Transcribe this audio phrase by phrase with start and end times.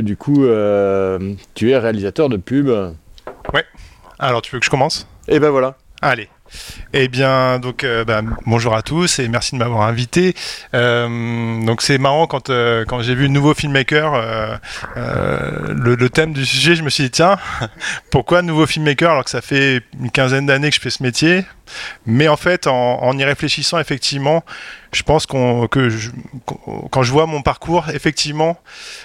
[0.00, 2.68] Du coup, euh, tu es réalisateur de pub.
[3.52, 3.64] Ouais.
[4.18, 5.06] Alors, tu veux que je commence?
[5.28, 5.76] Et ben voilà.
[6.00, 6.30] Allez.
[6.94, 10.34] Eh bien, donc euh, bah, bonjour à tous et merci de m'avoir invité.
[10.74, 14.60] Euh, donc c'est marrant quand euh, quand j'ai vu nouveau filmmaker,
[14.96, 17.38] le, thème du sujet, je me suis dit tiens,
[18.10, 21.46] pourquoi nouveau filmmaker alors que ça fait une quinzaine d'années que je fais ce métier?
[22.04, 24.44] Mais en fait, en, y réfléchissant, effectivement,
[24.92, 25.66] je pense que
[26.90, 28.60] quand je vois mon parcours, effectivement,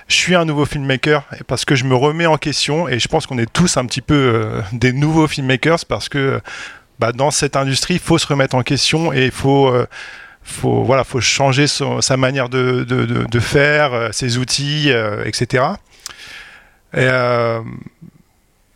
[0.10, 3.26] je suis un nouveau filmmaker parce que je me remets en question et je pense
[3.26, 6.42] qu'on est tous un petit peu des nouveaux filmmakers parce que
[7.00, 9.88] bah, dans cette industrie, il faut se remettre en question et il faut, euh,
[10.44, 15.64] faut, voilà, faut changer sa manière de, faire, euh, ses outils, euh, etc.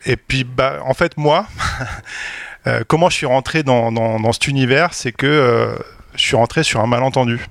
[0.04, 1.46] Et, puis, bah, en fait, moi,
[2.88, 5.76] comment je suis rentré dans, dans, dans cet univers, c'est que
[6.14, 7.46] je suis rentré sur un malentendu.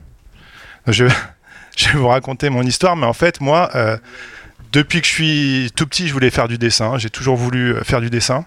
[0.87, 3.71] Je, vais vous raconter mon histoire, mais en fait, moi,
[4.73, 6.97] depuis que je suis tout petit, je voulais faire du dessin.
[6.97, 8.45] J'ai toujours voulu faire du dessin.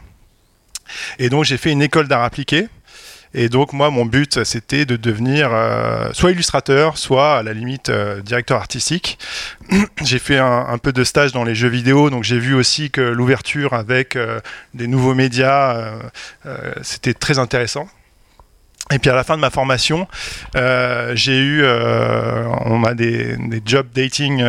[1.18, 2.68] Et donc j'ai fait une école d'art appliqué.
[3.36, 7.88] Et donc moi, mon but, c'était de devenir euh, soit illustrateur, soit à la limite
[7.88, 9.18] euh, directeur artistique.
[10.04, 13.00] j'ai fait un, peu de stage dans les jeux vidéo, donc j'ai vu aussi que
[13.00, 14.40] l'ouverture avec euh,
[14.72, 15.94] des nouveaux médias,
[16.82, 17.88] c'était très intéressant.
[18.92, 20.06] Et puis à la fin de ma formation,
[20.54, 24.44] j'ai eu, on a des, des job dating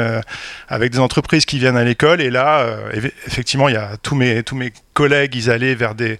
[0.67, 2.19] avec des entreprises qui viennent à l'école.
[2.21, 2.67] Et là,
[3.27, 6.19] effectivement, il y a tous mes, tous mes collègues, ils allaient vers des,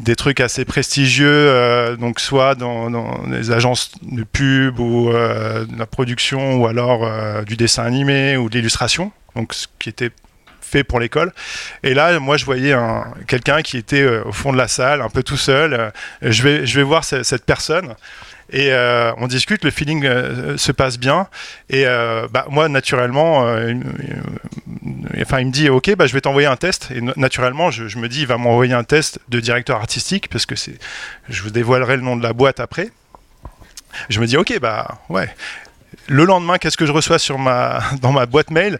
[0.00, 5.66] des trucs assez prestigieux, euh, donc soit dans, dans, les agences de pub ou euh,
[5.66, 9.88] de la production ou alors euh, du dessin animé ou de l'illustration, donc ce qui
[9.88, 10.10] était
[10.70, 11.32] fait pour l'école.
[11.82, 12.74] Et là, moi, je voyais
[13.26, 15.92] quelqu'un qui était au fond de la salle, un peu tout seul.
[16.22, 17.94] je vais, je vais voir cette personne.
[18.52, 21.28] Et euh, on discute, le feeling euh, se passe bien.
[21.68, 23.40] Et euh, bah, moi, naturellement,
[25.20, 26.88] enfin, il me dit Ok, bah, je vais t'envoyer un test.
[26.94, 30.56] Et naturellement, je, me dis Il va m'envoyer un test de directeur artistique, parce que
[30.56, 30.78] c'est,
[31.28, 32.90] je vous dévoilerai le nom de la boîte après.
[34.08, 35.28] Je me dis Ok, bah ouais.
[36.10, 38.78] Le lendemain, qu'est-ce que je reçois sur ma, dans ma boîte mail?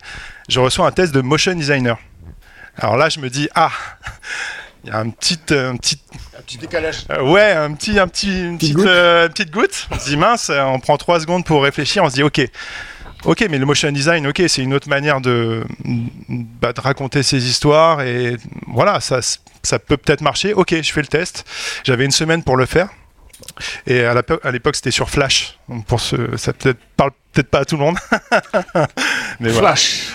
[0.49, 1.97] Je reçois un test de motion designer.
[2.77, 3.71] Alors là, je me dis Ah
[4.83, 6.01] il y a un petit, un petit,
[6.37, 7.05] un petit décalage.
[7.11, 9.87] Euh, ouais, un petit, un petit, une petite, euh, petite, goutte.
[9.93, 12.03] On se dit mince, on prend trois secondes pour réfléchir.
[12.03, 12.41] On se dit ok,
[13.25, 15.65] ok, mais le motion design, ok, c'est une autre manière de,
[16.61, 19.21] bah, de raconter ses histoires et voilà, ça,
[19.63, 20.53] ça peut peut-être marcher.
[20.53, 21.45] Ok, je fais le test.
[21.85, 22.89] J'avais une semaine pour le faire.
[23.87, 24.15] Et à
[24.53, 25.59] l'époque, c'était sur Flash.
[25.87, 26.53] Pour ça
[26.97, 27.99] parle peut-être pas à tout le monde.
[29.41, 30.13] Flash.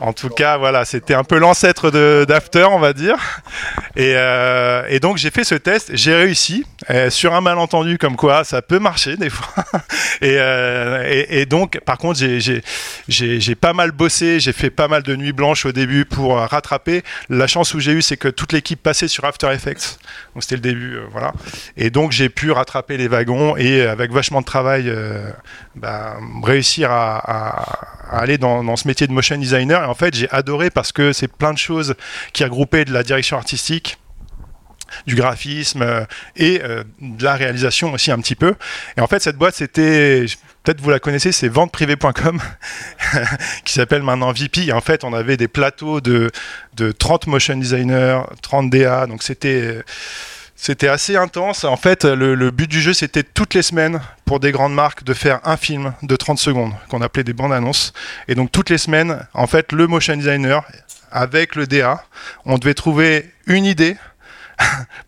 [0.00, 1.90] En tout cas, voilà, c'était un peu l'ancêtre
[2.24, 3.16] d'After, on va dire.
[3.96, 6.64] Et, euh, et donc j'ai fait ce test, j'ai réussi
[7.10, 9.64] sur un malentendu comme quoi ça peut marcher des fois.
[10.20, 12.20] et, euh, et, donc, par contre,
[13.08, 16.46] j'ai pas mal bossé, j'ai fait pas mal de nuits blanches au début pour euh,
[16.46, 17.02] rattraper.
[17.28, 19.98] La chance où j'ai eu, c'est que toute l'équipe passait sur After Effects.
[20.34, 21.32] Donc c'était le début, voilà.
[21.76, 24.92] Et donc j'ai pu rattraper les wagons et avec vachement de travail,
[25.74, 30.70] bah, réussir à, aller dans, dans ce métier de motion Et en fait, j'ai adoré
[30.70, 31.94] parce que c'est plein de choses
[32.32, 33.98] qui regroupaient de la direction artistique
[35.06, 36.04] du graphisme euh,
[36.36, 38.54] et euh, de la réalisation aussi un petit peu.
[38.96, 40.26] Et en fait, cette boîte, c'était,
[40.62, 42.40] peut-être vous la connaissez, c'est venteprivé.com,
[43.64, 44.66] qui s'appelle maintenant VP.
[44.66, 46.30] Et en fait, on avait des plateaux de,
[46.74, 49.82] de 30 motion designers, 30 DA, donc c'était
[50.62, 51.64] c'était assez intense.
[51.64, 55.12] En fait, le, but du jeu, c'était toutes les semaines, pour des grandes marques, de
[55.12, 57.92] faire un film de 30 secondes, qu'on appelait des bandes annonces.
[58.28, 60.64] Et donc, toutes les semaines, en fait, le motion designer,
[61.10, 62.04] avec le DA,
[62.44, 63.96] on devait trouver une idée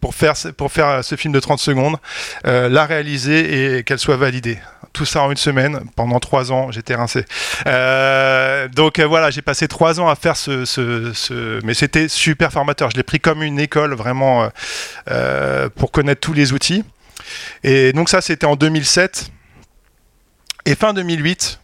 [0.00, 1.96] pour faire, pour faire ce film de 30 secondes,
[2.46, 4.58] euh, la réaliser et qu'elle soit validée
[4.94, 5.80] tout ça en une semaine.
[5.96, 7.26] Pendant trois ans, j'étais rincé.
[7.66, 12.50] Euh, donc euh, voilà, j'ai passé trois ans à faire ce, ce, mais c'était super
[12.50, 12.90] formateur.
[12.90, 14.48] Je l'ai pris comme une école vraiment
[15.10, 16.84] euh, pour connaître tous les outils.
[17.62, 19.30] Et donc ça, c'était en 2007.
[20.64, 21.60] Et fin 2008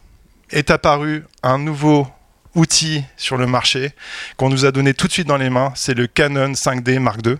[0.51, 2.07] est apparu un nouveau
[2.53, 3.93] outil sur le marché
[4.35, 5.71] qu'on nous a donné tout de suite dans les mains.
[5.75, 7.37] C'est le Canon 5D Mark II.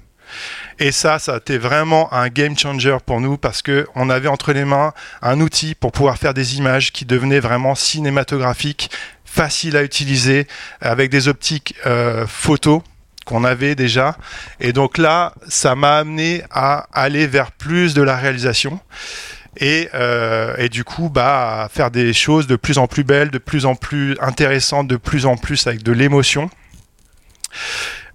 [0.79, 4.27] Et ça, ça a été vraiment un game changer pour nous parce que on avait
[4.27, 8.89] entre les mains un outil pour pouvoir faire des images qui devenaient vraiment cinématographiques,
[9.25, 10.47] faciles à utiliser,
[10.81, 12.83] avec des optiques euh, photo
[13.25, 14.17] qu'on avait déjà.
[14.59, 18.79] Et donc là, ça m'a amené à aller vers plus de la réalisation.
[19.57, 23.37] Et, euh, et, du coup bah, faire des choses de plus en plus belles, de
[23.37, 26.49] plus en plus intéressantes, de plus en plus avec de l'émotion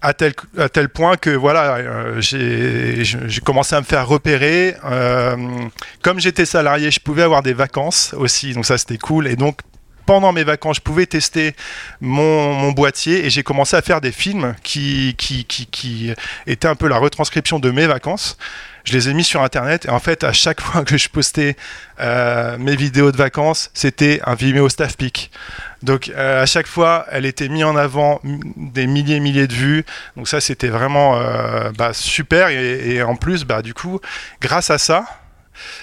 [0.01, 0.33] à tel,
[0.89, 4.75] point que voilà, euh, j'ai commencé à me faire repérer.
[4.85, 5.35] Euh,
[6.01, 9.27] comme j'étais salarié, je pouvais avoir des vacances aussi, donc ça c'était cool.
[9.27, 9.59] Et donc
[10.05, 11.53] pendant mes vacances, je pouvais tester
[11.99, 16.13] mon, mon boîtier et j'ai commencé à faire des films qui, qui, qui, qui
[16.47, 18.37] étaient un peu la retranscription de mes vacances
[18.87, 21.55] je les ai mis sur internet et en fait à chaque fois que je postais
[21.99, 25.29] euh, mes vidéos de vacances c'était un Vimeo staff pick
[25.83, 29.53] donc euh, à chaque fois elle était mise en avant des milliers et milliers de
[29.53, 29.85] vues.
[30.15, 32.47] Donc ça c'était vraiment euh, bah, super.
[32.49, 33.99] Et, en plus bah, du coup
[34.41, 35.05] grâce à ça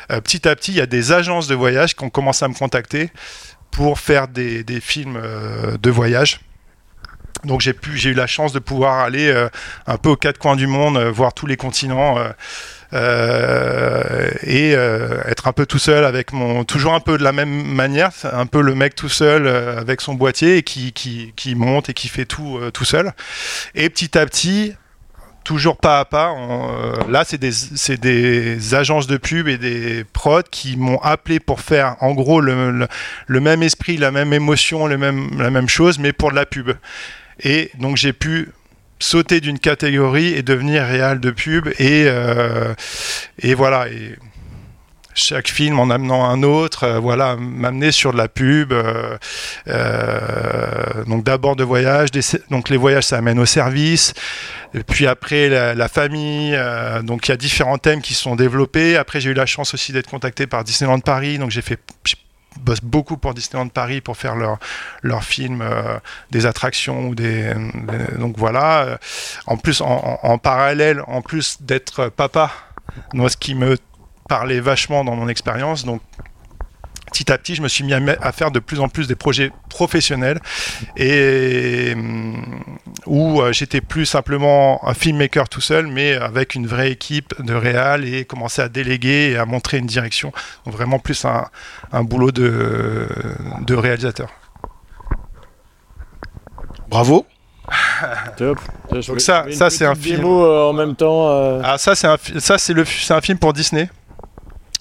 [0.08, 2.54] petit à petit il y a des agences de voyage qui ont commencé à me
[2.54, 3.10] contacter
[3.70, 5.20] pour faire des, films
[5.80, 6.40] de voyage.
[7.44, 9.32] Donc j'ai eu la chance de pouvoir aller
[9.86, 12.16] un peu aux quatre coins du monde, voir tous les continents.
[12.94, 17.50] Euh, et être un peu tout seul avec mon toujours un peu de la même
[17.50, 21.88] manière un peu le mec tout seul avec son boîtier et qui, qui, qui, monte
[21.88, 23.12] et qui fait tout tout seul
[23.74, 24.74] et petit à petit
[25.44, 26.34] toujours pas à pas.
[27.08, 27.52] là, c'est des,
[27.98, 32.70] des, agences de pub et des prods qui m'ont appelé pour faire en gros le,
[32.70, 32.88] le,
[33.26, 36.46] le, même esprit, la même émotion, le même, la même chose, mais pour de la
[36.46, 36.70] pub.
[37.40, 38.48] Et donc j'ai pu
[38.98, 42.74] sauter d'une catégorie et devenir réal de pub et, euh,
[43.40, 44.16] et voilà et
[45.16, 49.16] chaque film en amenant un autre euh, voilà m'amener sur de la pub euh,
[51.06, 54.14] donc d'abord de voyage des, donc les voyages ça amène au service
[54.88, 56.58] puis après la, la famille
[57.04, 58.96] donc il y a différents thèmes qui sont développés.
[58.96, 61.78] Après j'ai eu la chance aussi d'être contacté par Disneyland Paris donc j'ai fait
[62.60, 64.58] bossent beaucoup pour Disneyland Paris pour faire leurs
[65.02, 65.98] leur films, euh,
[66.30, 67.52] des attractions ou des,
[68.18, 68.98] donc voilà.
[69.46, 72.50] En plus, en, en parallèle, en plus d'être papa,
[73.12, 73.76] moi ce qui me
[74.28, 76.00] parlait vachement dans mon expérience, donc
[77.14, 79.14] petit à petit, je me suis mis à, à, faire de plus en plus des
[79.14, 80.40] projets professionnels
[80.96, 81.94] et
[83.06, 87.54] où euh, j'étais plus simplement un filmmaker tout seul, mais avec une vraie équipe de
[87.54, 90.32] réal et commencer à déléguer et à montrer une direction.
[90.66, 91.46] Donc vraiment plus un,
[91.92, 93.06] un boulot de,
[93.60, 94.30] de réalisateur.
[96.88, 97.26] Bravo.
[98.36, 98.58] Top.
[98.90, 100.24] Donc ça, ça c'est un film.
[100.24, 101.28] Euh, en même temps.
[101.30, 101.60] Euh...
[101.64, 103.88] Ah ça c'est un, ça c'est le, c'est un film pour Disney,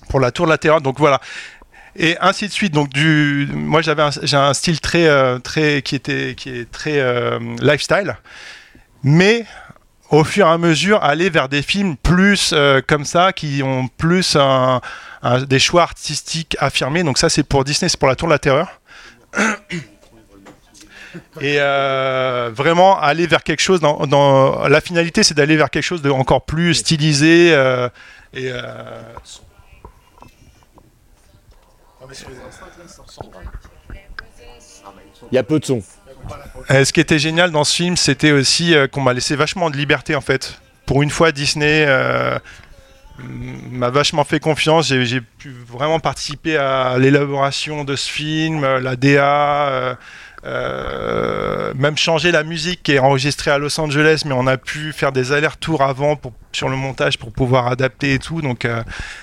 [0.09, 0.81] pour la Tour de la Terre.
[0.81, 1.21] Donc voilà,
[1.95, 2.73] et ainsi de suite.
[2.73, 6.99] Donc du, moi j'avais j'ai un style très euh, très qui était qui est très
[6.99, 8.17] euh, lifestyle,
[9.03, 9.45] mais
[10.09, 13.87] au fur et à mesure aller vers des films plus euh, comme ça qui ont
[13.87, 14.81] plus un,
[15.21, 17.03] un, des choix artistiques affirmés.
[17.03, 18.81] Donc ça c'est pour Disney, c'est pour la Tour de la Terreur.
[21.41, 26.01] Et vraiment aller vers quelque chose dans, dans la finalité, c'est d'aller vers quelque chose
[26.01, 27.49] de encore plus stylisé
[28.33, 28.51] et
[35.31, 35.81] il y a peu de son.
[36.71, 39.69] Euh, ce qui était génial dans ce film, c'était aussi euh, qu'on m'a laissé vachement
[39.69, 40.59] de liberté en fait.
[40.85, 42.37] Pour une fois, Disney euh,
[43.17, 44.87] m'a vachement fait confiance.
[44.87, 49.97] J'ai pu vraiment participer à l'élaboration de ce film, la DA.
[50.43, 55.13] Même changer la musique qui est enregistrée à Los Angeles, mais on a pu faire
[55.13, 58.41] des allers-retours avant pour, sur le montage pour pouvoir adapter et tout.
[58.41, 58.67] Donc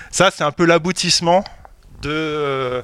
[0.09, 1.43] ça, c'est un peu l'aboutissement
[2.01, 2.81] de euh,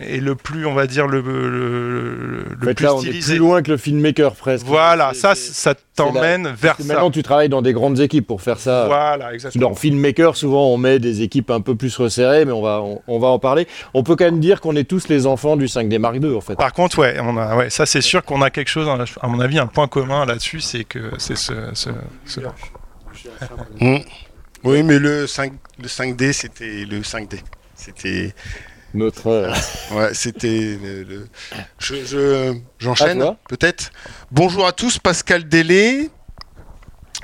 [0.00, 3.32] et le plus, on va dire, le, le, le en fait, plus là, stylisé.
[3.32, 4.66] Est plus loin que le filmmaker presque.
[4.66, 6.84] Voilà, ça, ça t'emmène vers ça.
[6.84, 8.86] Maintenant, tu travailles dans des grandes équipes pour faire ça.
[8.86, 9.70] Voilà, exactement.
[9.70, 13.02] Dans filmmaker, souvent, on met des équipes un peu plus resserrées, mais on va, on,
[13.06, 13.66] on va en parler.
[13.94, 16.40] On peut quand même dire qu'on est tous les enfants du 5D Mark II, en
[16.40, 16.56] fait.
[16.56, 18.88] Par contre, ouais, on a, ouais ça c'est sûr qu'on a quelque chose,
[19.20, 21.52] à mon avis, un point commun là-dessus, c'est que c'est ce.
[21.74, 21.90] ce,
[22.24, 22.40] ce...
[23.80, 23.98] Mmh.
[24.64, 27.40] Oui, mais le, 5, le 5D, c'était le 5D.
[27.84, 28.32] C'était
[28.94, 29.26] notre.
[29.28, 29.52] Euh...
[29.92, 30.78] Ouais, c'était.
[30.80, 31.26] Le,
[31.78, 33.90] je, j'enchaîne peut-être.
[34.30, 36.08] Bonjour à tous, Pascal Délé.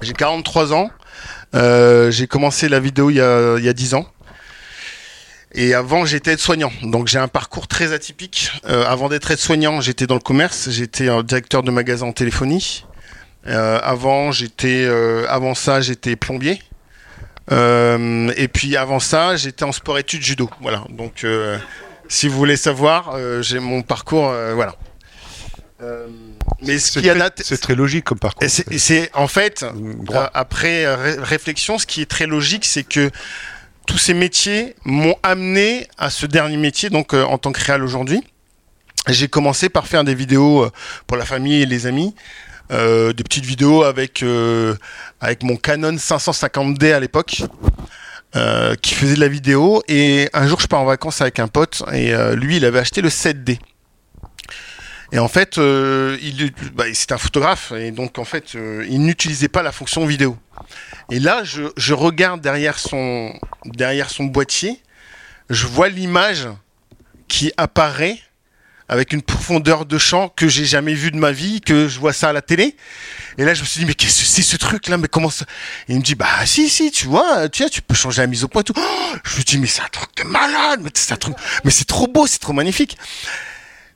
[0.02, 0.90] J'ai 43 ans.
[1.54, 4.06] Euh, j'ai commencé la vidéo il y, a, il y a 10 ans.
[5.52, 6.72] Et avant, j'étais aide-soignant.
[6.82, 8.50] Donc, j'ai un parcours très atypique.
[8.66, 10.68] Euh, avant d'être aide-soignant, j'étais dans le commerce.
[10.70, 12.84] J'étais un directeur de magasin en téléphonie.
[13.46, 14.86] Euh, avant, j'étais,
[15.28, 16.60] avant ça, j'étais plombier.
[17.50, 20.50] Euh, et puis avant ça, j'étais en sport études judo.
[20.60, 20.84] Voilà.
[20.90, 21.58] Donc, euh,
[22.08, 24.32] si vous voulez savoir, euh, j'ai mon parcours.
[24.54, 24.74] voilà.
[26.62, 27.08] mais ce qui
[27.44, 28.48] c'est très logique comme parcours.
[28.48, 29.64] C'est en fait
[30.34, 33.10] après ré réflexion, ce qui est très logique, c'est que
[33.86, 38.22] tous ces métiers m'ont amené à ce dernier métier, donc en tant que réal aujourd'hui.
[39.06, 40.68] J'ai commencé par faire des vidéos
[41.06, 42.14] pour la famille et les amis.
[42.70, 44.76] Euh, des petites vidéos avec euh,
[45.20, 47.42] avec mon Canon 550D à l'époque.
[48.36, 51.48] Euh, qui faisait de la vidéo et un jour je pars en vacances avec un
[51.48, 53.58] pote et lui il avait acheté le 7D
[55.12, 59.62] et en fait il bah, c'est un photographe et donc en fait il n'utilisait pas
[59.62, 60.36] la fonction vidéo
[61.10, 63.32] et là je, je regarde derrière son
[63.64, 64.82] derrière son boîtier
[65.48, 66.48] je vois l'image
[67.28, 68.18] qui apparaît
[68.88, 72.12] avec une profondeur de champ que j'ai jamais vu de ma vie, que je vois
[72.12, 72.76] ça à la télé.
[73.36, 74.96] Et là, je me suis dit, mais qu'est-ce que c'est ce truc-là?
[74.96, 75.44] Mais comment ça?
[75.88, 78.48] Il me dit, bah si, si, tu vois, tu, tu peux changer la mise au
[78.48, 78.74] point et tout.
[78.76, 81.70] Oh je me dis, mais c'est un truc de malade, mais c'est un truc, mais
[81.70, 82.96] c'est trop beau, c'est trop magnifique.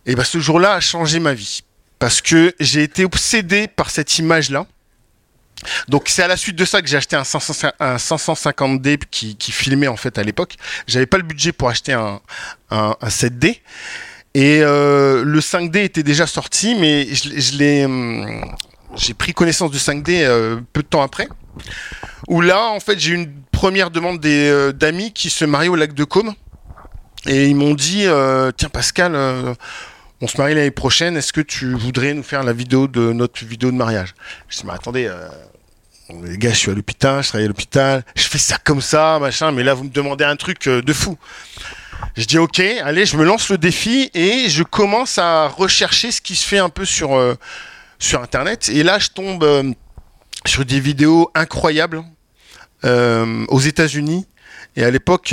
[0.07, 1.63] Et bah ce jour-là a changé ma vie
[1.99, 4.67] parce que j'ai été obsédé par cette image-là.
[5.89, 9.97] Donc c'est à la suite de ça que j'ai acheté un, 550D qui, filmait en
[9.97, 10.57] fait à l'époque.
[10.89, 12.21] J'avais pas le budget pour acheter un,
[12.71, 13.61] 7D.
[14.35, 18.57] Et euh, le 5D était déjà sorti, mais je, hum,
[18.97, 21.29] j'ai pris connaissance du 5D euh, peu de temps après.
[22.29, 25.77] Où là, en fait, j'ai eu une première demande euh, d'amis qui se mariaient au
[25.77, 26.35] lac de Côme.
[27.27, 28.07] Et ils m'ont dit,
[28.57, 29.15] tiens Pascal,
[30.21, 33.45] on se marie l'année prochaine, est-ce que tu voudrais nous faire la vidéo de notre
[33.45, 34.17] vidéo de mariage?
[34.49, 35.09] Je dis, mais attendez,
[36.25, 39.21] les gars, je suis à l'hôpital, je travaille à l'hôpital, je fais ça comme ça,
[39.21, 41.17] machin, mais là, vous me demandez un truc de fou.
[42.17, 46.21] Je dis ok, allez, je me lance le défi et je commence à rechercher ce
[46.21, 47.35] qui se fait un peu sur, euh,
[47.99, 48.69] sur Internet.
[48.69, 49.73] Et là, je tombe euh,
[50.47, 52.03] sur des vidéos incroyables
[52.85, 54.27] aux États-Unis.
[54.75, 55.33] Et à l'époque,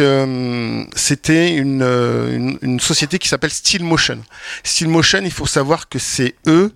[0.95, 4.21] c'était une, société qui s'appelle Steelmotion.
[4.63, 6.71] Steelmotion, il faut savoir que c'est eux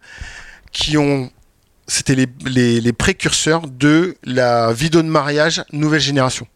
[0.72, 1.30] qui ont
[1.88, 6.48] c'était les, précurseurs de la vidéo de mariage nouvelle génération.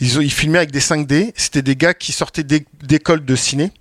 [0.00, 1.32] Ils, ont, ils filmaient avec des 5D.
[1.36, 3.72] C'était des gars qui sortaient d'écoles de ciné.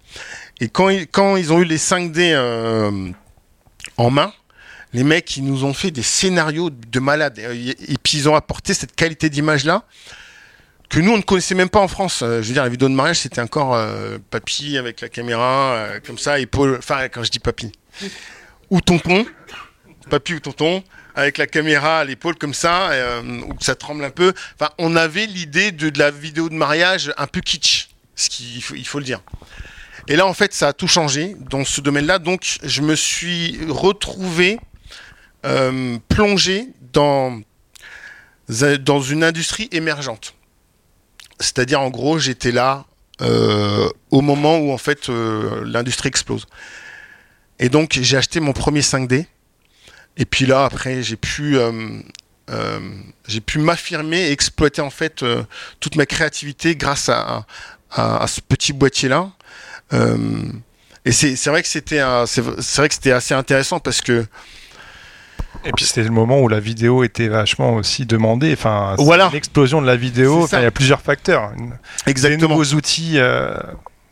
[0.59, 3.09] Et quand ils, quand ils ont eu les 5D euh,
[3.97, 4.33] en main,
[4.91, 7.39] les mecs, ils nous ont fait des scénarios de malades.
[7.39, 9.83] Et, puis ils ont apporté cette qualité d'image-là
[10.89, 12.21] que nous, on ne connaissait même pas en France.
[12.23, 15.87] Euh, je veux dire, la vidéo de mariage, c'était encore euh, papy avec la caméra,
[16.05, 16.77] comme ça, épaule.
[16.79, 17.71] Enfin, quand je dis papy.
[18.71, 19.25] Ou tonton
[20.09, 20.83] papy ou tonton,
[21.15, 24.33] avec la caméra à l'épaule comme ça, euh, où ça tremble un peu.
[24.55, 28.75] Enfin, on avait l'idée de, la vidéo de mariage un peu kitsch, ce qu'il faut,
[28.75, 29.21] il faut le dire.
[30.07, 32.19] Et là, en fait, ça a tout changé dans ce domaine-là.
[32.19, 34.59] Donc, je me suis retrouvé
[35.45, 37.41] euh, plongé dans,
[38.81, 40.33] dans une industrie émergente.
[41.39, 42.85] C'est-à-dire, en gros, j'étais là
[43.21, 46.47] euh, au moment où, en fait, l'industrie explose.
[47.59, 49.25] Et donc, j'ai acheté mon premier 5D
[50.19, 51.71] et puis là, après, j'ai pu, euh,
[52.51, 52.79] euh,
[53.27, 55.43] j'ai pu m'affirmer et exploiter en fait euh,
[55.79, 57.45] toute ma créativité grâce à,
[57.91, 59.31] à, ce petit boîtier-là.
[61.05, 62.01] et c'est vrai que c'était
[63.11, 64.25] assez intéressant parce que
[65.65, 68.53] et puis c'était le moment où la vidéo était vachement aussi demandée.
[68.53, 69.29] Enfin, voilà.
[69.33, 70.47] l'explosion de la vidéo.
[70.51, 71.51] Il y a plusieurs facteurs.
[72.05, 72.47] Exactement.
[72.47, 73.17] Des nouveaux outils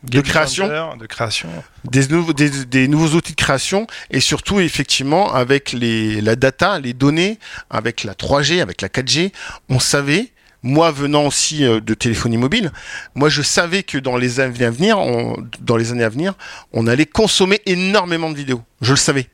[0.04, 1.48] de création, de création.
[1.84, 6.92] Des, nouveaux, des, nouveaux outils de création et surtout effectivement avec les, la data, les
[6.92, 7.38] données,
[7.68, 9.32] avec la 3G, avec la 4G,
[9.68, 12.70] on savait, moi venant aussi euh, de téléphonie mobile,
[13.14, 16.34] moi je savais que dans les années à venir, on, dans les années à venir,
[16.72, 18.62] on allait consommer énormément de vidéos.
[18.80, 19.28] Je le savais.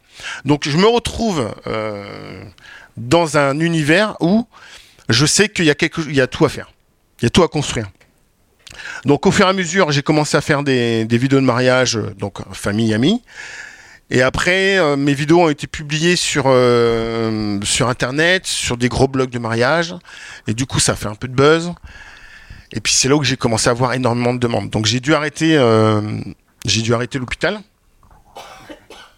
[0.47, 2.42] Donc je me retrouve euh,
[2.97, 4.47] dans un univers où
[5.11, 6.73] je sais qu'il y a quelque, il y a tout à faire,
[7.21, 7.90] il y a tout à construire.
[9.04, 12.14] Donc au fur et à mesure, j'ai commencé à faire des, vidéos de mariage, euh,
[12.18, 13.23] donc famille, amis.
[14.11, 19.08] Et après, euh, mes vidéos ont été publiées sur, euh, sur Internet, sur des gros
[19.08, 19.94] blogs de mariage.
[20.46, 21.73] Et du coup, ça a fait un peu de buzz.
[22.73, 24.70] Et puis c'est là où j'ai commencé à avoir énormément de demandes.
[24.70, 25.56] Donc j'ai dû arrêter,
[26.64, 27.61] j'ai dû arrêter l'hôpital.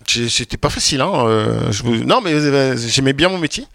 [0.07, 1.71] C'était pas facile, hein.
[2.05, 2.35] Non, mais
[2.77, 3.67] j'aimais bien mon métier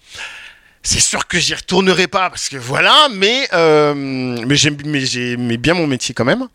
[0.83, 6.13] c'est sûr que j'y retournerai pas parce que voilà, mais euh, mais bien mon métier
[6.15, 6.47] quand même.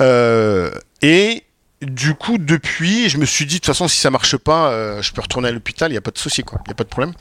[0.00, 0.70] Euh,
[1.02, 1.44] et
[1.82, 5.02] du coup, depuis, je me suis dit de toute façon, si ça marche pas, euh,
[5.02, 6.74] je peux retourner à l'hôpital, il y a pas de souci quoi, il y a
[6.74, 7.14] pas de problème.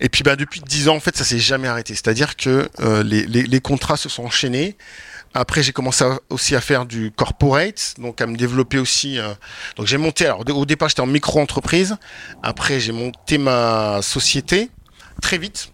[0.00, 1.94] Et puis bah depuis 10 ans en fait, ça s'est jamais arrêté.
[1.94, 2.70] C'est-à-dire que
[3.02, 4.78] les, les, contrats se sont enchaînés.
[5.32, 9.18] Après, j'ai commencé aussi à faire du corporate, donc à me développer aussi.
[9.18, 9.32] Euh,
[9.76, 10.26] donc j'ai monté.
[10.26, 11.96] Alors au départ, j'étais en micro-entreprise.
[12.42, 14.70] Après, j'ai monté ma société
[15.22, 15.72] très vite,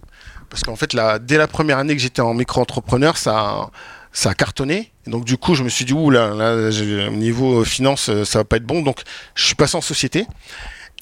[0.51, 3.71] parce qu'en fait, là, dès la première année que j'étais en micro-entrepreneur, ça,
[4.13, 4.93] ça a cartonné.
[5.07, 6.71] donc du coup, je me suis dit ouh là, là
[7.11, 8.83] niveau finance, ça va pas être bon.
[8.83, 9.03] Donc
[9.35, 10.27] je suis passé en société.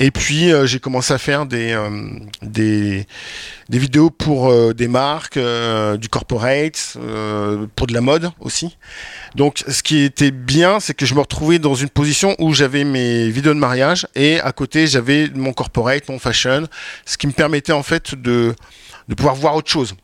[0.01, 3.07] Et puis euh, j'ai commencé à faire des, euh, des,
[3.71, 6.97] vidéos pour euh, des marques, du corporate,
[7.77, 8.77] pour de la mode aussi.
[9.37, 12.83] Donc ce qui était bien, c'est que je me retrouvais dans une position où j'avais
[12.83, 16.67] mes vidéos de mariage et à côté j'avais mon corporate, mon fashion,
[17.07, 18.55] ce qui me permettait en fait de,
[19.09, 19.95] de pouvoir voir autre chose.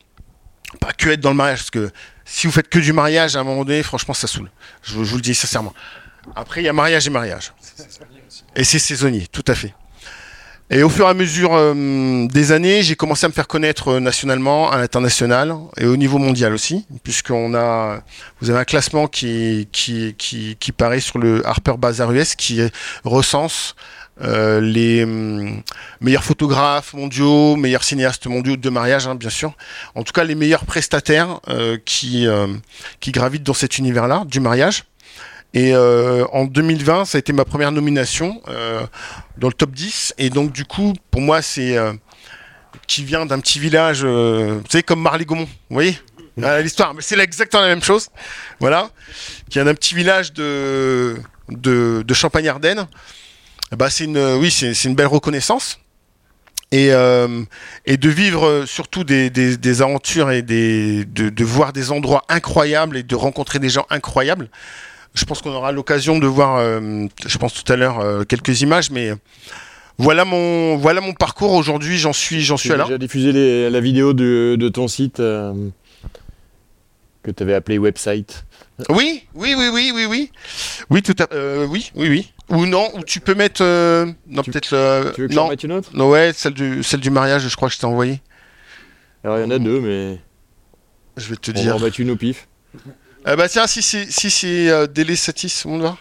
[0.79, 1.91] Pas que être dans le mariage, parce que
[2.23, 4.49] si vous faites que du mariage, à un moment donné, franchement, ça saoule.
[4.83, 5.73] Je vous le dis sincèrement.
[6.33, 7.51] Après, il y a mariage et mariage.
[8.55, 9.73] Et c'est saisonnier, tout à fait.
[10.73, 13.89] Et au fur et à mesure euh, des années, j'ai commencé à me faire connaître
[13.89, 18.01] euh, nationalement, à l'international et au niveau mondial aussi, puisqu'on a,
[18.39, 22.61] vous avez un classement qui, qui, qui, qui paraît sur le Harper Bazaar US qui
[23.03, 23.75] recense
[24.23, 25.61] euh, les hum,
[25.99, 29.53] meilleurs photographes mondiaux, meilleurs cinéastes mondiaux de mariage, hein, bien sûr.
[29.95, 32.47] En tout cas, les meilleurs prestataires euh, qui, euh,
[32.99, 34.83] qui gravitent dans cet univers-là du mariage.
[35.53, 38.85] Et euh, en 2020, ça a été ma première nomination euh,
[39.37, 40.13] dans le top 10.
[40.17, 41.93] Et donc, du coup, pour moi, c'est euh,
[42.87, 45.97] qui vient d'un petit village, vous savez, comme Marly-Gaumont, vous voyez?
[46.37, 48.07] L'histoire, mais c'est exactement la même chose.
[48.59, 48.89] Voilà.
[49.49, 51.17] Qui vient d'un petit village de,
[51.49, 52.87] de, de Champagne-Ardenne.
[53.73, 55.79] Bah, c'est une, oui, c'est c'est une belle reconnaissance.
[56.71, 57.43] Et, euh,
[57.85, 62.23] et de vivre surtout des, des, des aventures et des, de, de voir des endroits
[62.29, 64.49] incroyables et de rencontrer des gens incroyables.
[65.13, 68.61] Je pense qu'on aura l'occasion de voir, euh, je pense tout à l'heure, euh, quelques
[68.61, 69.11] images, mais
[69.97, 71.97] voilà mon, voilà mon parcours aujourd'hui.
[71.97, 72.83] J'en suis, j'en suis à là.
[72.85, 75.53] déjà diffusé les- la vidéo de, de ton site euh,
[77.23, 78.45] que tu avais appelé website.
[78.89, 80.31] Oui, oui, oui, oui, oui, oui.
[80.89, 81.27] Oui, tout à,
[81.67, 82.33] oui, oui, oui.
[82.49, 83.61] Ou non, ou tu peux mettre,
[84.27, 85.89] non, Tu- peut-être, Tu veux que j'en non, mette une autre?
[85.93, 88.21] Non, ouais, celle du, celle du mariage, je crois que je t'ai envoyé.
[89.23, 90.19] Alors il y en a deux, mais
[91.17, 91.75] Je vais te on va dire.
[91.75, 92.47] en mettre une au pif.
[93.23, 95.97] Ah bah tiens, si c'est si c'est euh, Satis, on va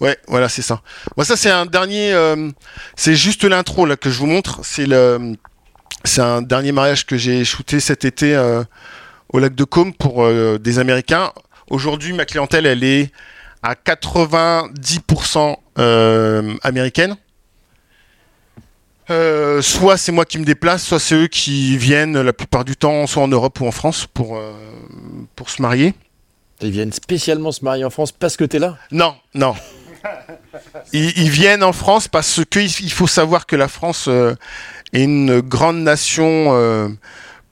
[0.00, 0.80] Ouais, voilà, c'est ça.
[1.16, 2.50] Moi, ça c'est un dernier, euh,
[2.96, 4.60] c'est juste l'intro là que je vous montre.
[4.64, 5.34] C'est le,
[6.16, 8.64] un dernier mariage que j'ai shooté cet été euh,
[9.32, 11.32] au lac de Côme pour euh, des Américains.
[11.68, 13.12] Aujourd'hui, ma clientèle, elle est
[13.62, 17.16] à 90% euh, américaine.
[19.10, 22.76] Euh, soit c'est moi qui me déplace, soit c'est eux qui viennent la plupart du
[22.76, 24.52] temps, soit en Europe ou en France euh,
[25.36, 25.94] pour se marier.
[26.62, 29.54] Ils viennent spécialement se marier en France parce que tu es là Non, non.
[30.92, 34.34] Ils, ils viennent en France parce que il il faut savoir que la France euh,
[34.92, 36.88] est une grande nation euh,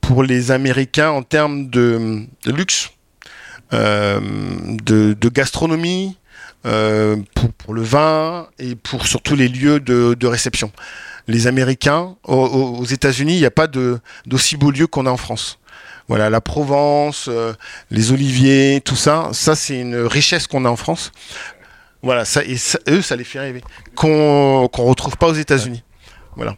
[0.01, 2.89] pour les Américains en termes de, de luxe,
[3.73, 4.19] euh,
[4.83, 6.17] de, de gastronomie,
[6.63, 10.71] pour, pour le vin et pour surtout les lieux de, de réception.
[11.27, 15.11] Les Américains, au- au- aux États-Unis, il n'y a pas d'aussi beaux lieux qu'on a
[15.11, 15.59] en France.
[16.09, 17.53] Voilà, la Provence, euh,
[17.91, 21.11] les oliviers, tout ça, ça c'est une richesse qu'on a en France.
[22.01, 23.61] Voilà, ça, et ça- eux, ça les fait rêver.
[23.95, 25.83] Qu'on qu'on retrouve pas aux États-Unis.
[26.35, 26.55] Voilà.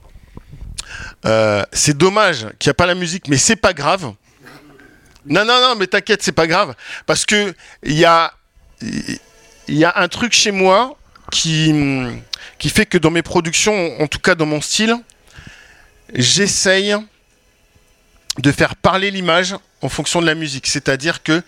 [1.26, 4.14] Euh, c'est dommage qu'il n'y a pas la musique, mais c'est pas grave.
[5.26, 6.74] Non, non, non, mais t'inquiète, c'est pas grave.
[7.06, 8.34] Parce que il y a,
[8.82, 9.20] il
[9.78, 10.96] y a un truc chez moi
[11.32, 11.74] qui,
[12.58, 14.96] qui fait que dans mes productions, en tout cas dans mon style,
[16.14, 16.96] j'essaye
[18.40, 20.68] de faire parler l'image en fonction de la musique.
[20.68, 21.42] C'est-à-dire que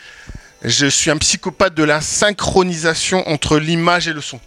[0.64, 4.40] je suis un psychopathe de la synchronisation entre l'image et le son.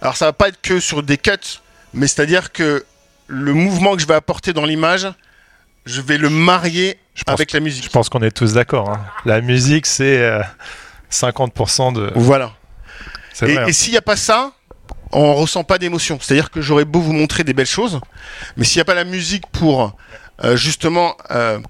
[0.00, 1.32] Alors ça va pas être que sur des cuts,
[1.94, 2.84] mais c'est-à-dire que
[3.26, 5.08] le mouvement que je vais apporter dans l'image,
[5.86, 7.84] je vais le marier Je avec la musique.
[7.84, 8.90] je pense qu'on est tous d'accord.
[8.90, 9.00] hein.
[9.24, 10.42] La musique, c'est euh,
[11.10, 12.12] 50% de.
[12.14, 12.52] Voilà.
[13.42, 13.58] Et, vrai.
[13.58, 13.66] hein.
[13.66, 14.52] et s'il n'y a pas ça,
[15.12, 16.18] on ressent pas d'émotion.
[16.20, 18.00] C'est-à-dire que j'aurais beau vous montrer des belles choses,
[18.56, 19.96] mais s'il n'y a pas la musique pour
[20.42, 21.60] euh, justement euh,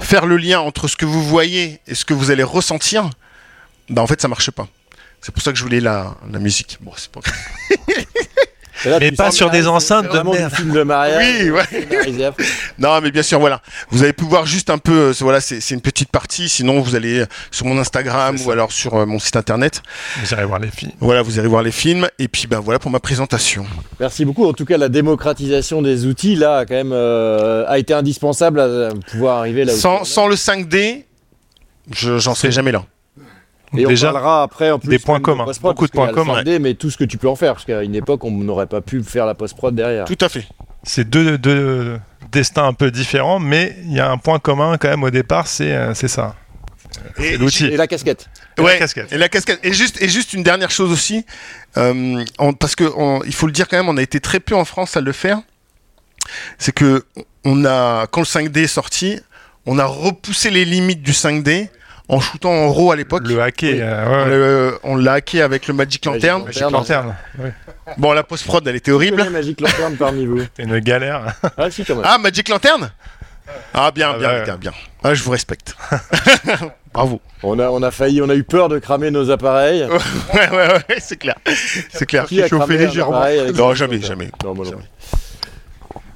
[0.00, 3.10] faire le lien entre ce que vous voyez et ce que vous allez ressentir,
[3.88, 4.66] bah en fait ça marche pas.
[5.20, 6.78] C'est pour ça que je voulais la, la musique.
[6.80, 7.20] Bon, c'est pas...
[7.88, 8.06] Et
[8.84, 10.52] là, Mais pas sur des enceintes de merde.
[10.54, 11.42] film de mariage.
[11.42, 12.24] Oui, ouais.
[12.24, 12.42] à fond.
[12.78, 13.60] Non, mais bien sûr, voilà.
[13.90, 14.92] Vous avez pu voir juste un peu.
[14.92, 16.48] euh, voilà, c'est une petite partie.
[16.48, 19.82] Sinon, vous allez sur mon Instagram ou alors sur euh, mon site internet.
[20.22, 20.92] Vous irez voir les filles.
[21.00, 22.08] Voilà, vous allez voir les films.
[22.18, 23.66] Et puis, ben voilà pour ma présentation.
[23.98, 24.46] Merci beaucoup.
[24.46, 28.90] En tout cas, la démocratisation des outils là, quand même, euh, a été indispensable à
[29.10, 29.72] pouvoir arriver là.
[29.74, 31.04] Sans, sans le 5D,
[31.92, 32.84] je j'en serais jamais là.
[33.76, 36.00] Et Déjà, on parlera après en plus des points de communs, post-prod, beaucoup de qu'il
[36.00, 38.30] points 5D, mais tout ce que tu peux en faire, parce qu'à une époque, on
[38.32, 40.06] n'aurait pas pu faire la post-prod derrière.
[40.06, 40.44] Tout à fait.
[40.82, 42.00] c'est deux, deux
[42.32, 45.46] destins un peu différents, mais il y a un point commun quand même au départ,
[45.46, 46.34] c'est euh, c'est ça.
[47.18, 47.66] Et, l'outil.
[47.66, 48.28] Et la casquette.
[48.58, 49.12] Et la casquette.
[49.12, 49.60] Et la casquette.
[49.62, 51.24] Et juste, et juste une dernière chose aussi,
[51.76, 54.40] euh, on- parce que on- il faut le dire quand même, on a été très
[54.40, 55.38] peu en France à le faire.
[56.58, 57.04] C'est que
[57.44, 59.20] on a, quand le 5D est sorti,
[59.66, 61.70] on a repoussé les limites du 5D
[62.10, 63.22] en shootant en RAW à l'époque.
[63.26, 63.78] Le hacker, Oui.
[63.82, 66.40] euh, On ouais, l'a hacké avec le Magic Magic Lantern.
[66.44, 66.46] Lantern.
[66.46, 67.16] Magic Lantern.
[67.38, 67.52] Ouais.
[67.98, 69.28] Bon, la post-prod, elle était horrible.
[69.30, 70.40] Magic Lantern parmi vous.
[70.56, 71.34] C'est une galère.
[71.56, 72.04] Ah si, quand même.
[72.06, 72.90] Ah, Magic Lantern?
[73.74, 74.72] Ah, bien, Ah, bien, bien, bien.
[75.02, 75.74] Ah, je vous respecte.
[76.92, 77.20] Bravo.
[77.42, 79.86] On, a, on a failli, on a eu peur de cramer nos appareils.
[80.34, 81.34] Ouais, ouais, ouais, c'est clair.
[81.92, 82.26] C'est clair.
[82.26, 84.30] Qui a appareil avec Non, jamais, jamais.
[84.44, 84.54] Non.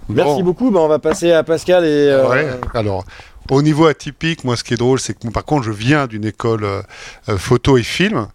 [0.08, 0.42] Merci Bon.
[0.42, 0.70] beaucoup.
[0.70, 1.88] Ben, on va passer à Pascal et.
[1.88, 2.46] euh, Ouais.
[2.74, 3.04] Alors,
[3.50, 6.24] au niveau atypique, moi, ce qui est drôle, c'est que par contre, je viens d'une
[6.24, 6.82] école euh,
[7.28, 8.28] euh, photo et film,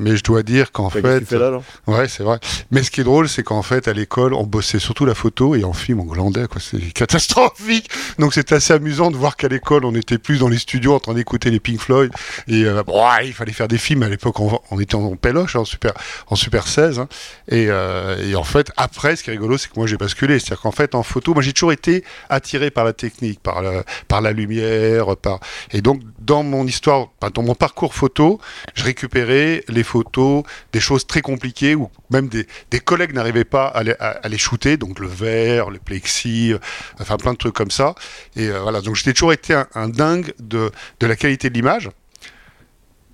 [0.00, 2.38] mais je dois dire qu'en que fait, tu fais là, là ouais, c'est vrai.
[2.70, 5.54] Mais ce qui est drôle, c'est qu'en fait, à l'école, on bossait surtout la photo
[5.54, 6.60] et en film, on glandait, quoi.
[6.60, 7.90] C'est catastrophique.
[8.18, 11.00] Donc, c'est assez amusant de voir qu'à l'école, on était plus dans les studios en
[11.00, 12.10] train d'écouter les Pink Floyd
[12.48, 14.02] et euh, bon, ouais, il fallait faire des films.
[14.02, 15.92] À l'époque, on, on était en péloche, hein, en super,
[16.28, 16.98] en super 16.
[16.98, 17.08] hein.
[17.48, 20.38] Et, euh, et en fait, après, ce qui est rigolo, c'est que moi, j'ai basculé.
[20.38, 23.84] C'est-à-dire qu'en fait, en photo, moi, j'ai toujours été attiré par la technique, par la,
[24.08, 25.40] par la lumière, par
[25.72, 28.40] et donc dans mon histoire, dans mon parcours photo,
[28.76, 32.46] je récupérais les photos des choses très compliquées ou même des,
[32.78, 36.58] collègues n'arrivaient pas à les, shooter, donc le verre, le plexi, euh,
[37.00, 37.96] enfin plein de trucs comme ça.
[38.36, 41.90] Et euh, voilà, donc j'ai toujours été un, dingue de, la qualité de l'image.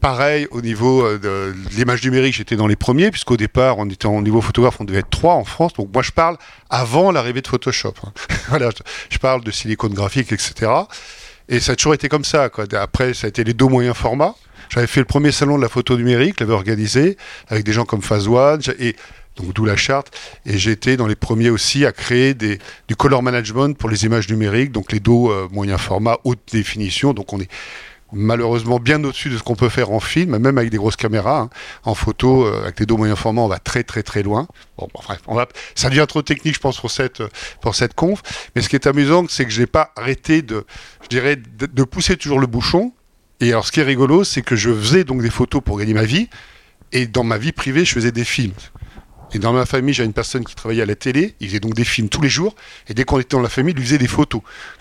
[0.02, 4.05] Pareil au niveau euh, de, l'image numérique, j'étais dans les premiers, puisqu'au départ, on était
[4.05, 5.72] au niveau photographe, on devait être trois en France.
[5.72, 6.37] Donc moi, je parle
[6.68, 7.94] avant l'arrivée de Photoshop.
[8.05, 8.12] hein.
[8.50, 8.68] voilà,
[9.09, 10.70] je parle de silicone graphique, etc.
[11.48, 12.48] Et ça a toujours été comme ça.
[12.48, 12.64] Quoi.
[12.72, 14.35] Après, ça a été les deux moyens formats.
[14.68, 17.16] J'avais fait le premier salon de la photo numérique, l'avais organisé
[17.48, 18.96] avec des gens comme Fazwan et
[19.37, 20.16] donc d'où la charte.
[20.44, 24.72] Et j'étais dans les premiers aussi à créer du color management pour les images numériques,
[24.72, 27.12] donc les dos euh, moyen format, haute définition.
[27.12, 27.48] Donc on est
[28.12, 31.40] malheureusement bien au-dessus de ce qu'on peut faire en film, même avec des grosses caméras.
[31.40, 31.51] hein.
[31.85, 34.47] En photo, euh, avec des dos moyen format, on va très très très loin.
[34.79, 34.88] Bon,
[35.27, 37.23] bref, ça devient trop technique, je pense, pour cette,
[37.61, 38.23] pour cette conf.
[38.55, 40.64] Mais ce qui est amusant, c'est que je n'ai pas arrêté de,
[41.03, 42.92] je dirais, de, de pousser toujours le bouchon.
[43.40, 45.95] Et alors, ce qui est rigolo, c'est que je faisais donc des photos pour gagner
[45.95, 46.29] ma vie.
[46.92, 48.55] Et dans ma vie privée, je faisais des films.
[49.33, 51.35] Et dans ma famille, j'ai une personne qui travaillait à la télé.
[51.40, 52.55] Il faisait donc des films tous les jours.
[52.88, 54.40] Et dès qu'on était dans la famille, il lui faisait des photos.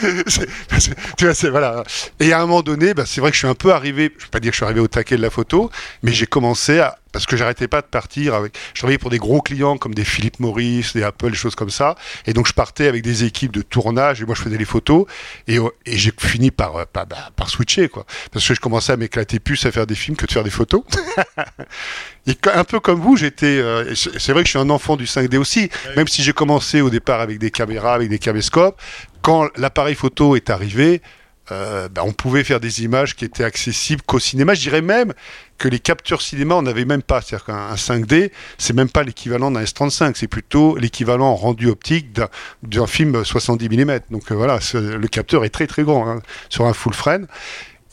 [1.16, 1.82] Tu vois, c'est- voilà.
[2.20, 4.22] Et à un moment donné, bah, c'est vrai que je suis un peu arrivé, je
[4.22, 5.70] ne vais pas dire que je suis arrivé au taquet de la photo,
[6.02, 9.18] mais j'ai commencé à, parce que j'arrêtais pas de partir avec, je travaillais pour des
[9.18, 11.94] gros clients comme des Philippe Morris, des Apple, des choses comme ça.
[12.26, 15.06] Et donc je partais avec des équipes de tournage et moi je faisais les photos
[15.48, 18.04] et, euh, et j'ai fini par, euh, par, bah, par switcher, quoi.
[18.32, 20.50] Parce que je commençais à m'éclater plus à faire des films que de faire des
[20.50, 20.82] photos.
[22.28, 23.46] Et un peu comme vous, j'étais.
[23.46, 26.80] euh, c'est vrai que je suis un enfant du 5D aussi, même si j'ai commencé
[26.80, 28.80] au départ avec des caméras, avec des caméscopes.
[29.26, 31.02] Quand l'appareil photo est arrivé,
[31.50, 34.54] euh, bah, on pouvait faire des images qui étaient accessibles qu'au cinéma.
[34.54, 35.14] Je dirais même
[35.58, 37.20] que les captures cinéma, on n'avait même pas.
[37.20, 41.66] C'est-à-dire qu'un un 5D, c'est même pas l'équivalent d'un S35, c'est plutôt l'équivalent en rendu
[41.66, 43.98] optique d'un- film 70 mm.
[44.12, 47.26] Donc euh, voilà, le capteur est très très grand hein, sur un full frame.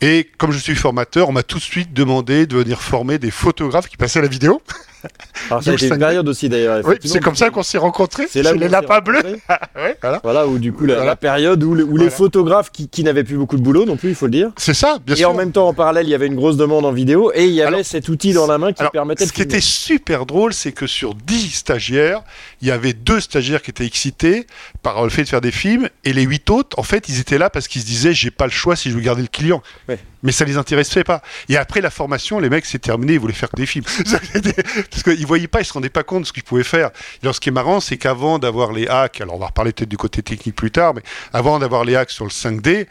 [0.02, 3.32] Et comme je suis formateur, on m'a tout de suite demandé de venir former des
[3.32, 4.62] photographes qui passaient à la vidéo.
[5.50, 6.82] Alors, ça a Donc, été ça- une période aussi d'ailleurs.
[6.86, 8.26] Oui, c'est comme ça qu'on s'est rencontrés.
[8.30, 9.18] C'est là les lapins bleus.
[9.18, 9.42] rencontrés.
[9.76, 10.20] Ouais, voilà.
[10.24, 11.10] Voilà, où du coup, la, Voilà.
[11.12, 13.98] la période où, le- où les photographes qui, qui n'avaient plus beaucoup de boulot non
[13.98, 14.52] plus, il faut le dire.
[14.58, 15.30] C'est ça, bien et sûr.
[15.30, 17.52] en même temps, en parallèle, il y avait une grosse demande en vidéo et il
[17.54, 19.60] y avait Alors, cet outil dans la main qui Alors, permettait de ce qui était
[19.62, 22.22] super drôle, c'est que sur 10 stagiaires,
[22.62, 24.48] il y avait deux stagiaires qui étaient excités
[24.84, 27.38] par le fait de faire des films, et les huit autres, en fait, ils étaient
[27.38, 29.62] là parce qu'ils se disaient, j'ai pas le choix si je veux garder le client.
[29.89, 30.00] Ouais.
[30.23, 31.21] Mais ça les intéressait pas.
[31.49, 33.86] Et après la formation, les mecs, c'est terminé, ils voulaient faire que des films.
[34.89, 36.91] parce qu'ils voyaient pas, ils se rendaient pas compte de ce qu'ils pouvaient faire.
[37.21, 39.89] Alors, ce qui est marrant, c'est qu'avant d'avoir les hacks, alors on va reparler peut-être
[39.89, 42.88] du côté technique plus tard, mais avant d'avoir les hacks sur le 5D,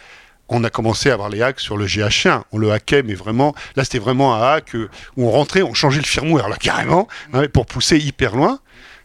[0.48, 2.42] on a commencé à avoir les hacks sur le GH1.
[2.52, 5.72] On le hackait, mais vraiment, là, c'était vraiment un hack euh, où on rentrait, on
[5.72, 8.60] changeait le firmware, là, carrément, hein, pour pousser hyper loin.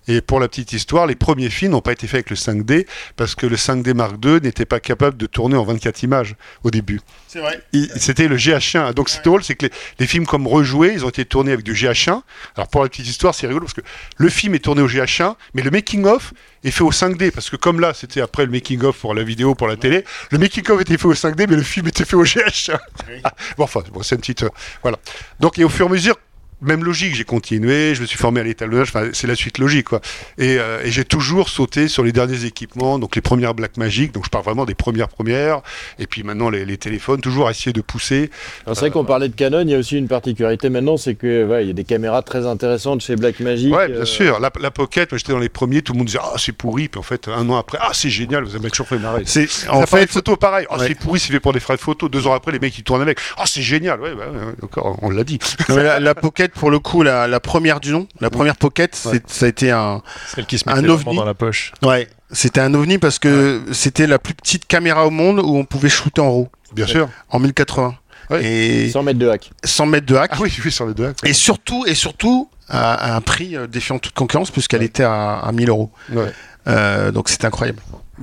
[0.08, 2.88] Et pour la petite histoire, les premiers films n'ont pas été faits avec le 5D
[3.16, 6.72] parce que le 5D Mark II n'était pas capable de tourner en 24 images au
[6.72, 7.02] début.
[7.28, 7.62] C'est vrai.
[7.98, 8.94] C'était le GH1.
[8.94, 11.66] Donc c'est drôle, c'est que les, les films comme Rejouer, ils ont été tournés avec
[11.66, 12.22] du GH1.
[12.56, 13.82] Alors pour la petite histoire, c'est rigolo parce que
[14.18, 17.32] le film est tourné au GH1, mais le making-of est fait au 5D.
[17.32, 20.38] Parce que comme là, c'était après le making-of pour la vidéo, pour la télé, le
[20.38, 22.78] making-of était fait au 5D, mais le film était fait au GH1.
[23.58, 24.44] bon, enfin, bon, c'est une petite...
[24.44, 24.50] euh,
[24.82, 24.98] voilà.
[25.40, 26.16] Donc et au fur et à mesure,
[26.62, 29.86] même logique, j'ai continué, je me suis formé à l'étalonnage, enfin, c'est la suite logique,
[29.90, 30.02] quoi.
[30.38, 34.26] Et, euh, et j'ai toujours sauté sur les derniers équipements, donc les premières Blackmagic, donc
[34.26, 35.62] je parle vraiment des premières premières,
[36.00, 38.30] et puis maintenant les, les téléphones, toujours essayer de pousser.
[38.66, 41.16] Alors, C'est vrai qu'on parlait de Canon, il y a aussi une particularité maintenant, c'est
[41.16, 43.74] que ouais, il y a des caméras très intéressantes chez Blackmagic.
[43.74, 44.40] Ouais, bien euh, sûr.
[44.40, 46.88] La, la Pocket, moi j'étais dans les premiers, tout le monde disait ah c'est pourri,
[46.88, 49.24] puis en fait un an après ah c'est génial, vous avez toujours fait marrer.
[49.26, 50.66] C'est En fait, photo pareil.
[50.70, 50.88] Ah, Ouais.
[50.88, 52.10] c'est pourri, c'est fait pour des frais de photo.
[52.10, 53.20] Deux ans après, les mecs ils tournent avec.
[53.38, 54.00] Ah, c'est génial.
[54.02, 55.40] Ouais, ouais, ouais, d'accord, on l'a dit.
[55.70, 58.56] non, mais la, la Pocket pour le coup, la, la première du nom, la première
[58.56, 60.02] Pocket, ça a été un,
[60.36, 61.18] Celle qui se Un mettait vraiment ovni.
[61.20, 61.72] dans la poche.
[61.84, 65.66] ouais, c'était un ovni parce que c'était la plus petite caméra au monde où on
[65.66, 67.10] pouvait shooter en RAW Bien sûr.
[67.30, 67.96] en 1080
[68.30, 68.44] Ouais.
[68.44, 69.52] et 100 mètres de hack.
[69.64, 71.14] 100 mètres de hack Ah oui, oui, sur les deux.
[71.24, 75.36] et surtout et surtout à, à un prix euh, défiant toute concurrence puisqu'elle était à,
[75.38, 75.92] à 1000 euros.
[76.12, 76.30] Ouais.
[76.68, 77.80] Euh, donc c'était incroyable.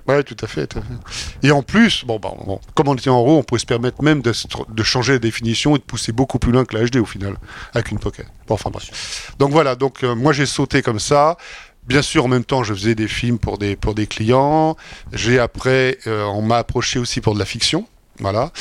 [0.09, 0.74] Ouais, tout à fait.
[1.42, 4.02] Et en plus, bon, bah, bon, comme on était en RAW, on pouvait se permettre
[4.02, 7.04] même de changer la définition et de pousser beaucoup plus loin que la HD au
[7.04, 7.37] final,
[7.74, 8.26] avec une pocket.
[8.46, 9.33] Bon, enfin bref.
[9.38, 11.37] Donc voilà, donc euh, moi j'ai sauté comme ça.
[11.87, 14.76] Bien sûr, en même temps, je faisais des films pour des, pour des clients.
[15.12, 17.87] J'ai après, euh, on m'a approché aussi pour de la fiction.
[18.20, 18.52] Voilà.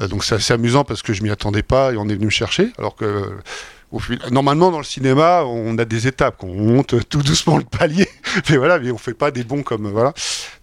[0.00, 2.26] Euh, donc c'est assez amusant parce que je m'y attendais pas et on est venu
[2.26, 2.72] me chercher.
[2.78, 3.30] Alors que
[4.30, 6.44] Normalement, dans le cinéma, on a des étapes.
[6.44, 8.08] On monte tout doucement le palier,
[8.50, 10.12] mais voilà, mais on fait pas des bons comme voilà.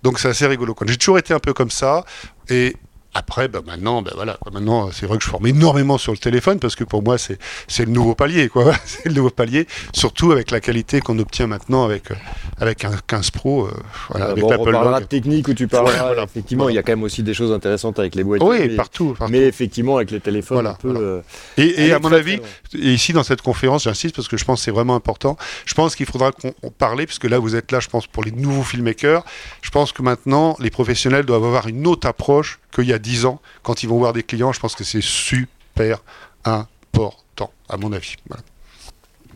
[0.04, 0.76] Donc c'est assez rigolo.
[0.86, 2.06] J'ai toujours été un peu comme ça,
[2.50, 2.76] et
[3.18, 6.60] après, bah maintenant, bah voilà, maintenant, c'est vrai que je forme énormément sur le téléphone
[6.60, 8.74] parce que pour moi, c'est c'est le nouveau palier, quoi.
[8.86, 12.16] c'est le nouveau palier, surtout avec la qualité qu'on obtient maintenant avec euh,
[12.60, 13.66] avec un 15 Pro.
[13.66, 13.72] Euh,
[14.10, 16.24] voilà, avec bon, on parlera de technique où tu parleras.
[16.24, 18.48] effectivement, il y a quand même aussi des choses intéressantes avec les boîtiers.
[18.48, 21.22] Oui, partout, Mais effectivement, avec les téléphones, euh,
[21.58, 22.40] et, et à mon avis,
[22.76, 25.38] et ici dans cette conférence, j'insiste parce que je pense que c'est vraiment important.
[25.66, 28.32] Je pense qu'il faudra qu'on parle, puisque là, vous êtes là, je pense, pour les
[28.32, 29.24] nouveaux filmmakers.
[29.64, 33.26] Je pense que maintenant, les professionnels doivent avoir une autre approche qu'il y a 10
[33.26, 36.04] ans, quand ils vont voir des clients, je pense que c'est super
[36.44, 38.16] important, à mon avis.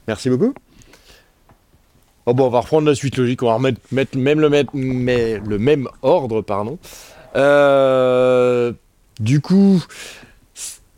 [0.07, 0.53] Merci beaucoup.
[2.25, 5.39] Oh bon, on va reprendre la suite logique, on va remettre mettre même le, mais,
[5.39, 6.41] le même ordre.
[6.41, 6.77] pardon.
[7.36, 8.73] Euh,
[9.19, 9.81] du coup,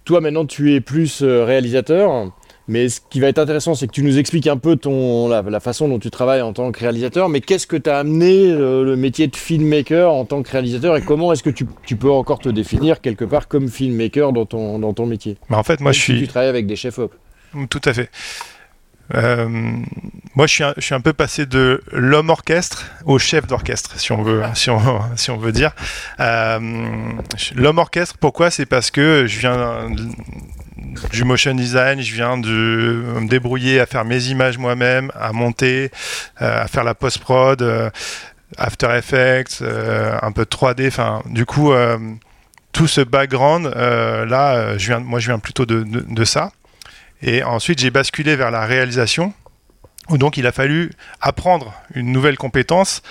[0.04, 2.32] toi maintenant tu es plus euh, réalisateur.
[2.68, 5.60] Mais ce qui va être intéressant, c'est que tu nous expliques un peu ton, la,
[5.60, 7.28] façon dont tu travailles en tant que réalisateur.
[7.28, 10.96] Mais qu'est-ce que tu as amené euh, le métier de filmmaker en tant que réalisateur
[10.96, 14.80] et comment est-ce que tu, peux encore te définir quelque part comme filmmaker dans ton,
[14.80, 15.38] dans ton métier?
[15.50, 16.20] Bah En fait, moi je suis.
[16.20, 17.14] tu travailles avec des chefs-op.
[17.70, 18.10] Tout à fait.
[19.14, 19.48] Euh,
[20.36, 24.42] moi, je suis, un, peu passé de l'homme orchestre au chef d'orchestre, si on veut,
[24.44, 25.72] on, si on veut dire.
[26.20, 26.60] Euh,
[27.56, 28.50] l'homme orchestre, pourquoi?
[28.50, 29.90] C'est parce que je viens
[31.12, 32.50] du motion design, je viens de
[33.20, 35.92] me débrouiller à faire mes images moi-même, à monter,
[36.42, 37.92] euh, à faire la post-prod,
[38.58, 40.88] After Effects, un peu de 3D.
[40.88, 41.74] Enfin, du coup,
[42.72, 46.52] tout ce background, là, moi, je viens plutôt de ça.
[47.24, 49.34] Et ensuite, j'ai basculé vers la réalisation
[50.10, 53.02] où donc il a fallu apprendre une nouvelle compétence,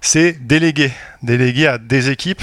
[0.00, 2.42] c'est déléguer, déléguer à des équipes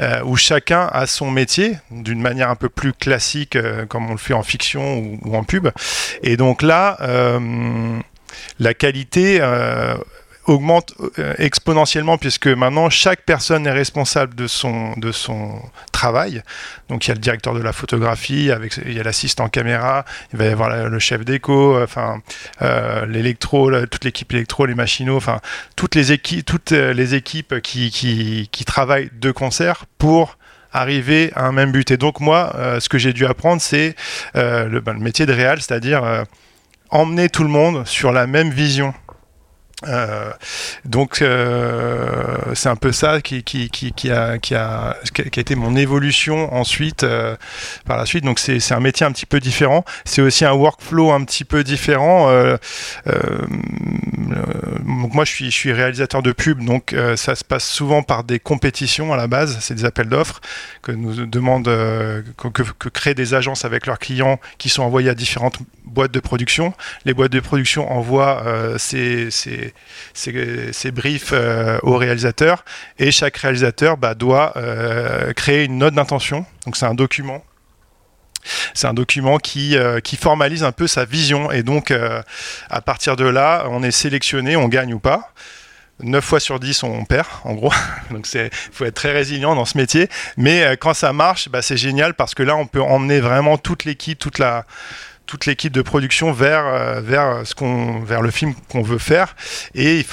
[0.00, 4.12] euh, où chacun a son métier d'une manière un peu plus classique euh, comme on
[4.12, 5.68] le fait en fiction ou, en pub.
[6.22, 7.98] Et donc là, euh,
[8.58, 9.40] la qualité
[10.46, 15.60] augmente euh, exponentiellement puisque maintenant chaque personne est responsable de son, de son
[15.92, 16.42] travail.
[16.88, 20.04] Donc il y a le directeur de la photographie, avec, il y a l'assistant caméra,
[20.32, 22.22] il va y avoir le chef d'éco, enfin
[22.62, 25.40] euh, l'électro, toute l'équipe électro, les machinaux, enfin
[25.74, 30.38] toutes les équipes, toutes les équipes qui, qui, qui travaillent de concert pour
[30.72, 31.90] arriver à un même but.
[31.90, 33.96] Et donc moi, euh, ce que j'ai dû apprendre, c'est
[34.34, 36.24] le, ben, le, métier de réal, c'est-à-dire
[36.90, 38.94] emmener tout le monde sur la même vision
[39.84, 40.32] euh,
[40.86, 43.68] donc euh, c'est un peu ça qui, qui,
[44.10, 47.36] a, qui, a, qui a été mon évolution ensuite euh,
[47.84, 48.24] par la suite.
[48.24, 49.84] Donc c'est un métier un petit peu différent.
[50.04, 52.30] C'est aussi un workflow un petit peu différent.
[54.86, 58.24] Donc moi je suis, je suis réalisateur de pub, donc ça se passe souvent par
[58.24, 59.58] des compétitions à la base.
[59.60, 60.40] C'est des appels d'offres
[60.82, 65.14] que nous demandent que, que, créent des agences avec leurs clients qui sont envoyés à
[65.14, 66.72] différentes boîtes de production.
[67.04, 68.42] Les boîtes de production envoient
[68.78, 69.65] ces, ces
[70.14, 72.64] ces, briefs euh, au réalisateur
[72.98, 76.46] et chaque réalisateur bah, doit euh, créer une note d'intention.
[76.64, 77.42] Donc c'est un document
[78.74, 81.50] c'est un document qui, euh, qui formalise un peu sa vision.
[81.50, 81.92] Et donc,
[82.70, 85.32] à partir de là, on est sélectionné, on gagne ou pas.
[85.98, 87.72] 9 fois sur 10, on perd, en gros.
[88.12, 90.08] Donc, il faut être très résilient dans ce métier.
[90.36, 93.84] Mais quand ça marche, bah, c'est génial parce que là, on peut emmener vraiment toute
[93.84, 94.64] l'équipe, toute la,
[95.26, 99.34] toute l'équipe de production vers, euh, vers, ce qu'on, vers le film qu'on veut faire.
[99.74, 100.04] Et il,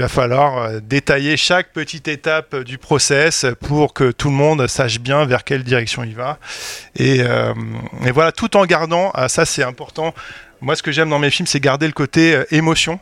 [0.00, 5.00] va falloir euh, détailler chaque petite étape du process pour que tout le monde sache
[5.00, 6.38] bien vers quelle direction il va.
[6.96, 7.52] Et, euh,
[8.14, 10.14] voilà, tout en gardant, ah, ça c'est important,
[10.60, 13.00] moi ce que j'aime dans mes films, c'est garder le côté émotion.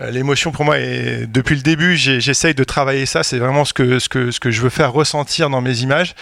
[0.00, 3.22] L'émotion pour moi, depuis le début, j'essaye de travailler ça.
[3.22, 6.16] C'est vraiment ce, que, ce que je veux faire ressentir dans mes images.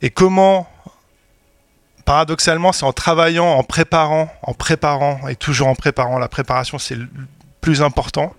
[0.00, 0.66] Et comment
[2.04, 6.96] paradoxalement, c'est en travaillant, en préparant, en préparant, et toujours en préparant, la préparation c'est
[6.96, 7.08] le
[7.60, 8.34] plus important,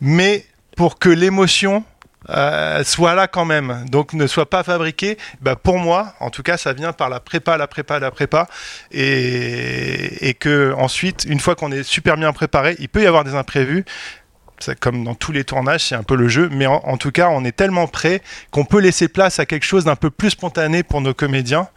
[0.00, 1.84] mais pour que l'émotion
[2.30, 6.42] euh, soit là quand même, donc ne soit pas fabriquée, bah pour moi, en tout
[6.42, 8.48] cas, ça vient par la prépa, la prépa, la prépa,
[8.92, 13.24] et, et que ensuite, une fois qu'on est super bien préparé, il peut y avoir
[13.24, 13.84] des imprévus,
[14.80, 17.28] comme dans tous les tournages, c'est un peu le jeu, mais en, en, tout cas,
[17.28, 20.82] on est tellement prêt qu'on peut laisser place à quelque chose d'un peu plus spontané
[20.82, 21.68] pour nos comédiens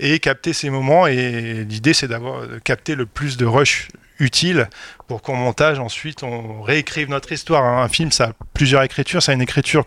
[0.00, 1.06] et capter ces moments.
[1.06, 4.68] Et l'idée, c'est d'avoir capté le plus de rush utile
[5.06, 7.64] pour qu'en montage, ensuite, on réécrive notre histoire.
[7.64, 9.22] Un film, ça a plusieurs écritures.
[9.22, 9.86] Ça a une écriture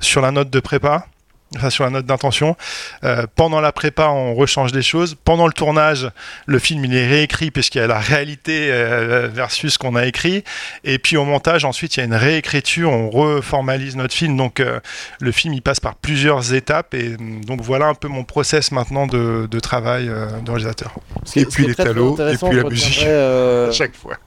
[0.00, 1.06] sur la note de prépa,
[1.54, 2.56] enfin sur la note d'intention.
[3.04, 5.16] Euh, pendant la prépa, on rechange des choses.
[5.24, 6.10] Pendant le tournage,
[6.46, 10.06] le film il est réécrit puisqu'il y a la réalité euh, versus ce qu'on a
[10.06, 10.44] écrit.
[10.84, 14.36] Et puis au montage, ensuite, il y a une réécriture, on reformalise notre film.
[14.36, 14.80] Donc euh,
[15.20, 16.94] le film il passe par plusieurs étapes.
[16.94, 20.94] Et donc voilà un peu mon process maintenant de, de travail de réalisateur.
[21.36, 23.04] Et puis les talos, et puis la musique.
[23.06, 24.18] à chaque fois.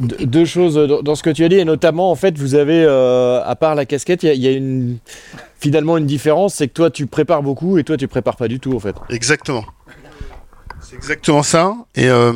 [0.00, 3.42] Deux choses dans ce que tu as dit, et notamment, en fait, vous avez, euh,
[3.44, 4.98] à part la casquette, il y, a une,
[5.58, 8.60] finalement une différence, c'est que toi, tu prépares beaucoup et toi, tu prépares pas du
[8.60, 8.94] tout, en fait.
[9.08, 9.64] Exactement.
[10.80, 11.74] C'est exactement ça.
[11.94, 12.32] Et euh,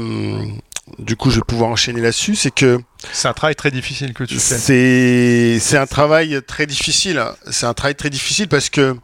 [0.99, 2.35] du coup, je vais pouvoir enchaîner là-dessus.
[2.35, 2.81] C'est que.
[3.13, 4.57] C'est un travail très difficile que tu fais.
[4.57, 7.23] C'est, c'est un travail très difficile.
[7.51, 8.97] C'est un travail très difficile parce que.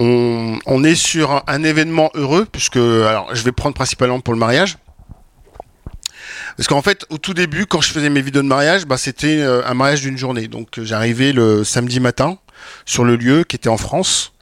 [0.00, 2.76] On, on est sur un, un événement heureux, puisque.
[2.76, 4.78] Alors, je vais prendre principalement pour le mariage
[6.58, 9.38] parce qu'en fait, au tout début, quand je faisais mes vidéos de mariage, bah, c'était
[9.38, 10.48] euh, un mariage d'une journée.
[10.48, 12.36] Donc euh, j'arrivais le samedi matin
[12.84, 14.32] sur le lieu qui était en France.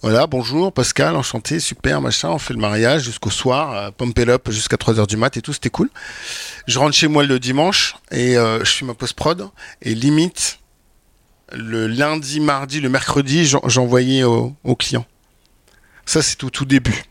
[0.00, 4.28] Voilà, bonjour Pascal, enchanté, super, machin, on fait le mariage jusqu'au soir, euh, pump it
[4.28, 5.88] up jusqu'à 3h du mat et tout, c'était cool.
[6.66, 9.48] Je rentre chez moi le dimanche et je fais ma post-prod
[9.82, 10.58] et limite,
[11.52, 15.06] le lundi, mardi, le mercredi, j'envoyais aux au clients.
[16.06, 17.04] Ça, c'est au tout début.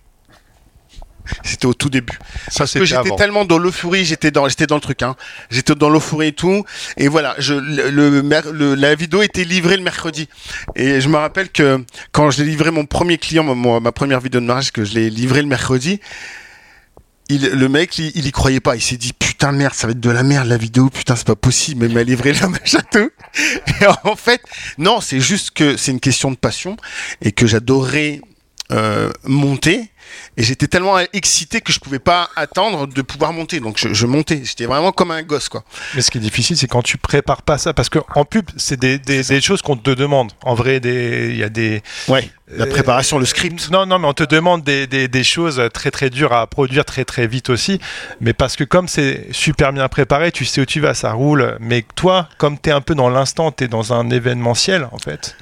[1.43, 2.17] C'était au tout début.
[2.57, 5.15] Parce que j'étais tellement dans l'euphorie, j'étais dans, j'étais dans le truc, hein.
[5.49, 6.63] J'étais dans l'euphorie et tout.
[6.97, 10.27] Et voilà, je, le, la vidéo était livrée le mercredi.
[10.75, 14.45] Et je me rappelle que quand j'ai livré mon premier client, ma, première vidéo de
[14.45, 15.99] mariage, que je l'ai livré le mercredi,
[17.29, 18.75] il, le mec, il, il, y croyait pas.
[18.75, 20.89] Il s'est dit putain de merde, ça va être de la merde la vidéo.
[20.89, 21.81] Putain, c'est pas possible.
[21.81, 23.10] Mais il m'a livré machin tout.
[23.81, 24.41] Et en fait,
[24.77, 26.75] non, c'est juste que c'est une question de passion
[27.21, 28.21] et que j'adorais
[28.71, 29.91] euh, monter
[30.38, 33.60] et j'étais tellement excité que je pouvais pas attendre de pouvoir monter.
[33.60, 34.41] Donc je, montais.
[34.43, 35.63] J'étais vraiment comme un gosse, quoi.
[35.95, 38.45] Mais ce qui est difficile, c'est quand tu prépares pas ça, parce que en pub,
[38.57, 40.31] c'est des, des, choses qu'on te demande.
[40.43, 41.81] En vrai, il y a des.
[42.07, 42.29] Ouais.
[42.53, 43.69] La préparation, le script.
[43.71, 46.84] Non, non, mais on te demande des, des, des, choses très très dures à produire
[46.84, 47.79] très très vite aussi.
[48.19, 51.57] Mais parce que comme c'est super bien préparé, tu sais où tu vas, ça roule.
[51.62, 54.97] Mais toi, comme tu es un peu dans l'instant, tu es dans un événementiel en
[54.97, 55.36] fait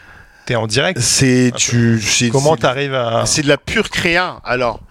[0.55, 0.99] en direct.
[0.99, 2.01] C'est tu.
[2.31, 3.25] Comment t'arrives à.
[3.25, 4.39] C'est de la pure créa.
[4.43, 4.81] Alors.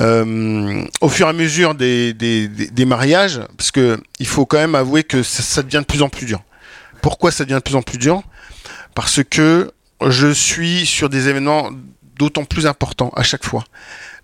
[0.00, 4.56] Euh, au fur et à mesure des, des, des, mariages, parce que il faut quand
[4.56, 6.42] même avouer que ça, devient de plus en plus dur.
[7.02, 8.22] Pourquoi ça devient de plus en plus dur?
[8.94, 9.70] Parce que
[10.08, 11.70] je suis sur des événements
[12.16, 13.64] d'autant plus importants à chaque fois.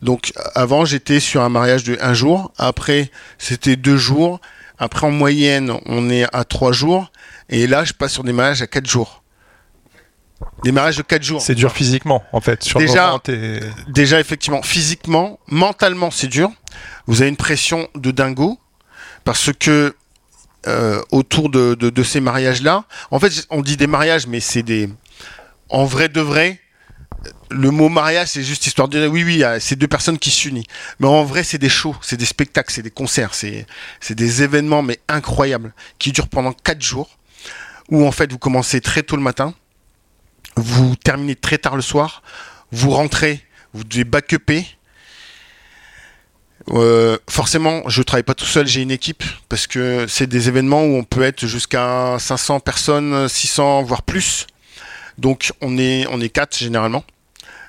[0.01, 4.41] Donc avant j'étais sur un mariage de un jour, après c'était deux jours,
[4.79, 7.11] après en moyenne on est à trois jours,
[7.49, 9.23] et là je passe sur des mariages à quatre jours.
[10.63, 11.41] Des mariages de 4 jours.
[11.41, 12.63] C'est dur physiquement, en fait.
[12.63, 13.21] Sur déjà,
[13.89, 16.51] déjà, effectivement, physiquement, mentalement, c'est dur.
[17.07, 18.59] Vous avez une pression de dingo
[19.25, 19.95] parce que
[20.67, 24.89] euh, autour de, de, ces mariages-là, en fait, on dit des mariages, mais c'est des.
[25.71, 26.61] En vrai de vrai,
[27.51, 30.67] le mot mariage, c'est juste histoire de dire oui, oui, c'est deux personnes qui s'unissent.
[30.99, 33.67] Mais en vrai, c'est des shows, c'est des spectacles, c'est des concerts, c'est
[34.11, 37.11] des événements, mais incroyables, qui durent pendant 4 jours,
[37.89, 39.55] où en fait, vous commencez très tôt le matin
[40.59, 42.23] vous terminez très tard le soir,
[42.73, 44.67] vous rentrez, vous devez backuper.
[46.71, 50.85] Euh, forcément, je travaille pas tout seul, j'ai une équipe parce que c'est des événements
[50.85, 54.47] où on peut être jusqu'à 500 personnes, 600 voire plus.
[55.17, 57.05] Donc on est on est quatre généralement.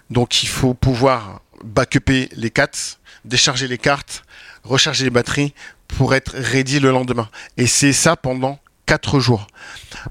[0.10, 4.24] Donc il faut pouvoir backuper les quatre, décharger les cartes,
[4.64, 5.54] recharger les batteries
[5.88, 7.30] pour être ready le lendemain.
[7.58, 9.48] Et c'est ça pendant quatre jours.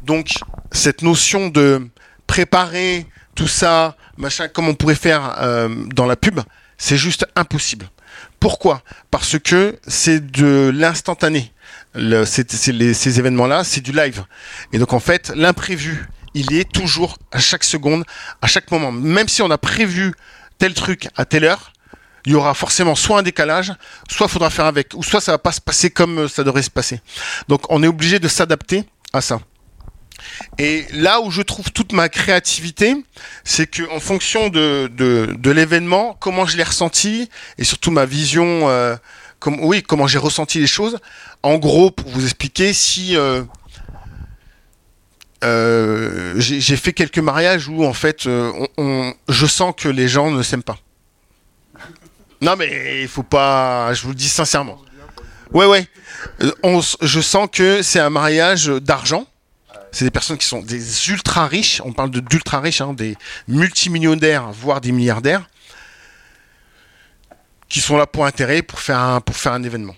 [0.04, 0.30] Donc
[0.72, 1.88] cette notion de
[2.28, 6.38] préparer tout ça, machin, comme on pourrait faire euh, dans la pub,
[6.76, 7.90] c'est juste impossible.
[8.38, 8.82] Pourquoi?
[9.10, 11.52] Parce que c'est de l'instantané.
[12.24, 14.24] Ces événements-là, c'est du live.
[14.72, 18.04] Et donc en fait, l'imprévu, il est toujours à chaque seconde,
[18.40, 18.92] à chaque moment.
[18.92, 20.14] Même si on a prévu
[20.58, 21.72] tel truc à telle heure,
[22.26, 23.72] il y aura forcément soit un décalage,
[24.08, 26.62] soit il faudra faire avec, ou soit ça va pas se passer comme ça devrait
[26.62, 27.00] se passer.
[27.48, 29.40] Donc on est obligé de s'adapter à ça.
[30.58, 32.96] Et là où je trouve toute ma créativité,
[33.44, 37.28] c'est que en fonction de, de, l'événement, comment je l'ai ressenti,
[37.58, 38.96] et surtout ma vision, euh,
[39.38, 40.98] comme, oui, comment j'ai ressenti les choses.
[41.42, 43.42] En gros, pour vous expliquer, si euh,
[45.44, 50.42] euh, j'ai fait quelques mariages où en fait, on, je sens que les gens ne
[50.42, 50.78] s'aiment pas.
[52.40, 54.78] Non mais il faut pas, je vous le dis sincèrement.
[55.52, 55.88] Ouais ouais,
[57.02, 59.26] je sens que c'est un mariage d'argent
[59.92, 64.50] c'est des personnes qui sont des ultra riches, on parle d'ultra riches, hein, des multimillionnaires,
[64.52, 65.48] voire des milliardaires,
[67.68, 69.96] qui sont là pour intérêt, pour faire un, pour faire un événement.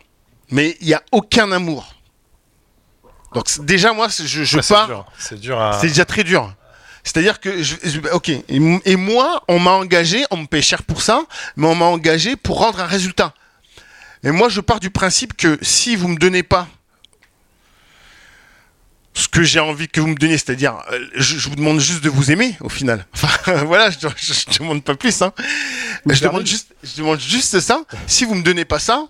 [0.51, 1.95] Mais il n'y a aucun amour.
[3.33, 5.07] Donc déjà, moi, je, je pars...
[5.19, 5.77] C'est dur.
[5.81, 6.53] C'est déjà très dur.
[7.05, 7.77] C'est-à-dire que, je,
[8.13, 11.23] ok, et, moi, on m'a engagé, on me paye cher pour ça,
[11.57, 13.35] mais on m'a engagé pour rendre un résultat.
[14.23, 16.69] Et moi, je pars du principe que si vous me donnez pas
[19.15, 22.09] ce que j'ai envie que vous me donniez, c'est-à-dire, euh, je, vous demande juste de
[22.09, 23.07] vous aimer, au final.
[23.15, 25.21] Enfin, voilà, je, ne demande pas plus.
[25.23, 25.33] Hein.
[26.07, 27.83] Je, demande juste, je demande juste ça.
[28.07, 29.07] Si vous me donnez pas ça,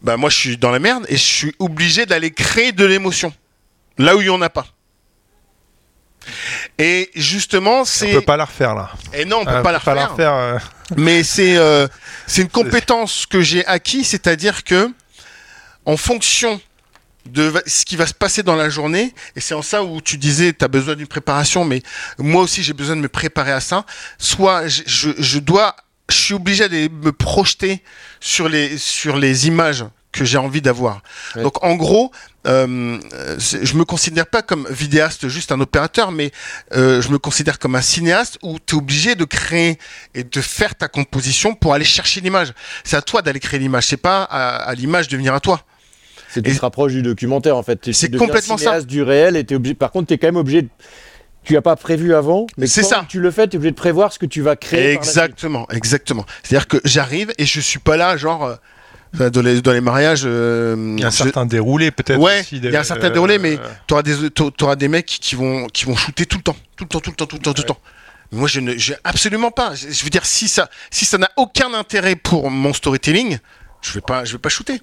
[0.00, 3.32] bah moi, je suis dans la merde et je suis obligé d'aller créer de l'émotion
[3.98, 4.66] là où il n'y en a pas.
[6.78, 8.10] Et justement, c'est.
[8.10, 8.90] On peut pas la refaire là.
[9.12, 10.34] Et non, on peut pas, la, refaire.
[10.34, 10.58] Euh.
[10.96, 11.88] Mais c'est euh,
[12.26, 14.90] c'est une compétence que j'ai acquis, c'est-à-dire que
[15.84, 16.60] en fonction
[17.26, 20.18] de ce qui va se passer dans la journée, et c'est en ça où tu
[20.18, 21.82] disais, tu as besoin d'une préparation, mais
[22.18, 23.84] moi aussi j'ai besoin de me préparer à ça.
[24.18, 25.76] Soit je, je, je dois,
[26.08, 27.82] je suis obligé de me projeter
[28.20, 31.02] sur les sur les images que j'ai envie d'avoir.
[31.36, 32.12] Donc en gros,
[32.46, 32.98] euh,
[33.38, 36.30] je me considère pas comme vidéaste, juste un opérateur, mais
[36.74, 39.78] euh, je me considère comme un cinéaste où tu es obligé de créer
[40.14, 42.52] et de faire ta composition pour aller chercher l'image.
[42.84, 45.64] C'est à toi d'aller créer l'image, c'est pas à, l'image de venir à toi.
[46.32, 47.92] C'est tu te rapproches du documentaire en fait.
[47.92, 48.80] C'est complètement ça.
[48.80, 49.74] du réel et es obligé.
[49.74, 50.68] Par contre, tu es quand même obligé de
[51.44, 53.04] tu n'as pas prévu avant, mais ça.
[53.08, 54.92] tu le fais, tu es obligé de prévoir ce que tu vas créer.
[54.92, 56.24] Exactement, exactement.
[56.42, 58.58] C'est-à-dire que j'arrive et je suis pas là, genre,
[59.20, 60.22] euh, dans, les, dans les mariages.
[60.24, 62.20] Euh, il y a un certain déroulé peut-être.
[62.20, 64.16] Ouais, il y a un certain déroulé, mais tu auras des,
[64.62, 67.10] auras des mecs qui vont, qui vont shooter tout le temps, tout le temps, tout
[67.10, 67.78] le temps, tout le temps, tout le temps.
[68.30, 69.74] Moi, je ne, j'ai absolument pas.
[69.74, 73.38] Je veux dire, si ça, si ça n'a aucun intérêt pour mon storytelling,
[73.82, 74.80] je vais pas, je vais pas shooter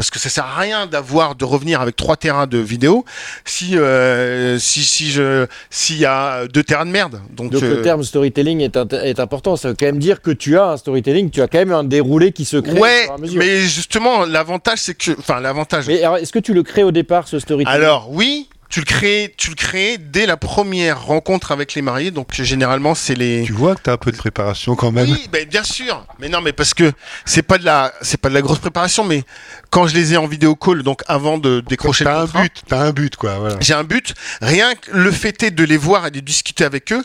[0.00, 3.04] parce que ça sert à rien d'avoir de revenir avec trois terrains de vidéo
[3.44, 7.20] si euh, si si je s'il y a deux terrains de merde.
[7.36, 9.56] Donc, le euh, terme storytelling est, est, important.
[9.56, 11.84] Ça veut quand même dire que tu as un storytelling, tu as quand même un
[11.84, 12.78] déroulé qui se crée.
[12.78, 15.86] Ouais, mais justement l'avantage c'est que, enfin l'avantage.
[15.86, 17.78] Mais est-ce que tu le crées au départ ce storytelling?
[17.78, 22.12] Alors oui, tu le crées, tu le crées dès la première rencontre avec les mariés.
[22.12, 23.42] Donc généralement, c'est les.
[23.44, 25.10] Tu vois que tu as un peu de préparation quand même.
[25.10, 26.06] Oui, ben, bien sûr.
[26.20, 26.92] Mais non, mais parce que
[27.24, 29.04] c'est pas de la, c'est pas de la grosse préparation.
[29.04, 29.24] Mais
[29.70, 32.42] quand je les ai en vidéo call, donc avant de décrocher as le contrat, un
[32.44, 33.38] but, t'as un but quoi.
[33.38, 33.56] Voilà.
[33.60, 34.14] J'ai un but.
[34.40, 37.02] Rien que le fait est de les voir et de discuter avec eux,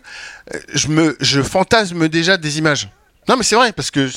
[0.53, 2.89] euh, je me, je fantasme déjà des images.
[3.27, 4.09] Non, mais c'est vrai, parce que.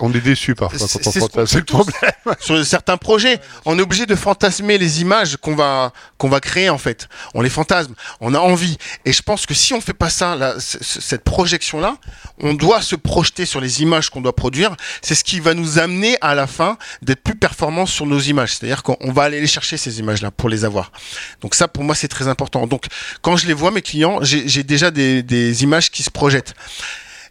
[0.00, 1.58] On est déçu parfois quand on fantasme.
[1.58, 2.12] le problème.
[2.38, 6.70] Sur certains projets, on est obligé de fantasmer les images qu'on va, qu'on va créer,
[6.70, 7.08] en fait.
[7.34, 8.78] On les fantasme, on a envie.
[9.04, 11.96] Et je pense que si on fait pas ça, là, cette projection-là,
[12.40, 14.76] on doit se projeter sur les images qu'on doit produire.
[15.02, 18.54] C'est ce qui va nous amener à la fin d'être plus performants sur nos images.
[18.54, 20.92] C'est-à-dire qu'on va aller les chercher, ces images-là, pour les avoir.
[21.40, 22.66] Donc ça, pour moi, c'est très important.
[22.68, 22.86] Donc,
[23.20, 26.54] quand je les vois, mes clients, j'ai déjà des, des images qui se projettent.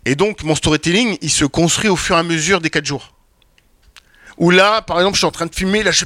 [0.05, 3.13] Et donc, mon storytelling, il se construit au fur et à mesure des 4 jours.
[4.37, 6.05] Où là, par exemple, je suis en train de filmer, là, je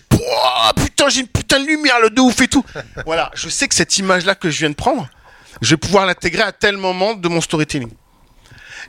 [0.75, 2.63] putain, j'ai une putain de lumière, le de ouf et tout.
[3.05, 5.07] voilà, je sais que cette image-là que je viens de prendre,
[5.61, 7.89] je vais pouvoir l'intégrer à tel moment de mon storytelling.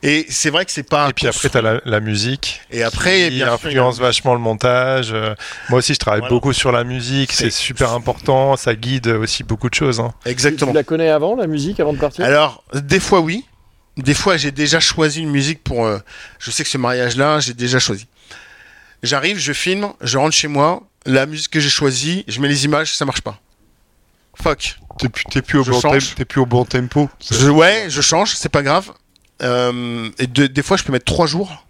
[0.02, 1.08] Et c'est vrai que c'est pas.
[1.08, 2.60] Et puis après, tu as la, musique.
[2.70, 5.12] Et après, qui influence vachement le montage.
[5.12, 5.34] Euh,
[5.70, 7.32] moi aussi, je travaille beaucoup sur la musique.
[7.32, 8.56] C'est super important.
[8.56, 9.98] Ça guide aussi beaucoup de choses.
[9.98, 10.12] Hein.
[10.24, 10.70] Exactement.
[10.70, 12.24] Tu la connais avant, la musique, avant de partir?
[12.24, 13.44] Alors, des fois, oui.
[13.98, 15.84] Des fois, j'ai déjà choisi une musique pour.
[15.84, 15.98] Euh,
[16.38, 18.06] je sais que ce mariage-là, j'ai déjà choisi.
[19.02, 22.64] J'arrive, je filme, je rentre chez moi, la musique que j'ai choisie, je mets les
[22.64, 23.40] images, ça marche pas.
[24.40, 24.78] Fuck.
[24.98, 25.80] T'es plus, plus, au bon
[26.28, 27.08] plus au bon tempo.
[27.50, 28.92] ouais, je change, c'est pas grave.
[29.42, 31.64] Euh, et des fois, je peux mettre trois jours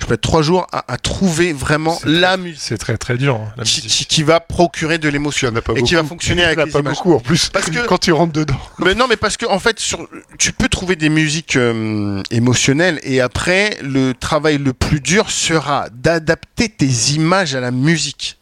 [0.00, 2.60] je peux être trois jours à, trouver vraiment la musique.
[2.60, 3.36] C'est très très dur.
[3.36, 7.20] Hein, qui, va procurer de l'émotion et qui va fonctionner avec les pas beaucoup en
[7.20, 7.48] plus.
[7.50, 8.58] Parce que quand tu rentres dedans.
[8.78, 13.00] Mais non, mais parce que en fait, sur, tu peux trouver des musiques euh, émotionnelles
[13.02, 18.38] et après, le travail le plus dur sera d'adapter tes images à la musique.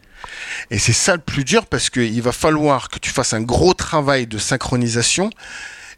[0.70, 3.74] Et c'est ça le plus dur parce qu'il va falloir que tu fasses un gros
[3.74, 5.30] travail de synchronisation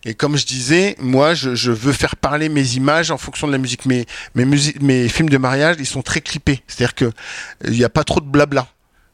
[0.05, 3.59] et comme je disais, moi, je, veux faire parler mes images en fonction de la
[3.59, 3.85] musique.
[3.87, 6.63] Mes, mes, films de mariage, ils sont très clippés.
[6.67, 7.11] C'est-à-dire que
[7.65, 8.69] il n'y a pas trop de blabla.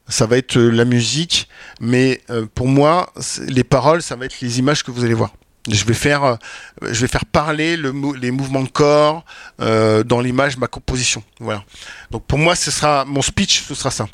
[0.07, 1.49] Ça va être euh, la musique,
[1.81, 3.11] mais euh, pour moi,
[3.47, 5.33] les paroles, ça va être les images que vous allez voir.
[5.67, 6.35] Je vais faire, euh,
[6.83, 9.25] je vais faire parler le, les mouvements de corps
[9.57, 11.23] dans l'image, ma composition.
[11.39, 11.63] Voilà.
[12.11, 14.07] Donc pour moi, ce sera mon speech, ce sera ça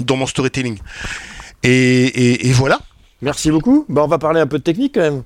[0.00, 0.78] dans mon storytelling.
[1.62, 2.80] Et, et voilà.
[3.22, 3.86] Merci beaucoup.
[3.88, 5.22] Bah, on va parler un peu de technique quand même.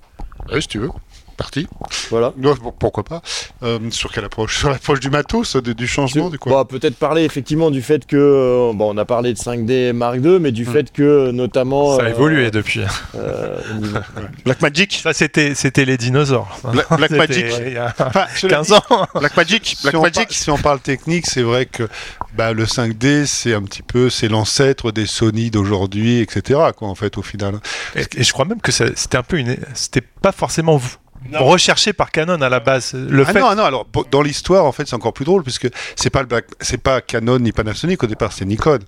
[0.51, 0.91] Ouais, si tu veux.
[1.39, 1.69] Parti.
[2.11, 2.35] Voilà.
[2.81, 3.23] pourquoi pas.
[3.63, 4.59] euh, sur quelle approche?
[4.59, 6.53] Sur l'approche du matos, du changement, du quoi?
[6.53, 10.17] bah, Peut-être parler effectivement du fait que, euh, bon, on a parlé de 5D Mark
[10.17, 10.73] II, mais du hmm.
[10.73, 11.97] fait que notamment.
[11.97, 12.81] Ça a évolué depuis.
[14.45, 15.01] Black Magic?
[15.01, 16.59] Ça, c'était, c'était les dinosaures.
[16.91, 17.95] Black, Magic Il y a
[18.41, 18.83] 15 ans.
[19.15, 20.29] Black Magic, Black si, Magic.
[20.29, 21.89] On si on parle technique, c'est vrai que
[22.35, 26.59] bah, le 5D, c'est un petit peu, c'est l'ancêtre des Sony d'aujourd'hui, etc.
[26.77, 27.61] Quoi, en fait, au final.
[27.95, 30.97] Et, et je crois même que c'était un peu une, c'était pas forcément vous
[31.35, 32.95] recherché par Canon à la base.
[32.95, 33.41] Le ah fait...
[33.41, 36.29] non, non, alors dans l'histoire, en fait, c'est encore plus drôle puisque c'est pas le
[36.61, 38.79] c'est pas Canon ni Panasonic au départ, c'est Nikon.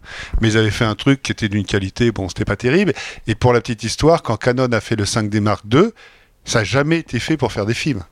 [0.41, 2.93] Mais ils avaient fait un truc qui était d'une qualité, bon, c'était pas terrible.
[3.27, 5.91] Et pour la petite histoire, quand Canon a fait le 5D Mark II,
[6.45, 8.03] ça n'a jamais été fait pour faire des films.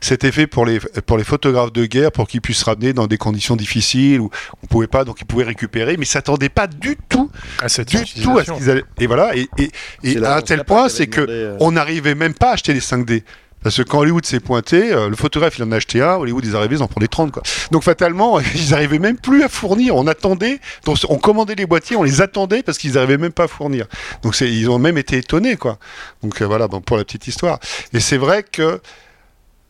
[0.00, 3.18] C'était fait pour les, pour les photographes de guerre, pour qu'ils puissent ramener dans des
[3.18, 4.30] conditions difficiles où
[4.62, 7.88] on pouvait pas, donc ils pouvaient récupérer, mais ils s'attendaient pas du tout, à cette
[7.88, 8.84] du tout à ce qu'ils allaient.
[8.98, 9.70] Et voilà, et, et,
[10.04, 12.80] et à un tel point, c'est que euh, on n'arrivait même pas à acheter les
[12.80, 13.22] 5D.
[13.62, 16.44] Parce que quand Hollywood s'est pointé, euh, le photographe il en a acheté un, Hollywood
[16.44, 17.42] ils arrivaient, ils en prenaient 30 quoi.
[17.70, 19.96] Donc fatalement, ils arrivaient même plus à fournir.
[19.96, 20.60] On attendait,
[21.08, 23.86] on commandait les boîtiers, on les attendait parce qu'ils arrivaient même pas à fournir.
[24.22, 25.78] Donc ils ont même été étonnés quoi.
[26.22, 27.58] Donc euh, voilà, donc pour la petite histoire.
[27.92, 28.80] Et c'est vrai que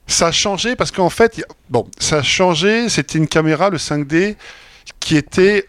[0.07, 2.89] ça a changé parce qu'en fait, bon, ça a changé.
[2.89, 4.37] C'était une caméra, le 5D,
[5.01, 5.67] qui était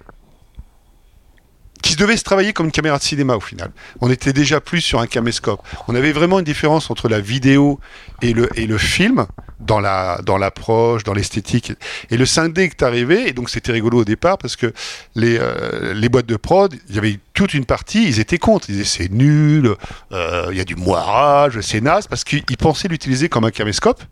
[1.84, 3.70] qui devait se travailler comme une caméra de cinéma au final.
[4.02, 5.62] On était déjà plus sur un caméscope.
[5.88, 7.80] On avait vraiment une différence entre la vidéo
[8.22, 9.28] et le, et le film
[9.60, 11.74] dans la dans l'approche, dans l'esthétique.
[12.10, 14.74] Et le 5D est arrivé, et donc c'était rigolo au départ parce que
[15.16, 18.70] les, euh, les boîtes de prod, il y avait toute une partie, ils étaient contre,
[18.70, 19.76] ils disaient c'est nul,
[20.12, 24.04] euh, il y a du moirage, c'est naze, parce qu'ils pensaient l'utiliser comme un caméscope,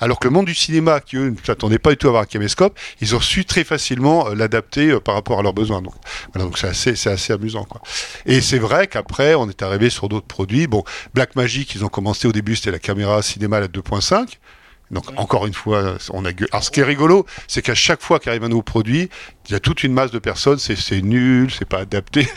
[0.00, 2.22] alors que le monde du cinéma, qui eux ne s'attendaient pas du tout à avoir
[2.22, 5.82] un caméscope, ils ont su très facilement euh, l'adapter par rapport à leurs besoins.
[5.82, 5.94] Donc
[6.32, 7.82] voilà, donc c'est assez, c'est assez amusant quoi.
[8.26, 10.66] Et c'est vrai qu'après on est arrivé sur d'autres produits.
[10.66, 10.82] Bon,
[11.14, 14.38] Black Magic, ils ont commencé au début, c'était la caméra cinéma à 2.5.
[14.92, 18.18] Donc encore une fois, on a Alors ce qui est rigolo, c'est qu'à chaque fois
[18.20, 19.08] qu'arrive un nouveau produit,
[19.48, 22.28] il y a toute une masse de personnes, c'est nul, c'est pas adapté.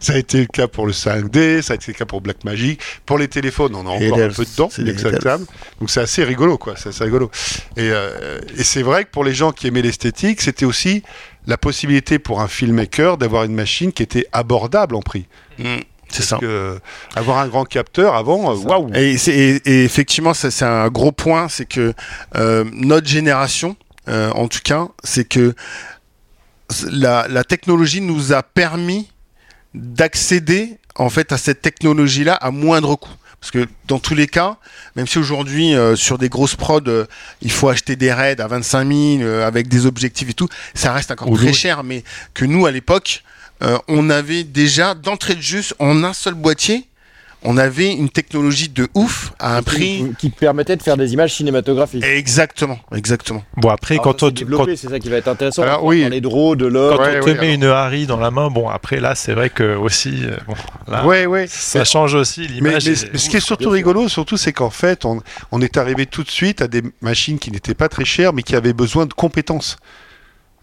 [0.00, 2.44] Ça a été le cas pour le 5D, ça a été le cas pour Black
[2.44, 2.80] Magic.
[3.06, 5.46] Pour les téléphones, on a encore un peu de temps, exactement.
[5.78, 6.74] Donc c'est assez rigolo, quoi.
[6.76, 7.30] C'est assez rigolo.
[7.76, 11.02] Et, euh, et c'est vrai que pour les gens qui aimaient l'esthétique, c'était aussi
[11.46, 15.26] la possibilité pour un filmmaker d'avoir une machine qui était abordable en prix.
[15.58, 15.78] Mm.
[16.12, 16.38] C'est ça.
[16.38, 16.78] Que
[17.16, 18.90] avoir un grand capteur avant, euh, waouh.
[18.94, 21.94] Et, et, effectivement, c'est un gros point, c'est que
[22.36, 23.76] euh, notre génération,
[24.08, 25.54] euh, en tout cas, c'est que
[26.90, 29.10] la, la, technologie nous a permis
[29.74, 33.10] d'accéder en fait à cette technologie-là à moindre coût.
[33.40, 34.58] Parce que dans tous les cas,
[34.94, 37.06] même si aujourd'hui sur des grosses prods,
[37.40, 41.10] il faut acheter des raids à 25 000 avec des objectifs et tout, ça reste
[41.10, 41.82] encore très cher.
[41.82, 42.04] Mais
[42.34, 43.24] que nous à l'époque,
[43.62, 46.86] euh, on avait déjà d'entrée de jeu en un seul boîtier
[47.44, 51.34] on avait une technologie de ouf à un prix qui permettait de faire des images
[51.34, 52.04] cinématographiques.
[52.04, 53.42] Exactement, exactement.
[53.56, 54.32] Bon après quand on
[54.76, 55.62] c'est ça qui va être intéressant.
[55.62, 56.06] Alors, oui.
[56.08, 56.98] les draws, de l'or.
[56.98, 59.76] Quand on te met une Harry dans la main, bon après là c'est vrai que
[59.76, 60.54] aussi, euh, bon,
[60.86, 61.46] là, ouais, ouais.
[61.48, 62.88] ça change aussi l'image.
[62.88, 66.22] Mais, ce qui est surtout rigolo, surtout c'est qu'en fait on, on est arrivé tout
[66.22, 69.14] de suite à des machines qui n'étaient pas très chères, mais qui avaient besoin de
[69.14, 69.76] compétences.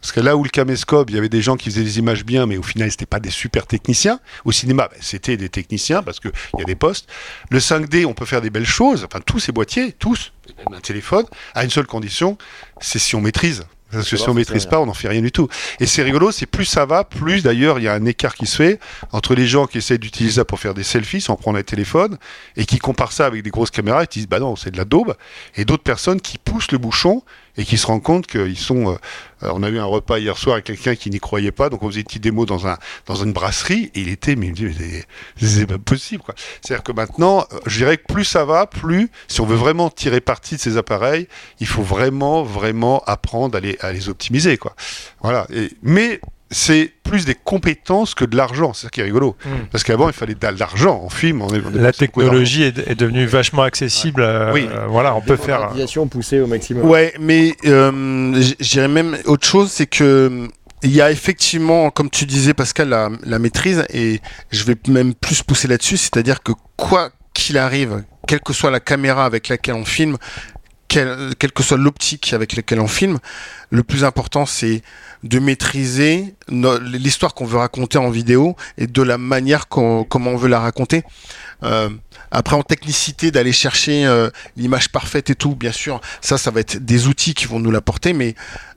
[0.02, 2.24] Parce que là où le caméscope, il y avait des gens qui faisaient des images
[2.24, 4.20] bien, mais au final, c'était pas des super techniciens.
[4.45, 7.10] Au cinéma, ben, c'était des techniciens parce qu'il y a des postes.
[7.50, 9.04] Le 5D, on peut faire des belles choses.
[9.04, 12.38] Enfin, tous ces boîtiers, tous, même un téléphone, à une seule condition,
[12.80, 13.66] c'est si on maîtrise.
[13.91, 15.47] Parce que si on maîtrise pas, on n'en fait rien du tout.
[15.80, 18.45] Et c'est rigolo, c'est plus ça va, plus d'ailleurs il y a un écart qui
[18.45, 18.80] se fait
[19.12, 22.18] entre les gens qui essaient d'utiliser ça pour faire des selfies sans prendre un téléphone
[22.56, 24.78] et qui comparent ça avec des grosses caméras et qui disent bah non c'est de
[24.78, 25.16] la daube
[25.56, 27.24] et d'autres personnes qui poussent le bouchon
[27.60, 28.93] et qui se rendent compte qu'ils sont.
[28.93, 28.95] Euh,
[29.43, 31.84] euh, on a eu un repas hier soir avec quelqu'un qui n'y croyait pas, donc
[31.84, 34.51] on faisait une petite démo dans un dans une brasserie et il était, mais il
[34.51, 36.24] me dit, mais c'est pas possible.
[36.62, 39.89] C'est-à-dire que maintenant, euh, je dirais que plus ça va, plus si on veut vraiment
[39.89, 41.28] tirer parti de ces appareils,
[41.60, 44.74] il faut vraiment vraiment apprendre à les à les optimiser quoi.
[45.22, 45.45] Voilà.
[45.84, 46.22] Mais
[46.52, 48.74] c'est plus des compétences que de l'argent.
[48.74, 49.36] C'est ça qui est rigolo.
[49.45, 49.66] Hmm.
[49.72, 51.41] Parce qu'avant, il fallait de l'argent en film.
[51.41, 54.22] On est, la technologie est, devenue vachement accessible.
[54.22, 54.68] Euh, oui.
[54.88, 55.72] voilà, on peut faire.
[56.10, 56.88] poussée au maximum.
[56.88, 60.47] Ouais, mais euh, j'irais même autre chose, c'est que
[60.82, 64.22] il y a effectivement, comme tu disais, Pascal, la, la maîtrise, et
[64.52, 68.80] je vais même plus pousser là-dessus, c'est-à-dire que quoi qu'il arrive, quelle que soit la
[68.80, 70.18] caméra avec laquelle on filme,
[70.90, 73.20] quelle, quelle que soit l'optique avec laquelle on filme,
[73.70, 74.82] le plus important c'est
[75.24, 80.50] de maîtriser l'histoire qu'on veut raconter en vidéo et de la manière comment on veut
[80.50, 81.04] la raconter.
[81.64, 81.90] Euh,
[82.32, 86.62] après en technicité d'aller chercher euh, l'image parfaite et tout, bien sûr, ça ça va
[86.62, 88.36] être des outils qui vont nous l'apporter, mais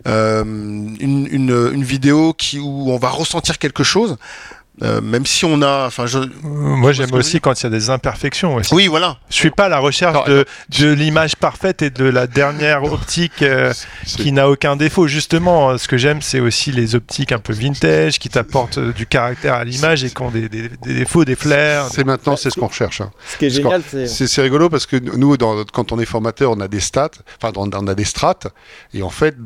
[0.09, 4.17] euh, une, une, une, vidéo qui où on va ressentir quelque chose,
[4.81, 6.19] Euh, même si on a, enfin, je.
[6.43, 8.73] Moi, j'aime aussi quand il y a des imperfections aussi.
[8.75, 9.19] Oui, voilà.
[9.29, 10.47] Je suis pas à la recherche de,
[10.81, 13.73] de l'image parfaite et de la dernière optique euh,
[14.07, 15.07] qui n'a aucun défaut.
[15.07, 19.07] Justement, ce que j'aime, c'est aussi les optiques un peu vintage qui t'apportent euh, du
[19.07, 21.89] caractère à l'image et qui ont des, des- des défauts, des flares.
[21.93, 23.03] C'est maintenant, c'est ce qu'on recherche.
[23.03, 23.11] hein.
[23.31, 24.41] Ce qui est Parce génial, c'est.
[24.43, 27.11] Rigolo parce que nous, dans- quand on est formateur, on a des stats,
[27.43, 28.47] enfin, on on a des strates,
[28.95, 29.37] et en fait,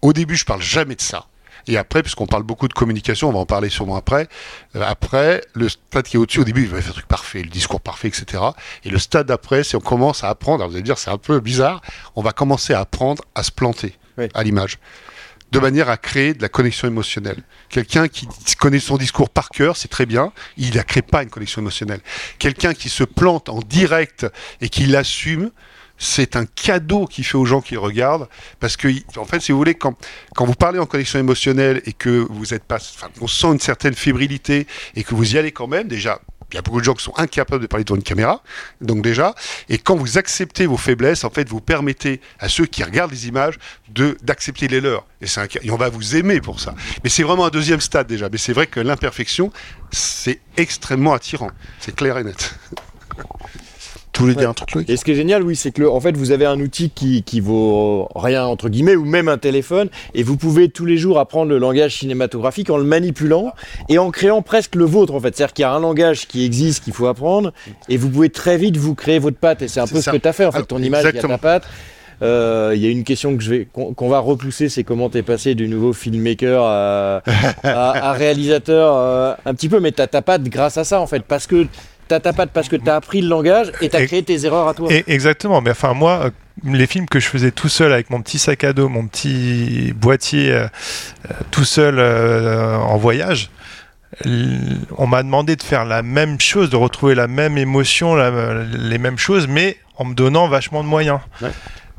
[0.00, 1.26] au début, je parle jamais de ça.
[1.70, 4.28] Et après, puisqu'on parle beaucoup de communication, on va en parler sûrement après.
[4.74, 7.42] euh, après, le stade qui est au-dessus, au début, il va faire un truc parfait,
[7.42, 8.42] le discours parfait, etc.
[8.84, 10.58] Et le stade d'après, c'est on commence à apprendre.
[10.62, 11.80] Alors, vous allez dire, c'est un peu bizarre.
[12.16, 14.26] On va commencer à apprendre à se planter Oui.
[14.34, 14.78] à l'image,
[15.52, 17.40] de manière à créer de la connexion émotionnelle.
[17.68, 18.26] Quelqu'un qui
[18.58, 20.32] connaît son discours par cœur, c'est très bien.
[20.56, 22.00] Il ne crée pas une connexion émotionnelle.
[22.40, 24.26] Quelqu'un qui se plante en direct
[24.60, 25.52] et qui l'assume,
[26.00, 28.28] c'est un cadeau qu'il fait aux gens qui regardent.
[28.58, 29.96] Parce que, en fait, si vous voulez, quand,
[30.34, 32.78] quand vous parlez en connexion émotionnelle et que vous êtes pas,
[33.20, 36.20] on sent une certaine fébrilité et que vous y allez quand même, déjà,
[36.50, 38.42] il y a beaucoup de gens qui sont incapables de parler devant une caméra,
[38.80, 39.34] donc déjà,
[39.68, 43.28] et quand vous acceptez vos faiblesses, en fait, vous permettez à ceux qui regardent les
[43.28, 43.56] images
[43.90, 45.06] de d'accepter les leurs.
[45.20, 46.74] Et, un et on va vous aimer pour ça.
[47.04, 48.28] Mais c'est vraiment un deuxième stade déjà.
[48.28, 49.52] Mais c'est vrai que l'imperfection,
[49.92, 51.50] c'est extrêmement attirant.
[51.78, 52.58] C'est clair et net.
[54.12, 54.40] Tu voulais Ouais.
[54.40, 56.16] dire un truc, Loïc Et ce qui est génial, oui, c'est que le- en fait,
[56.16, 60.22] vous avez un outil qui, qui vaut rien entre guillemets, ou même un téléphone, et
[60.22, 63.52] vous pouvez tous les jours apprendre le langage cinématographique en le manipulant
[63.88, 65.14] et en créant presque le vôtre.
[65.14, 67.52] En fait, c'est-à-dire qu'il y a un langage qui existe qu'il faut apprendre,
[67.88, 69.62] et vous pouvez très vite vous créer votre patte.
[69.62, 70.10] Et c'est un peu ça.
[70.10, 70.44] ce que tu as fait.
[70.44, 71.64] En fait, Alors, ton image, il y a ta patte.
[72.22, 75.22] Euh, Il y a une question que je vais qu'on va repousser, c'est comment t'es
[75.22, 77.22] passé du nouveau filmmaker à,
[77.62, 81.06] à- à réalisateur euh, un petit peu, mais t'as ta patte grâce à ça en
[81.06, 81.66] fait, parce que
[82.10, 84.74] t'as ta patte parce que t'as appris le langage et t'as créé tes erreurs à
[84.74, 84.88] toi.
[84.92, 86.30] Et, exactement, mais enfin moi, euh,
[86.64, 89.92] les films que je faisais tout seul avec mon petit sac à dos, mon petit
[89.94, 90.66] boîtier, euh,
[91.30, 93.50] euh, tout seul euh, en voyage,
[94.98, 98.98] on m'a demandé de faire la même chose, de retrouver la même émotion, la- les
[98.98, 101.20] mêmes choses, mais en me donnant vachement de moyens.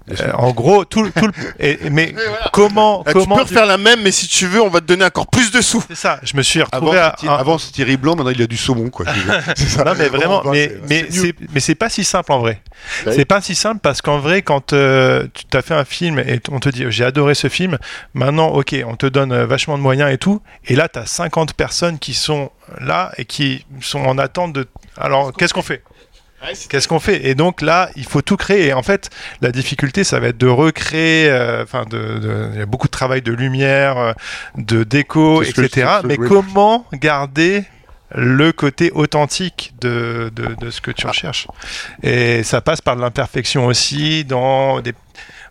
[0.10, 2.50] Euh, en gros, tout, le- tout le- et- mais voilà.
[2.52, 4.86] comment, Ah, comment tu peux refaire la même, mais si tu veux, on va te
[4.86, 5.84] donner encore plus de sous.
[5.88, 8.32] c'est ça Je me suis Avant, retrouvé à, c'était- un- avant, c'était Thierry Blanc, maintenant
[8.32, 8.90] il a du saumon.
[8.90, 9.06] Quoi.
[9.56, 9.84] C'est ça.
[9.84, 10.68] Non mais vraiment, bah, mais
[11.10, 12.62] c'est- mais c'est mais pas si simple en vrai.
[13.06, 13.14] Ouais.
[13.14, 16.40] C'est pas si simple parce qu'en vrai, quand euh, tu t'as fait un film et
[16.52, 17.78] on te dit j'ai adoré ce film,
[18.16, 21.54] maintenant ok, on te donne euh, vachement de moyens et tout, et là t'as 50
[21.54, 22.50] personnes qui sont
[22.80, 24.68] là et qui sont en attente de.
[24.98, 25.84] Alors qu'est-ce qu'on fait?
[26.70, 27.28] Qu'est-ce qu'on fait?
[27.28, 28.68] Et donc là, il faut tout créer.
[28.68, 29.10] Et en fait,
[29.42, 31.30] la difficulté, ça va être de recréer.
[31.30, 34.14] euh, Enfin, de, de- il y a beaucoup de travail de lumière, euh,
[34.58, 35.88] de déco, etc.
[36.08, 37.66] Mais comment garder
[38.16, 41.48] le côté authentique de, de, de ce que tu recherches?
[42.04, 44.94] Et ça passe par de l'imperfection aussi, dans des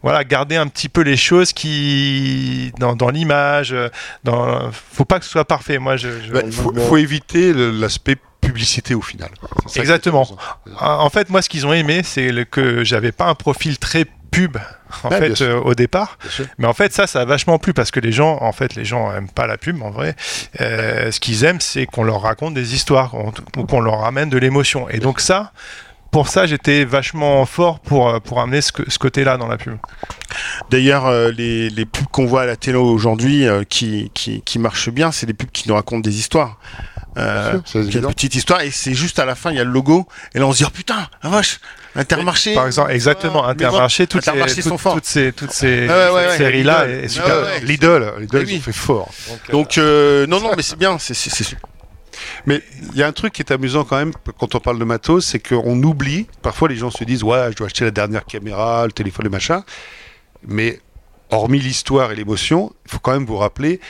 [0.03, 3.72] voilà, garder un petit peu les choses qui dans, dans l'image.
[3.72, 3.88] euh,
[4.24, 5.78] Dans, faut pas que ce soit parfait.
[5.78, 8.16] Moi, je, je- Bah, faut, faut éviter l'aspect
[8.51, 9.30] publicité au final.
[9.76, 10.22] Exactement.
[10.22, 11.05] intéressant.
[11.05, 14.57] En fait, moi, ce qu'ils ont aimé, c'est que j'avais pas un profil très pub
[15.05, 16.18] en fait euh, au départ.
[16.59, 18.84] Mais en fait, ça, ça a vachement plu parce que les gens, en fait, les
[18.84, 20.16] gens aiment pas la pub en vrai.
[20.61, 23.14] Euh, ce qu'ils aiment, c'est qu'on leur raconte des histoires
[23.57, 24.88] ou qu'on leur ramène de l'émotion.
[24.88, 25.53] Et donc ça.
[26.11, 29.76] Pour ça, j'étais vachement fort pour, euh, pour amener ce, côté-là dans la pub.
[30.68, 34.59] D'ailleurs, euh, les, les pubs qu'on voit à la télé aujourd'hui euh, qui, qui, qui
[34.59, 36.59] marchent bien, c'est des pubs qui nous racontent des histoires.
[37.19, 39.71] Euh, sûr, une petite histoire et c'est juste à la fin il y a le
[39.73, 41.59] logo et là on se dit oh putain la vache
[41.97, 46.11] Intermarché Par exemple, exactement, Ah, Intermarché, toutes, ces, Intermarché sont toutes, ces, toutes ces Ouais,
[46.11, 46.37] ouais, ouais.
[46.37, 46.99] séries-là Lidl.
[46.99, 47.43] est Ouais, super.
[47.43, 47.61] ouais.
[47.63, 48.57] Lidl, Lidl, Eh ils oui.
[48.59, 49.11] ont fait fort.
[49.51, 51.69] donc euh, non non mais c'est bien c'est c'est- c'est super
[52.47, 54.85] Mais il y a un truc qui est amusant quand même quand on parle de
[54.85, 56.27] matos, c'est qu'on oublie.
[56.43, 59.31] Parfois, les gens se disent ouais, je dois acheter la dernière caméra, le téléphone, le
[59.31, 59.65] machin.
[60.47, 60.81] Mais
[61.31, 63.81] hormis l'histoire et l'émotion, il faut quand même vous rappeler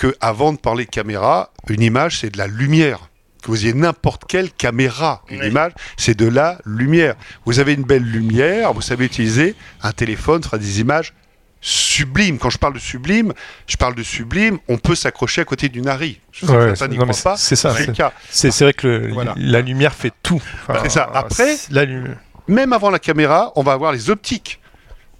[0.00, 3.00] que avant de parler de caméra, une image c'est de la lumière.
[3.42, 5.48] Que vous ayez n'importe quelle caméra, une Oui.
[5.48, 7.16] image, c'est de la lumière.
[7.44, 11.12] Vous avez une belle lumière, vous savez utiliser un téléphone, ce sera des images
[11.60, 12.38] sublimes.
[12.38, 13.34] Quand je parle de sublime,
[13.66, 16.18] je parle de sublime, on peut s'accrocher à côté d'une Harry.
[16.32, 17.36] Je sais Ouais, n'y croient pas.
[17.36, 18.12] c'est ça, C'est le c'est- cas.
[18.30, 19.34] C'est c'est vrai que le- Voilà.
[19.36, 20.40] la lumière fait tout.
[20.68, 21.10] Enfin, C'est ça.
[21.12, 22.04] Après- la lu-
[22.48, 24.59] même avant la caméra, on va avoir les optiques.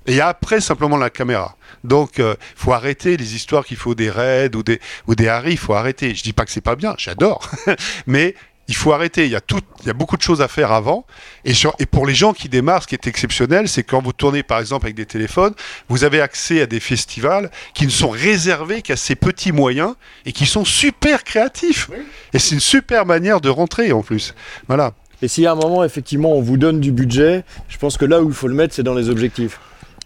[0.07, 1.57] Et après, simplement la caméra.
[1.85, 5.53] Donc, il faut arrêter les histoires qu'il faut des raids ou des, ou des Harry.
[5.53, 6.15] Il faut arrêter.
[6.15, 7.51] Je dis pas que c'est pas bien, j'adore.
[8.07, 8.35] Mais
[8.67, 9.27] il faut arrêter.
[9.27, 11.05] Il y, a tout, il y a beaucoup de choses à faire avant.
[11.45, 14.13] Et, sur- et pour les gens qui démarrent, ce qui est exceptionnel, c'est quand vous
[14.13, 15.55] tournez, par exemple, avec des téléphones,
[15.89, 19.95] vous avez accès à des festivals qui ne sont réservés qu'à ces petits moyens
[20.25, 21.91] et qui sont super créatifs.
[22.33, 24.35] Et c'est une super manière de rentrer, en plus.
[24.67, 24.93] Voilà.
[25.23, 28.23] Et si à un moment, effectivement, on vous donne du budget, je pense que là
[28.23, 29.61] où il faut le mettre, c'est dans les objectifs.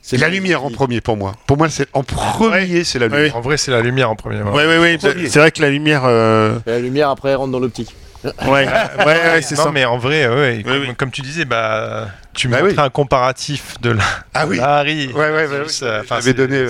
[0.06, 1.32] C'est la lumière en premier pour moi.
[1.46, 3.22] Pour moi, c'est en premier, c'est la lumière.
[3.22, 3.32] Ouais.
[3.32, 4.42] En vrai, c'est la lumière en premier.
[4.42, 4.98] Ouais, ouais.
[4.98, 5.28] Premier.
[5.30, 6.02] C'est vrai que la lumière.
[6.04, 7.94] euh, La lumière après elle rentre dans l'optique.
[8.22, 8.66] Ouais, ouais,
[9.06, 9.70] ouais, c'est non, ça.
[9.72, 10.94] mais en vrai, ouais, comme, oui.
[10.96, 12.80] comme tu disais, bah, tu Bah montrais oui.
[12.80, 14.02] un comparatif de la,
[14.32, 14.56] Ah oui.
[14.58, 15.08] la Harry.
[15.12, 16.64] Ouais, ouais, enfin, J'avais donné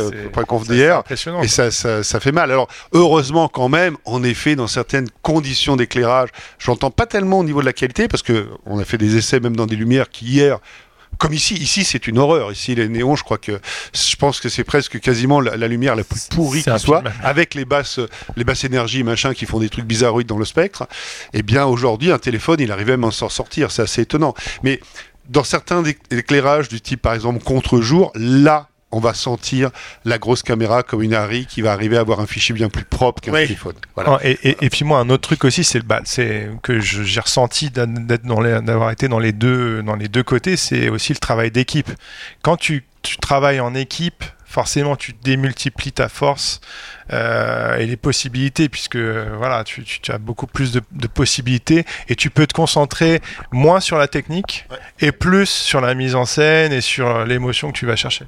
[0.48, 0.98] conf c'est d'hier.
[0.98, 1.42] impressionnant.
[1.42, 2.50] Et ça, ça, ça fait mal.
[2.50, 6.28] Alors, heureusement, quand même, en effet, dans certaines conditions d'éclairage,
[6.58, 9.38] j'entends pas tellement au niveau de la qualité, parce que on a fait des essais
[9.38, 10.58] même dans des lumières qui, hier,
[11.18, 12.52] comme ici, ici, c'est une horreur.
[12.52, 13.60] Ici, les néons, je crois que,
[13.92, 17.54] je pense que c'est presque quasiment la, la lumière la plus pourrie qui soit, avec
[17.54, 18.00] les basses,
[18.36, 20.86] les basses énergies, machin, qui font des trucs bizarroïdes dans le spectre.
[21.32, 23.70] Eh bien, aujourd'hui, un téléphone, il arrive même à s'en sortir.
[23.70, 24.34] C'est assez étonnant.
[24.62, 24.80] Mais,
[25.28, 29.70] dans certains éc- éclairages du type, par exemple, contre-jour, là, on va sentir
[30.04, 32.84] la grosse caméra comme une Harry qui va arriver à avoir un fichier bien plus
[32.84, 33.42] propre qu'un Oui.
[33.42, 33.74] téléphone.
[33.94, 34.12] Voilà.
[34.14, 36.80] Oh, et, et- et puis moi, un autre truc aussi, c'est le bal, c'est que
[36.80, 40.22] je- j'ai ressenti d'être d'être dans les- d'avoir été dans les deux dans les deux
[40.22, 41.90] côtés, c'est aussi le travail d'équipe.
[42.42, 46.60] Quand tu, tu travailles en équipe, forcément, tu démultiplies ta force
[47.12, 51.84] euh, et les possibilités, puisque voilà, tu, tu- tu as beaucoup plus de, de possibilités
[52.08, 53.20] et tu peux te concentrer
[53.52, 54.66] moins sur la technique
[55.00, 58.26] et plus sur la mise en scène et sur l'émotion que tu vas chercher.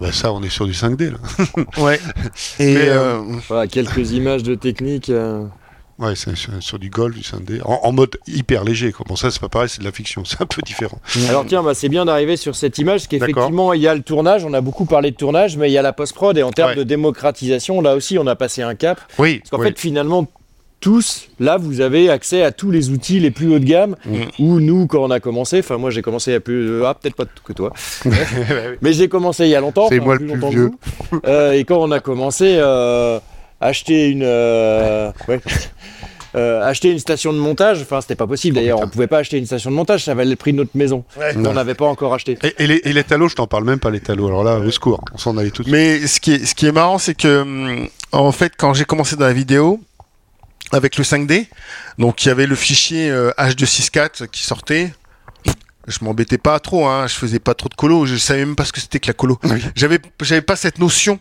[0.00, 1.18] Bah ça, on est sur du 5D là.
[1.82, 2.00] Ouais.
[2.58, 5.10] Et Mais, euh, Voilà, quelques images de technique.
[5.10, 5.44] euh,
[6.00, 8.90] Ouais, c'est sur, sur du golf, du 5D, en, en mode hyper léger.
[8.90, 9.06] Quoi.
[9.08, 10.98] Bon, ça, c'est pas pareil, c'est de la fiction, c'est un peu différent.
[11.28, 14.02] Alors tiens, bah, c'est bien d'arriver sur cette image, parce qu'effectivement, il y a le
[14.02, 16.50] tournage, on a beaucoup parlé de tournage, mais il y a la post-prod, et en
[16.50, 16.76] termes Ouais.
[16.76, 19.00] de démocratisation, là aussi, on a passé un cap.
[19.20, 19.68] Oui, Parce qu'en oui.
[19.68, 20.26] fait, finalement,
[20.84, 24.14] tous, là, vous avez accès à tous les outils les plus haut de gamme, Mm.
[24.38, 26.84] où nous, quand on a commencé, enfin moi j'ai commencé il y a plus, euh,
[26.86, 27.72] ah peut-être pas que toi,
[28.82, 30.70] mais j'ai commencé il y a longtemps, C'est moi le plus longtemps que vieux.
[31.10, 31.20] vous.
[31.26, 33.18] Euh, et quand on a commencé, euh,
[33.62, 35.40] acheter une, euh, ouais.
[36.36, 39.38] Euh, acheter une station de montage, enfin c'était pas possible d'ailleurs, on pouvait pas acheter
[39.38, 41.04] une station de montage, ça valait le prix de notre maison.
[41.16, 41.32] ouais.
[41.36, 42.36] On n'avait pas encore acheté.
[42.42, 44.26] Et, et les, et les talos, je t'en parle même pas, les talos.
[44.26, 45.72] Alors là, au secours, on s'en allait tout de suite.
[45.78, 48.84] Mais ce qui est, ce qui est marrant, c'est que, hum, en fait, quand j'ai
[48.84, 49.78] commencé dans la vidéo,
[50.72, 51.46] avec le 5D,
[51.98, 54.92] donc il y avait le fichier euh, H264 qui sortait.
[55.86, 58.64] Je m'embêtais pas trop, hein, je faisais pas trop de colo, je savais même pas
[58.64, 59.38] ce que c'était que la colo.
[59.44, 59.62] Oui.
[59.76, 61.20] J'avais, j'avais pas cette notion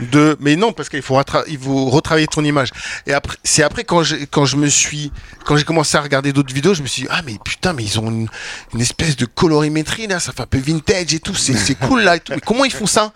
[0.00, 2.70] de, mais non, parce qu'il faut, il faut retravailler ton image.
[3.06, 5.12] Et après, c'est après quand j'ai, quand je me suis,
[5.44, 7.84] quand j'ai commencé à regarder d'autres vidéos, je me suis dit, ah, mais putain, mais
[7.84, 8.28] ils ont une,
[8.74, 12.02] une espèce de colorimétrie, là, ça fait un peu vintage et tout, c'est, c'est cool,
[12.02, 12.32] là, et tout.
[12.32, 13.12] Mais comment ils font ça?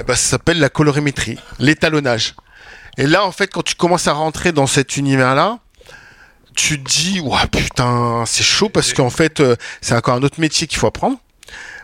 [0.00, 2.34] Eh ben, ça s'appelle la colorimétrie, l'étalonnage.
[2.98, 5.58] Et là, en fait, quand tu commences à rentrer dans cet univers-là,
[6.54, 10.40] tu te dis, ouais, putain, c'est chaud parce qu'en fait, euh, c'est encore un autre
[10.40, 11.16] métier qu'il faut apprendre.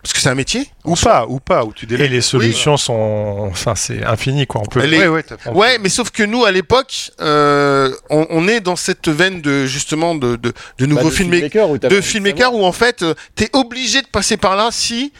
[0.02, 0.68] Parce que c'est un métier.
[0.84, 2.10] Ou pas, ou pas, ou tu Et délègues.
[2.10, 4.60] les solutions sont, enfin, c'est infini quoi.
[4.60, 4.84] On peut.
[4.84, 5.22] Est- Ouais,
[5.54, 9.64] ouais, mais sauf que nous, à l'époque, euh, on, on est dans cette veine de
[9.64, 13.14] justement de, de, de nouveaux Bah, de filmmakers, où de filmmakers où en fait, euh,
[13.36, 15.14] t'es obligé de passer par là si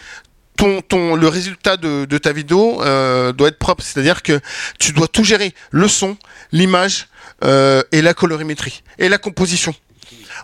[0.56, 3.82] ton, ton le résultat de, de ta vidéo euh, doit être propre.
[3.82, 4.40] C'est-à-dire que
[4.78, 6.16] tu dois tout gérer, le son,
[6.52, 7.08] l'image
[7.44, 9.74] euh, et la colorimétrie et la composition.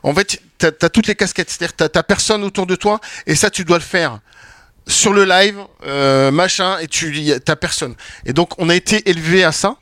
[0.03, 3.35] En fait, t'as as toutes les casquettes, c'est-à-dire t'as t'as personne autour de toi et
[3.35, 4.21] ça tu dois le faire
[4.87, 7.95] sur le live, euh, machin, et tu t'as personne.
[8.25, 9.77] Et donc on a été élevé à ça.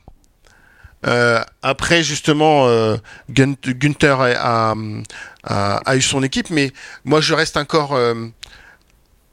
[1.61, 2.67] Après justement,
[3.29, 4.75] Gun- Gunther a,
[5.43, 6.73] a, eu son équipe, mais
[7.05, 7.97] moi je reste encore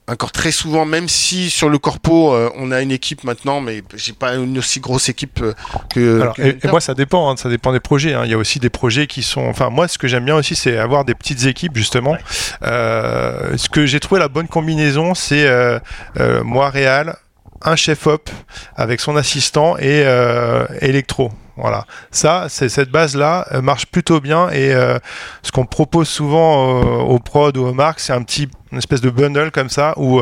[0.08, 3.82] encore très souvent, même si sur le corpo euh, on a une équipe maintenant, mais
[3.94, 5.52] j'ai pas une aussi grosse équipe euh,
[5.90, 6.20] que.
[6.20, 8.14] Alors, que et, moi, ça dépend, hein, ça dépend des projets.
[8.14, 8.22] hein.
[8.24, 9.46] Il y a aussi des projets qui sont.
[9.46, 12.16] Enfin, moi, ce que j'aime bien aussi, c'est avoir des petites équipes, justement.
[12.62, 15.78] Euh, ce que j'ai trouvé la bonne combinaison, c'est euh,
[16.20, 17.16] euh, moi, Réal,
[17.62, 18.30] un chef op
[18.76, 21.32] avec son assistant et euh, électro.
[21.56, 24.98] Voilà, ça, cette base-là euh, marche plutôt bien et euh,
[25.42, 29.00] ce qu'on propose souvent euh, aux prod ou aux marques, c'est un petit une espèce
[29.00, 30.20] de bundle comme ça où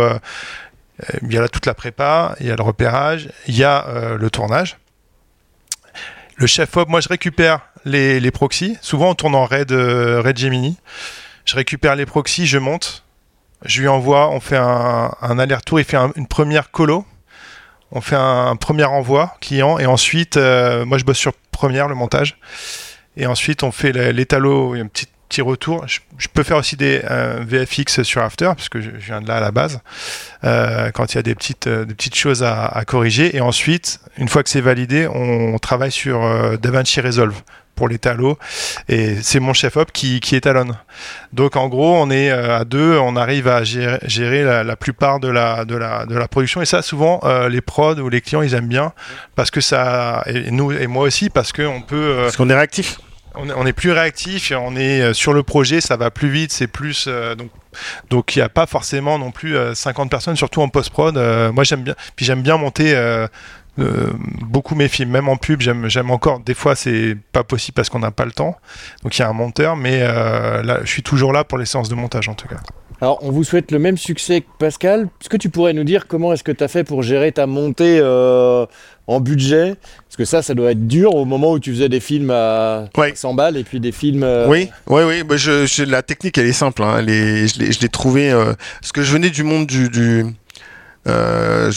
[1.22, 3.84] il y a toute la prépa, il y a le repérage, il y a
[4.16, 4.76] le tournage.
[6.36, 8.78] Le chef op, moi je récupère les, les proxys.
[8.80, 9.72] Souvent on tourne en RAID
[10.36, 10.76] Gemini.
[11.46, 13.02] Je récupère les proxys, je monte.
[13.64, 17.04] Je lui envoie, on fait un, aller-retour, il fait un- une première colo.
[17.94, 21.94] On fait un, premier envoi client et ensuite, euh, moi je bosse sur première, le
[21.94, 22.36] montage.
[23.16, 25.86] Et ensuite on fait l'étalo, un petit, petit retour.
[25.86, 29.36] Je, peux faire aussi des euh, VFX sur After, parce que je, viens de là
[29.36, 29.80] à la base,
[30.42, 33.36] euh, quand il y a des petites, choses à, corriger.
[33.36, 37.40] Et ensuite, une fois que c'est validé, on travaille sur DaVinci Resolve
[37.74, 38.38] pour les talos
[38.88, 40.76] et c'est mon chef op qui, qui étalonne.
[41.32, 44.76] Donc en gros, on est euh, à deux, on arrive à gérer, gérer la, la
[44.76, 48.08] plupart de la, de, la, de la production et ça souvent euh, les prods ou
[48.08, 48.92] les clients ils aiment bien
[49.34, 52.50] parce que ça et nous et moi aussi parce que on peut euh, Parce qu'on
[52.50, 52.98] est réactif.
[53.34, 57.08] on, est plus réactif, on est sur le projet, ça va plus vite, c'est plus
[57.36, 57.50] donc
[58.10, 61.14] donc il n'y a pas forcément non plus 50 personnes, surtout en post prod.
[61.52, 63.26] moi j'aime bien, puis j'aime bien monter euh,
[63.76, 66.40] beaucoup mes films, même en pub, j'aime encore.
[66.40, 68.56] Des fois, c'est pas possible parce qu'on n'a pas le temps.
[69.02, 71.66] Donc il y a un monteur, mais euh, là, je suis toujours là pour les
[71.66, 72.60] séances de montage en tout cas.
[73.00, 75.08] Alors, on vous souhaite le même succès que Pascal.
[75.20, 77.46] Est-ce que tu pourrais nous dire comment est-ce que tu as fait pour gérer ta
[77.46, 78.64] montée euh,
[79.08, 79.74] en budget?
[80.06, 82.84] Parce que ça, ça doit être dur au moment où tu faisais des films à
[83.14, 84.24] 100 balles et puis des films.
[84.46, 85.22] Oui, oui, oui.
[85.24, 86.82] Bah, je, la technique, elle est simple.
[86.84, 87.04] Hein.
[87.04, 88.30] je l'ai trouvée.
[88.80, 90.24] parce que je venais du monde du, du
[91.06, 91.70] euh,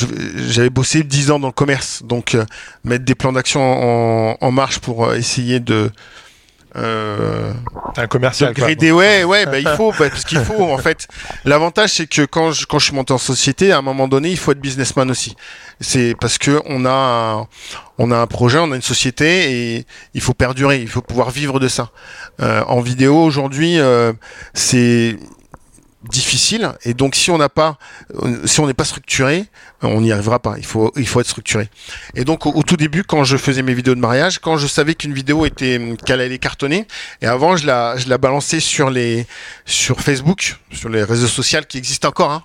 [0.48, 2.46] j'avais bossé 10 ans dans le commerce, donc euh,
[2.84, 5.92] mettre des plans d'action en, en, marche pour euh, essayer de
[6.78, 7.54] euh,
[7.96, 8.54] un commercial.
[8.54, 8.68] Quoi.
[8.68, 11.08] ouais, ouais, bah, il faut, bah, parce qu'il faut en fait.
[11.46, 14.30] L'avantage, c'est que quand je, quand je suis monté en société, à un moment donné,
[14.30, 15.36] il faut être businessman aussi.
[15.82, 17.48] C'est parce que on a, un,
[17.98, 21.32] on a un projet, on a une société et il faut perdurer, il faut pouvoir
[21.32, 21.90] vivre de ça.
[22.42, 24.14] Euh, en vidéo aujourd'hui, euh,
[24.54, 25.18] c'est
[26.08, 26.74] difficile.
[26.84, 27.78] Et donc si on n'a pas
[28.16, 29.46] euh, si on n'est pas structuré
[29.82, 30.56] on n'y arrivera pas.
[30.58, 31.70] Il faut il faut être structuré.
[32.16, 34.96] Et donc au, tout début quand je faisais mes vidéos de mariage quand je savais
[34.96, 36.88] qu'une vidéo était qu'elle allait cartonner
[37.22, 39.28] et avant je la je la balançais sur les
[39.66, 42.44] sur Facebook sur les réseaux sociaux qui existent encore hein.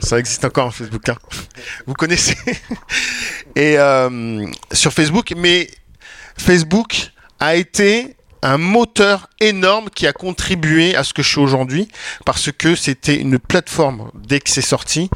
[0.00, 1.16] ça existe encore en Facebook hein.
[1.86, 2.36] vous connaissez.
[3.56, 5.32] Et euh, sur Facebook.
[5.36, 5.70] Mais
[6.36, 11.88] Facebook a été un moteur énorme qui a contribué à ce que je suis aujourd'hui
[12.24, 15.10] parce que c'était une plateforme dès que c'est sorti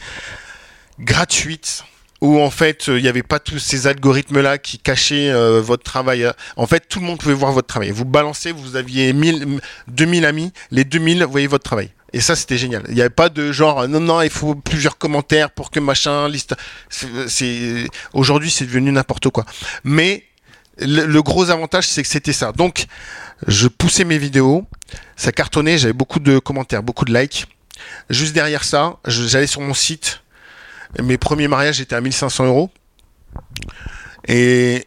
[0.99, 1.85] gratuite
[2.21, 5.83] où en fait il n'y avait pas tous ces algorithmes là qui cachaient euh, votre
[5.83, 6.31] travail.
[6.57, 7.91] En fait, tout le monde pouvait voir votre travail.
[7.91, 11.91] Vous balancez, vous aviez 1000 2000 amis, les 2000 voyaient votre travail.
[12.15, 12.85] Et ça, c'était génial.
[12.89, 16.29] Il n'y avait pas de genre, non, non, il faut plusieurs commentaires pour que machin,
[16.29, 16.55] liste.
[16.89, 19.45] C'est, aujourd'hui, c'est devenu n'importe quoi.
[19.83, 20.23] Mais
[20.79, 22.53] le, gros avantage, c'est que c'était ça.
[22.53, 22.87] Donc,
[23.47, 24.67] je poussais mes vidéos,
[25.17, 27.47] ça cartonnait, j'avais beaucoup de commentaires, beaucoup de likes.
[28.11, 30.23] Juste derrière ça, j'allais sur mon site.
[31.03, 32.71] Mes premiers mariages étaient à 1500 euros.
[34.29, 34.87] Et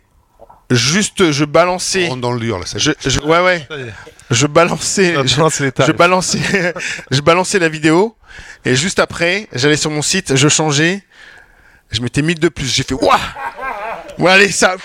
[0.71, 2.09] juste, je balançais.
[2.17, 3.67] dans le dur, là, je, ouais, ouais.
[4.31, 5.15] Je balançais.
[5.25, 6.41] Je, balançais.
[7.11, 8.15] je balançais la vidéo.
[8.65, 11.03] Et juste après, j'allais sur mon site, je changeais.
[11.91, 12.65] Je mettais 1000 de plus.
[12.65, 13.17] J'ai fait, waouh!
[14.17, 14.75] Bon, allez, ça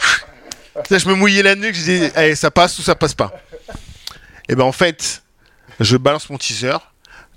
[0.90, 3.32] je me mouillais la nuque, je disais, hey, ça passe ou ça passe pas.
[4.48, 5.22] Et ben en fait,
[5.80, 6.76] je balance mon teaser.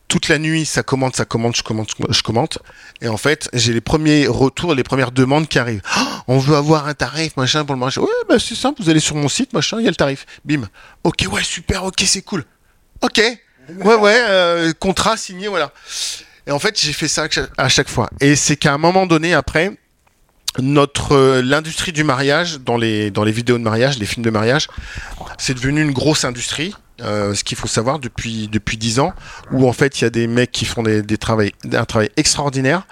[0.07, 2.59] Toute la nuit, ça commente, ça commente, je commente, je commente.
[3.01, 5.81] Et en fait, j'ai les premiers retours, les premières demandes qui arrivent.
[5.97, 7.99] Oh, on veut avoir un tarif, machin, pour le marché.
[7.99, 10.27] Ouais, bah c'est simple, vous allez sur mon site, machin, il y a le tarif.
[10.45, 10.69] Bim.
[11.03, 12.45] Ok, ouais, super, ok, c'est cool.
[13.01, 13.19] Ok.
[13.83, 15.71] Ouais, ouais, euh, contrat signé, voilà.
[16.45, 17.27] Et en fait, j'ai fait ça
[17.57, 18.07] à chaque fois.
[18.19, 19.71] Et c'est qu'à un moment donné, après,
[20.60, 24.30] notre euh, l'industrie du mariage dans les dans les vidéos de mariage, les films de
[24.30, 24.68] mariage,
[25.38, 26.74] c'est devenu une grosse industrie.
[27.01, 29.14] Euh, ce qu'il faut savoir depuis depuis dix ans,
[29.51, 32.10] où en fait il y a des mecs qui font des, des travail, un travail
[32.16, 32.88] extraordinaire,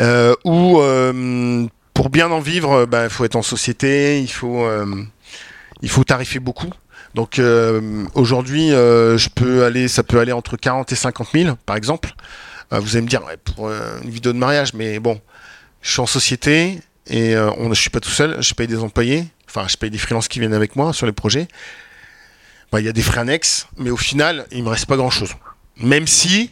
[0.00, 4.66] euh, où euh, pour bien en vivre, ben, il faut être en société, il faut
[5.82, 6.70] il faut tarifer beaucoup.
[7.14, 7.38] Donc
[8.14, 12.14] aujourd'hui, je peux aller, ça peut aller entre 40 et 50 000 par exemple.
[12.70, 15.20] vous allez me dire ouais, pour une vidéo de mariage, mais bon,
[15.88, 18.80] je suis en société et euh, on, je suis pas tout seul, je paye des
[18.80, 21.48] employés, enfin je paye des freelances qui viennent avec moi sur les projets.
[22.70, 25.08] Bah, il y a des frais annexes, mais au final, il me reste pas grand
[25.08, 25.30] chose.
[25.78, 26.50] Même si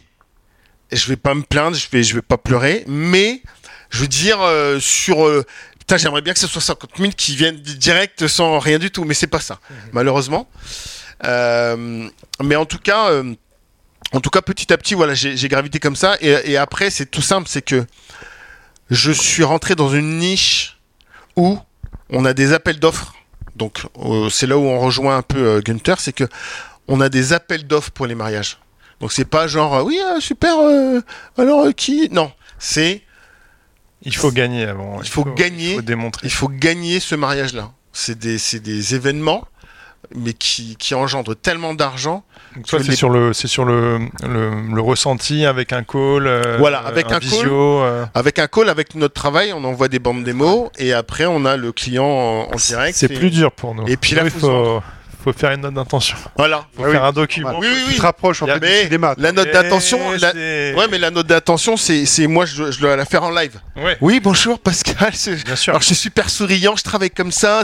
[0.91, 3.43] je vais pas me plaindre, je vais, je vais pas pleurer, mais
[3.91, 5.45] je veux dire euh, sur euh,
[5.77, 9.03] putain, j'aimerais bien que ce soit 50 000 qui viennent direct sans rien du tout,
[9.03, 9.77] mais c'est pas ça, mhm.
[9.93, 10.49] malheureusement.
[11.23, 13.21] mais en tout cas,
[14.13, 17.05] en tout cas, petit à petit, voilà, j'ai gravité comme ça, et, et après, c'est
[17.05, 17.85] tout simple, c'est que
[18.89, 20.77] je suis rentré dans une niche
[21.35, 21.59] où
[22.09, 23.13] on a des appels d'offres.
[23.55, 26.25] Donc euh, c'est là où on rejoint un peu euh, Gunther, c'est que
[26.87, 28.59] on a des appels d'offres pour les mariages.
[28.99, 30.55] Donc c'est pas genre euh, oui super
[31.37, 32.09] alors qui?
[32.11, 32.31] Non.
[32.59, 33.03] C'est
[34.03, 35.01] il faut gagner avant.
[35.01, 36.27] Il faut, gagner il faut démontrer.
[36.27, 39.45] Il faut gagner ce mariage là c'est des c'est des événements
[40.15, 42.23] mais qui, qui engendre tellement d'argent.
[42.65, 46.27] c'est sur le c'est sur le, le, ressenti avec un call.
[46.27, 48.05] Euh, voilà, avec un, call, euh.
[48.13, 51.57] avec un call avec notre travail, on envoie des bandes démo et après on a
[51.57, 52.97] le client en, direct.
[52.97, 53.87] C'est plus dur pour nous.
[53.87, 54.81] Et puis là, il faut,
[55.33, 56.17] faut faire une note d'intention.
[56.37, 56.65] Voilà.
[56.75, 57.57] Faut faire un document.
[57.59, 57.93] Oui, oui, oui.
[57.93, 59.17] Tu te rapproches en fait des maths.
[59.19, 63.05] La note d'intention, ouais, mais la note d'intention, c'est, c'est moi, je, je dois la
[63.05, 63.59] faire en live.
[63.75, 63.97] Ouais.
[64.01, 65.11] Oui, bonjour Pascal.
[65.45, 65.71] Bien sûr.
[65.71, 67.63] Alors je suis super souriant, je travaille comme ça.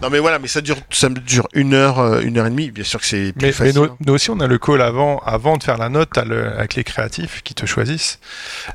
[0.00, 2.50] Non mais voilà, mais ça dure, ça me dure une heure, euh, une heure et
[2.50, 2.70] demie.
[2.70, 3.80] Bien sûr que c'est plus mais, facile.
[3.80, 6.74] Mais nous, aussi, on a le call avant, avant de faire la note, le, avec
[6.74, 8.18] les créatifs qui te choisissent.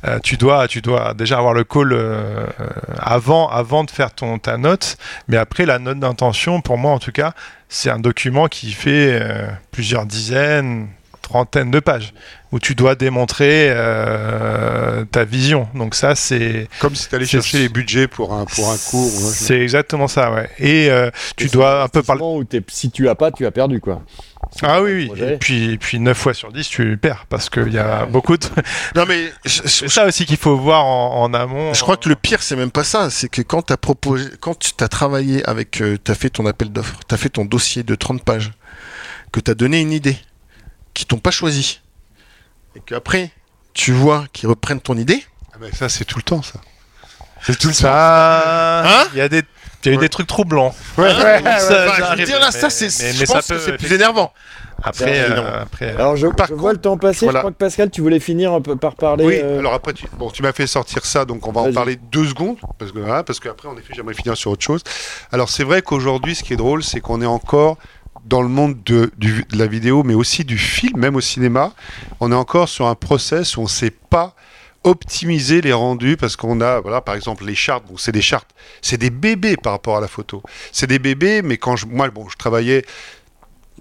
[0.05, 2.45] Euh, tu dois, tu dois déjà avoir le call euh,
[2.99, 4.97] avant, avant de faire ton ta note.
[5.27, 7.33] Mais après la note d'intention, pour moi en tout cas,
[7.69, 10.89] c'est un document qui fait euh, plusieurs dizaines,
[11.27, 12.13] trentaines de pages
[12.53, 15.67] où tu dois démontrer euh, ta vision.
[15.75, 19.11] Donc ça, c'est comme si tu allais chercher les budgets pour un pour un cours.
[19.11, 20.49] C'est exactement ça, ouais.
[20.57, 22.21] Et euh, tu dois un peu parler.
[22.23, 24.01] Où si tu as pas, tu as perdu, quoi.
[24.63, 25.21] Ah oui, oui.
[25.21, 28.45] Et puis, puis 9 fois sur 10, tu perds parce qu'il y a beaucoup de.
[28.95, 29.31] Non, mais.
[29.45, 31.73] C'est ça aussi qu'il faut voir en, amont.
[31.73, 33.09] Je crois que le pire, c'est même pas ça.
[33.09, 35.81] C'est que quand tu as proposé, quand tu as travaillé avec.
[35.81, 38.51] Euh, tu as fait ton appel d'offres, tu as fait ton dossier de 30 pages,
[39.33, 40.17] que tu as donné une idée,
[40.97, 41.79] qui t'ont pas choisi,
[42.75, 43.29] et qu'après,
[43.75, 45.23] tu vois qu'ils reprennent ton idée.
[45.53, 46.59] Ah ben ça, c'est tout le temps, ça.
[47.43, 49.03] C'est tout ça.
[49.03, 49.43] Hein Il y a des
[49.85, 50.75] il y a eu des trucs troublants.
[50.97, 53.93] Ouais, ouais, ouais, ça, je veux dire là, ça c'est, je pense que c'est plus
[53.93, 54.33] énervant.
[54.83, 57.25] Après, euh, après, alors je, je vois le temps passer.
[57.27, 59.25] Je crois que Pascal, tu voulais finir un peu par parler.
[59.25, 59.39] Oui.
[59.41, 59.59] Euh...
[59.59, 62.27] Alors après, tu, bon, tu m'as fait sortir ça, donc on va en parler deux
[62.27, 64.81] secondes parce que voilà, parce qu'après, en effet, j'aimerais finir sur autre chose.
[65.31, 67.77] Alors c'est vrai qu'aujourd'hui, ce qui est drôle, c'est qu'on est encore
[68.27, 69.11] dans le monde de,
[69.53, 71.73] la vidéo, mais aussi du film, même au cinéma,
[72.19, 74.35] on est encore sur un process où on ne sait pas
[74.83, 77.85] optimiser les rendus parce qu'on a, voilà, par exemple, les chartes.
[77.87, 78.49] Bon, c'est des chartes,
[78.81, 80.41] c'est des bébés par rapport à la photo.
[80.71, 82.85] C'est des bébés, mais quand je, moi, bon, je travaillais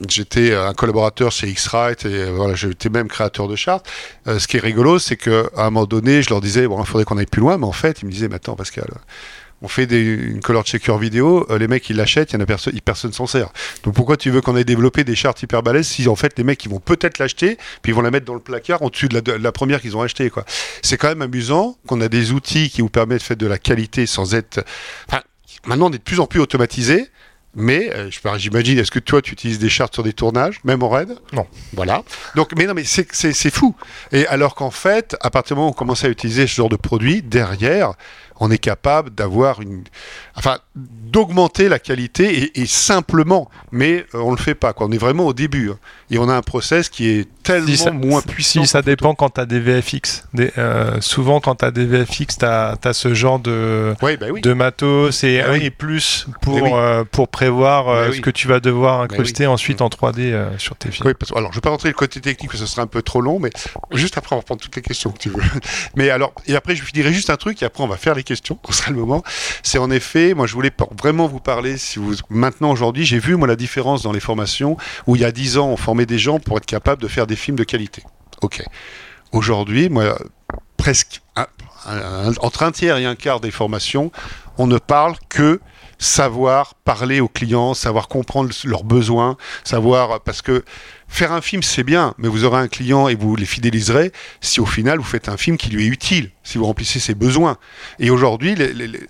[0.06, 3.88] J'étais un collaborateur chez X-Rite et euh, voilà, j'étais même créateur de chartes.
[4.26, 6.86] Euh, ce qui est rigolo, c'est qu'à un moment donné, je leur disais, bon, il
[6.86, 8.90] faudrait qu'on aille plus loin, mais en fait, ils me disaient, mais attends, Pascal,
[9.62, 12.40] on fait des, une color checker vidéo, euh, les mecs ils l'achètent, il y en
[12.40, 13.48] a personne, personne s'en sert.
[13.84, 16.44] Donc pourquoi tu veux qu'on ait développé des chartes hyper balèzes si en fait les
[16.44, 19.32] mecs ils vont peut-être l'acheter, puis ils vont la mettre dans le placard au-dessus de,
[19.32, 20.44] la, première qu'ils ont achetée quoi.
[20.82, 23.58] C'est quand même amusant qu'on a des outils qui vous permettent de faire de la
[23.58, 24.64] qualité sans être,
[25.08, 25.22] enfin,
[25.66, 27.08] maintenant on est de plus en plus automatisé.
[27.58, 30.90] Mais euh, j'imagine, est-ce que toi tu utilises des chartes sur des tournages, même en
[30.90, 31.16] raid?
[31.32, 31.46] Non.
[31.72, 32.02] Voilà.
[32.34, 33.74] Donc, mais non, mais c'est fou.
[34.12, 36.68] Et alors qu'en fait, à partir du moment où on commence à utiliser ce genre
[36.68, 37.94] de produit, derrière,
[38.40, 39.84] on est capable d'avoir une,
[40.34, 44.72] enfin, d'augmenter la qualité et, simplement, mais euh, on le fait pas.
[44.72, 44.86] Quoi.
[44.86, 45.78] On est vraiment au début hein.
[46.10, 48.62] et on a un process qui est tellement moins puissant.
[48.62, 50.28] Si ça dépend quand tu as des VFX.
[50.34, 54.52] Des, euh, souvent, quand tu as des VFX, tu as, ce genre de, bah de
[54.52, 59.00] matos et, bah et plus pour, euh, pour prévoir bah ce que tu vas devoir
[59.00, 61.12] incruster ensuite en 3D sur tes films.
[61.34, 63.20] alors, je vais pas rentrer le côté technique parce que ce serait un peu trop
[63.20, 63.50] long, mais
[63.92, 65.42] juste après, on va prendre toutes les questions que tu veux.
[65.96, 68.24] mais alors, et après, je finirai juste un truc et après, on va faire les
[68.26, 69.22] question, ce sera le moment.
[69.62, 73.36] C'est en effet, moi je voulais vraiment vous parler, si vous maintenant aujourd'hui, j'ai vu
[73.36, 74.76] moi la différence dans les formations
[75.06, 77.26] où il y a 10 ans on formait des gens pour être capable de faire
[77.26, 78.02] des films de qualité.
[79.32, 79.90] Aujourd'hui,
[80.76, 81.22] presque
[81.84, 84.10] entre un tiers et un quart des formations,
[84.58, 85.60] on ne parle que
[85.98, 90.64] savoir parler aux clients, savoir comprendre leurs besoins, savoir parce que
[91.08, 94.60] faire un film c'est bien, mais vous aurez un client et vous les fidéliserez si
[94.60, 97.56] au final vous faites un film qui lui est utile, si vous remplissez ses besoins.
[97.98, 98.54] Et aujourd'hui,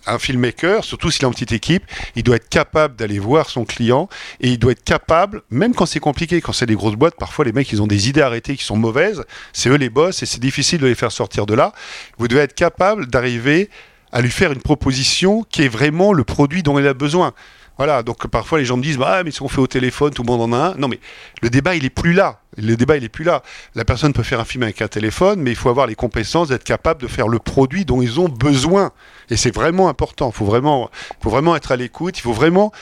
[0.06, 1.84] un filmmaker, surtout s'il est en petite équipe,
[2.14, 4.08] il doit être capable d'aller voir son client
[4.40, 7.44] et il doit être capable, même quand c'est compliqué, quand c'est des grosses boîtes, parfois
[7.44, 10.26] les mecs ils ont des idées arrêtées qui sont mauvaises, c'est eux les boss et
[10.26, 11.72] c'est difficile de les faire sortir de là.
[12.18, 13.70] Vous devez être capable d'arriver
[14.16, 17.34] à lui faire une proposition qui est vraiment le produit dont il a besoin.
[17.76, 20.22] Voilà, donc parfois les gens me disent bah mais si on fait au téléphone, tout
[20.22, 20.74] le monde en a un.
[20.76, 20.98] Non mais
[21.42, 22.40] le débat il est plus là.
[22.56, 23.42] Le débat il est plus là.
[23.74, 26.48] La personne peut faire un film avec un téléphone, mais il faut avoir les compétences
[26.48, 28.92] d'être capable de faire le produit dont ils ont besoin.
[29.28, 30.30] Et c'est vraiment important.
[30.30, 30.90] Il faut vraiment,
[31.22, 32.16] faut vraiment être à l'écoute.
[32.18, 32.72] Il faut vraiment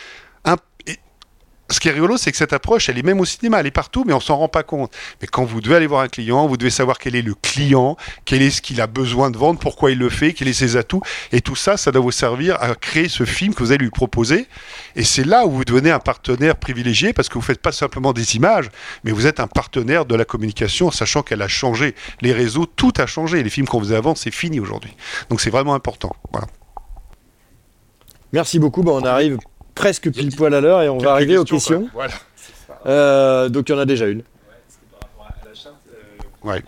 [1.70, 3.70] ce qui est rigolo, c'est que cette approche, elle est même au cinéma, elle est
[3.70, 4.92] partout, mais on s'en rend pas compte.
[5.22, 7.96] Mais quand vous devez aller voir un client, vous devez savoir quel est le client,
[8.26, 10.76] quel est ce qu'il a besoin de vendre, pourquoi il le fait, quels sont ses
[10.76, 11.00] atouts,
[11.32, 13.90] et tout ça, ça doit vous servir à créer ce film que vous allez lui
[13.90, 14.46] proposer.
[14.94, 18.12] Et c'est là où vous devenez un partenaire privilégié, parce que vous faites pas simplement
[18.12, 18.68] des images,
[19.02, 21.94] mais vous êtes un partenaire de la communication, sachant qu'elle a changé.
[22.20, 23.42] Les réseaux, tout a changé.
[23.42, 24.94] Les films qu'on faisait avant, c'est fini aujourd'hui.
[25.30, 26.14] Donc c'est vraiment important.
[26.30, 26.46] Voilà.
[28.32, 28.82] Merci beaucoup.
[28.82, 29.38] on arrive
[29.74, 31.88] presque pile poil à l'heure et on va arriver aux questions.
[32.86, 34.22] Euh, donc il y en a déjà une.
[36.42, 36.62] Ouais.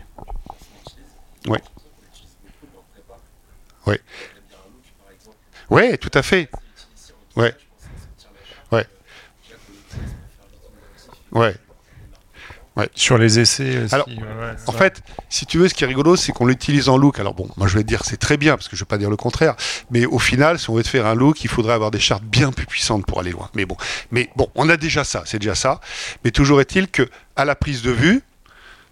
[1.47, 1.63] Ouais.
[3.87, 4.01] Ouais.
[5.71, 6.49] Ouais, tout à fait.
[7.37, 7.55] Ouais.
[8.73, 8.87] Ouais.
[11.33, 11.55] Ouais.
[12.95, 13.87] Sur les essais.
[13.93, 14.07] Alors,
[14.67, 17.19] en fait, si tu veux, ce qui est rigolo, c'est qu'on l'utilise en look.
[17.19, 18.99] Alors bon, moi je vais te dire c'est très bien parce que je vais pas
[18.99, 19.55] dire le contraire.
[19.91, 22.25] Mais au final, si on veut te faire un look, il faudrait avoir des chartes
[22.25, 23.49] bien plus puissantes pour aller loin.
[23.55, 23.77] Mais bon,
[24.11, 25.81] mais bon, on a déjà ça, c'est déjà ça.
[26.25, 28.23] Mais toujours est-il que à la prise de vue,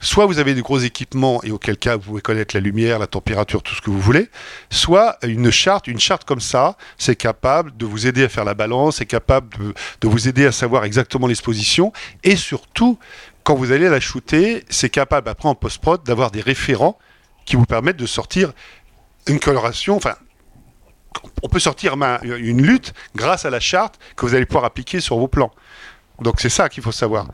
[0.04, 3.06] soit vous avez des gros équipements et auquel cas vous pouvez connaître la lumière, la
[3.06, 4.28] température, tout ce que vous voulez,
[4.70, 8.54] soit une charte, une charte comme ça, c'est capable de vous aider à faire la
[8.54, 9.56] balance, c'est capable
[10.00, 11.92] de, vous aider à savoir exactement l'exposition
[12.22, 12.98] et surtout
[13.44, 16.98] quand vous allez la shooter, c'est capable après en post-prod d'avoir des référents
[17.46, 18.52] qui vous permettent de sortir
[19.26, 20.16] une coloration, enfin,
[21.42, 25.16] on peut sortir une lutte grâce à la charte que vous allez pouvoir appliquer sur
[25.16, 25.52] vos plans.
[26.20, 27.26] Donc c'est ça qu'il faut savoir.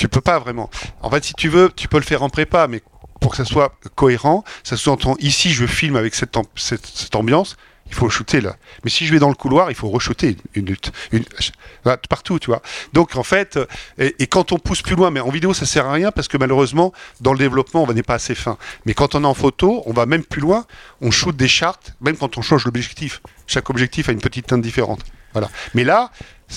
[0.00, 0.70] Tu peux pas vraiment.
[1.02, 2.80] En fait, si tu veux, tu peux le faire en prépa, mais
[3.20, 6.36] pour que ça soit cohérent, ça sous-entend ici, je filme avec cette,
[7.14, 8.56] ambiance, il faut shooter là.
[8.82, 10.90] Mais si je vais dans le couloir, il faut re-shooter une lutte.
[11.12, 11.22] Une,
[12.08, 12.62] partout, tu vois.
[12.94, 13.58] Donc en fait,
[13.98, 16.38] et, quand on pousse plus loin, mais en vidéo ça sert à rien parce que
[16.38, 18.56] malheureusement, dans le développement, on n'est pas assez fin.
[18.86, 20.64] Mais quand on est en photo, on va même plus loin,
[21.02, 23.20] on shoot des chartes, même quand on change l'objectif.
[23.46, 25.02] Chaque objectif a une petite teinte différente.
[25.34, 25.50] Voilà.
[25.74, 26.10] Mais là,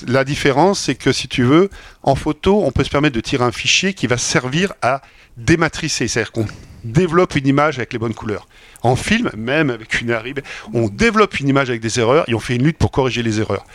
[0.08, 1.70] la différence, c'est que si tu veux,
[2.02, 5.02] en photo, on peut se permettre de tirer un fichier qui va servir à
[5.38, 6.48] dématricer, c'est-à-dire qu'on
[6.84, 8.48] développe une image avec les bonnes couleurs.
[8.82, 10.40] En film, même avec une Harib,
[10.74, 13.40] on développe une image avec des erreurs et on fait une lutte pour corriger les
[13.40, 13.66] erreurs.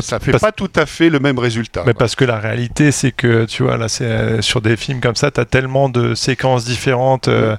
[0.00, 1.82] Ça fait pas tout à fait le même résultat.
[1.86, 5.00] Mais parce que la réalité, c'est que tu vois là, c'est euh, sur des films
[5.00, 7.56] comme ça, tu as tellement de séquences différentes, euh,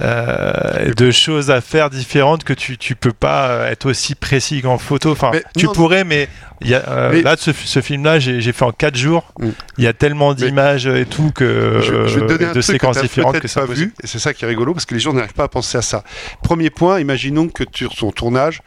[0.00, 4.78] euh, de choses à faire différentes que tu tu peux pas être aussi précis qu'en
[4.78, 5.10] photo.
[5.12, 6.28] Enfin, tu pourrais, mais
[6.60, 9.32] il y a, là, ce, ce film-là, j'ai fait en 4 jours.
[9.38, 9.48] Mm.
[9.78, 13.00] Il y a tellement d'images et tout que je, vais te donner un de séquences
[13.00, 13.92] différentes que ça pas vu.
[14.02, 15.82] Et c'est ça qui est rigolo parce que les gens n'arrivent pas à penser à
[15.82, 16.04] ça.
[16.42, 18.62] Premier point, imaginons que sur son tournage,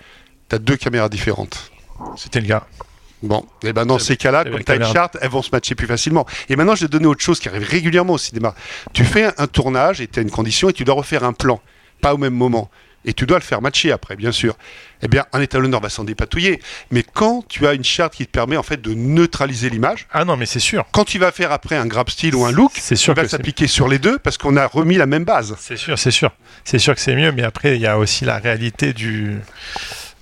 [0.49, 1.71] tu as deux caméras différentes.
[2.17, 2.65] C'était le cas.
[3.23, 5.73] Bon, et ben dans ces cas-là, comme tu as une charte, elles vont se matcher
[5.73, 6.25] plus facilement.
[6.49, 8.53] Et maintenant, je vais donner autre chose qui arrive régulièrement au cinéma.
[8.93, 11.61] Tu fais un tournage et tu as une condition et tu dois refaire un plan,
[12.01, 12.69] pas au même moment.
[13.07, 14.57] Et tu dois le faire matcher après, bien sûr.
[15.03, 16.59] Eh bien, un étalonneur va s'en dépatouiller.
[16.89, 20.07] Mais quand tu as une charte qui te permet en fait de neutraliser l'image.
[20.11, 20.85] Ah non, mais c'est sûr.
[20.91, 23.27] Quand tu vas faire après un grab style ou un look, c'est sûr il va
[23.27, 25.55] s'appliquer sur les deux parce qu'on a remis la même base.
[25.59, 26.31] C'est sûr, c'est sûr.
[26.63, 29.37] C'est sûr que c'est mieux, mais après, il y a aussi la réalité du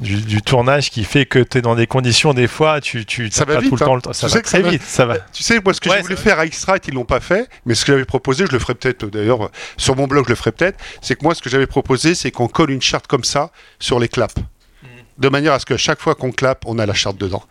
[0.03, 3.45] du, tournage qui fait que tu es dans des conditions, des fois, tu, tu ça
[3.45, 3.99] va tout le hein.
[3.99, 4.13] temps.
[4.13, 4.83] Ça va très vite.
[4.83, 5.17] Ça va.
[5.31, 7.75] Tu sais, moi, ce que je voulais faire à X-Rite, ils l'ont pas fait, mais
[7.75, 10.51] ce que j'avais proposé, je le ferai peut-être d'ailleurs sur mon blog, je le ferai
[10.51, 13.51] peut-être, c'est que moi, ce que j'avais proposé, c'est qu'on colle une charte comme ça
[13.79, 14.35] sur les claps.
[14.37, 14.87] Mm.
[15.17, 17.43] De manière à ce que chaque fois qu'on clappe, on a la charte dedans.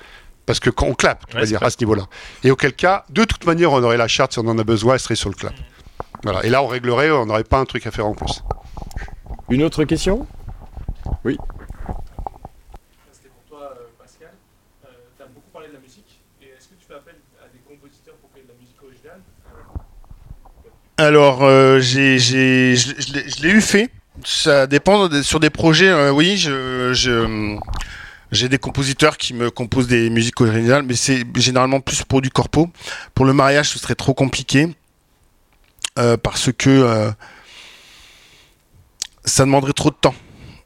[0.46, 2.04] Parce que quand on clappe, tu dire, à ce niveau-là.
[2.42, 4.94] Et auquel cas, de toute manière, on aurait la charte si on en a besoin,
[4.94, 5.54] elle serait sur le clap.
[6.24, 6.44] Voilà.
[6.44, 8.42] Et là, on réglerait, on n'aurait pas un truc à faire en plus.
[9.50, 10.26] Une autre question?
[11.24, 11.38] Oui.
[20.98, 23.90] Alors, euh, j'ai, j'ai, je, l'ai eu fait.
[24.24, 25.88] Ça dépend sur des projets.
[25.88, 27.56] Euh, oui, je, je,
[28.30, 32.30] j'ai des compositeurs qui me composent des musiques originales, mais c'est généralement plus pour du
[32.30, 32.68] corpo.
[33.14, 34.68] Pour le mariage, ce serait trop compliqué
[35.98, 37.12] euh, parce que
[39.24, 40.14] ça demanderait trop de temps.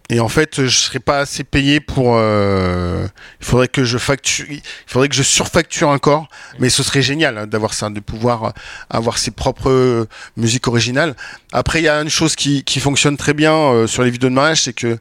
[0.09, 2.15] Et en fait, je serais pas assez payé pour.
[2.17, 3.09] Euh,
[3.41, 6.29] il faudrait que je facture, il faudrait que je surfacture encore.
[6.61, 8.53] Mais ce serait génial hein, d'avoir ça, de pouvoir
[8.89, 11.17] avoir ses propres musiques originales.
[11.53, 14.31] Après, il y a une chose qui, qui fonctionne très bien euh, sur les vidéos
[14.31, 14.99] de mariage, c'est que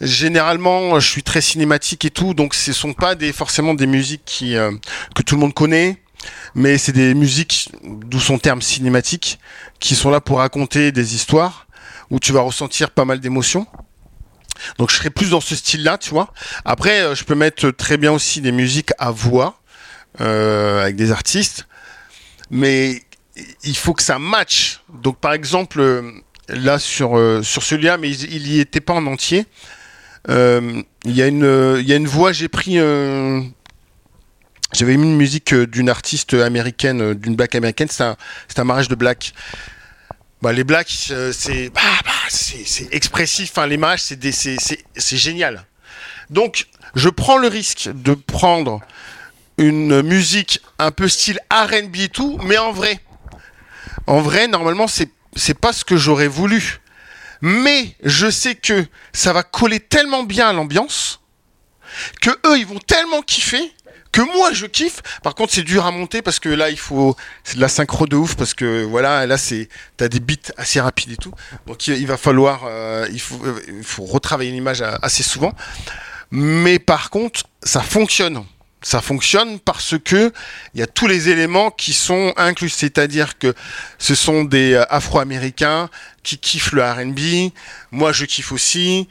[0.00, 4.22] généralement, je suis très cinématique et tout, donc ce sont pas des forcément des musiques
[4.24, 4.72] qui euh,
[5.14, 5.98] que tout le monde connaît.
[6.56, 9.38] Mais c'est des musiques, d'où son terme cinématique,
[9.78, 11.68] qui sont là pour raconter des histoires
[12.10, 13.66] où tu vas ressentir pas mal d'émotions.
[14.78, 16.32] Donc je serais plus dans ce style-là, tu vois.
[16.64, 19.60] Après, euh, je peux mettre très bien aussi des musiques à voix
[20.20, 21.66] euh, avec des artistes,
[22.50, 23.02] mais
[23.62, 24.80] il faut que ça matche.
[24.92, 26.10] Donc par exemple, euh,
[26.48, 29.46] là sur sur celui-là, mais il, il y était pas en entier.
[30.28, 32.32] Il y a une il y a une voix.
[32.32, 32.78] J'ai pris
[34.72, 37.88] j'avais mis une musique d'une artiste américaine, d'une black américaine.
[37.90, 38.16] C'est un,
[38.56, 39.32] un mariage de black.
[40.40, 41.32] Bah, les blacks, euh,
[41.74, 43.50] bah, bah, c'est c'est expressif.
[43.50, 45.64] Enfin, l'image, c'est c'est génial.
[46.30, 48.80] Donc, je prends le risque de prendre
[49.56, 53.00] une musique un peu style R&B et tout, mais en vrai,
[54.06, 56.80] en vrai, normalement, c'est c'est pas ce que j'aurais voulu.
[57.40, 61.20] Mais je sais que ça va coller tellement bien à l'ambiance
[62.20, 63.72] que eux, ils vont tellement kiffer
[64.12, 65.02] que moi je kiffe.
[65.22, 68.06] Par contre, c'est dur à monter parce que là, il faut c'est de la synchro
[68.06, 71.32] de ouf parce que voilà, là c'est t'as des beats assez rapides et tout.
[71.66, 75.52] Donc il, va falloir euh, il faut euh, il faut retravailler l'image assez souvent.
[76.30, 78.44] Mais par contre, ça fonctionne.
[78.80, 80.32] Ça fonctionne parce que
[80.72, 83.52] il y a tous les éléments qui sont inclus, c'est-à-dire que
[83.98, 85.90] ce sont des euh, Afro-Américains
[86.22, 87.50] qui kiffent le R&B.
[87.90, 89.08] Moi, je kiffe aussi.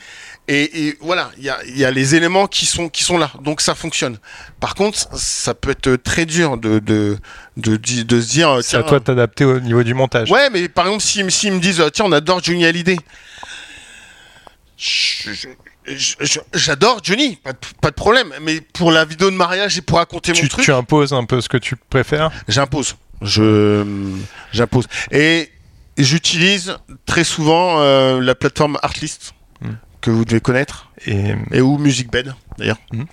[0.49, 4.17] Et, voilà, il y a, les éléments qui sont, qui sont là, donc ça fonctionne.
[4.61, 7.17] Par contre, ça peut être très dur de, de,
[7.57, 8.59] de, de se dire.
[8.61, 10.31] C'est à toi de t'adapter au niveau du montage.
[10.31, 12.97] Ouais, mais par exemple, s'ils si, me disent, tiens, on adore Johnny Hallyday.
[16.53, 17.37] J'adore Johnny,
[17.81, 18.33] pas de, problème.
[18.41, 20.63] Mais pour la vidéo de mariage et pour raconter mon truc.
[20.63, 22.31] Tu imposes un peu ce que tu préfères?
[22.47, 22.95] J'impose.
[23.21, 23.83] Je
[24.53, 24.85] j'impose.
[25.11, 25.51] Et
[25.97, 29.33] j'utilise très souvent euh, la plateforme Artlist
[30.07, 30.89] que vous devez connaître.
[31.05, 32.79] Et, et ou Music Bed, d'ailleurs.
[32.93, 33.03] Hmm.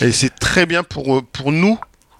[0.00, 1.78] Et c'est très bien pour, pour nous,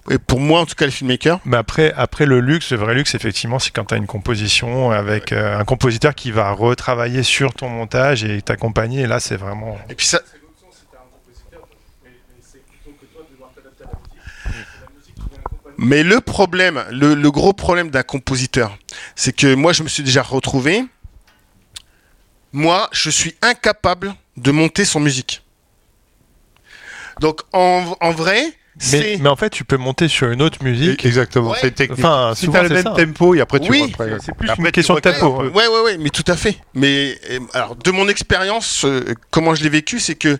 [0.09, 1.41] et pour moi en tout cas le filmmaker.
[1.43, 4.91] Mais après, après le luxe, le vrai luxe, effectivement, c'est quand tu as une composition
[4.91, 9.01] avec euh, un compositeur qui va retravailler sur ton montage et t'accompagner.
[9.01, 9.77] Et là, c'est vraiment.
[9.89, 10.21] Et puis ça.
[15.77, 18.77] Mais le problème, le, le gros problème d'un compositeur,
[19.15, 20.85] c'est que moi je me suis déjà retrouvé.
[22.53, 25.43] Moi, je suis incapable de monter son musique.
[27.19, 28.43] Donc en, en vrai,
[28.93, 31.05] Mais, mais en fait, tu peux monter sur une autre musique.
[31.05, 31.57] Exactement, Ouais.
[31.61, 31.99] c'est technique.
[31.99, 32.91] Enfin, si t'as le même ça.
[32.95, 34.17] tempo, et après tu Oui, reprends.
[34.25, 35.43] c'est plus Après, une tu question de tempo.
[35.49, 36.57] Ouais, ouais, ouais, mais tout à fait.
[36.73, 40.37] Mais euh, alors, de mon expérience, euh, comment je l'ai vécu, c'est que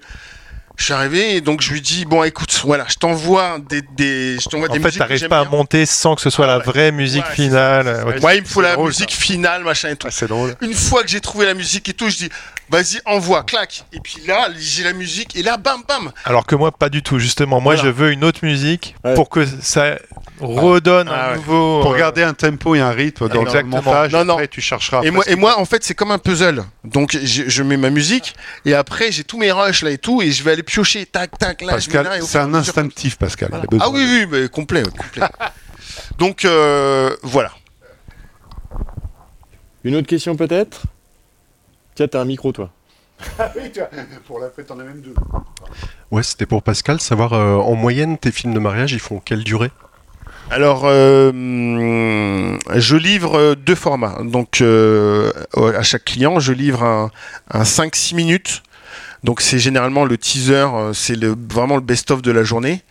[0.81, 4.37] je suis arrivé et donc je lui dis bon, écoute, voilà, je t'envoie des, des,
[4.39, 6.29] je t'envoie En des fait, musiques que t'arrives j'aime pas à monter sans que ce
[6.29, 6.63] soit Ah la ouais.
[6.65, 8.03] vraie musique Ouais, finale.
[8.07, 8.23] Ok.
[8.23, 10.07] Ouais, il me faut la drôle, musique finale, machin et tout.
[10.07, 10.55] Ouais, c'est drôle.
[10.61, 12.29] Une fois que j'ai trouvé la musique et tout, je dis
[12.69, 13.83] vas-y, envoie, clac.
[13.93, 16.11] Et puis là, j'ai la musique et là, bam, bam.
[16.25, 17.19] Alors que moi, pas du tout.
[17.19, 17.89] Justement, moi, Voilà.
[17.89, 19.13] je veux une autre musique Ouais.
[19.13, 19.97] pour que ça
[20.47, 21.35] redonne Ah un ouais.
[21.37, 21.81] nouveau.
[21.81, 23.77] Pour euh, garder un tempo et un rythme dans Exactement.
[23.77, 24.33] le montage, Non, non.
[24.33, 25.01] après tu chercheras.
[25.03, 26.63] Et moi, après, et moi, en fait, c'est comme un puzzle.
[26.83, 28.35] Donc, je, je mets ma musique
[28.65, 31.37] et après, j'ai tous mes rushs là et tout et je vais aller piocher, tac,
[31.37, 31.73] tac, là.
[31.73, 33.49] Pascal, c'est un instinctif, Pascal.
[33.49, 33.65] Voilà.
[33.79, 34.83] Ah oui, oui, mais complet.
[36.17, 37.51] Donc, euh, voilà.
[39.83, 40.83] Une autre question peut-être?
[41.95, 42.69] Tiens, t'as un micro toi.
[44.25, 45.13] Pour la fête, t'en as même deux.
[46.09, 49.43] Ouais, c'était pour Pascal, savoir euh, en moyenne tes films de mariage, ils font quelle
[49.43, 49.71] durée?
[50.49, 54.17] Alors, euh, hum, je livre deux formats.
[54.23, 57.11] Donc, euh, à chaque client, je livre un,
[57.49, 58.63] un 5-6 minutes.
[59.23, 62.81] Donc, c'est généralement le teaser, euh, c'est vraiment le best-of de la journée.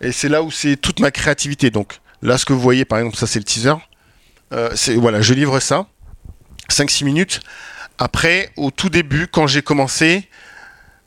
[0.00, 1.70] Et c'est là où c'est toute ma créativité.
[1.70, 3.74] Donc, là, ce que vous voyez, par exemple, ça, c'est le teaser.
[4.96, 5.86] Voilà, je livre ça.
[6.70, 7.40] 5-6 minutes.
[7.98, 10.28] Après, au tout début, quand j'ai commencé,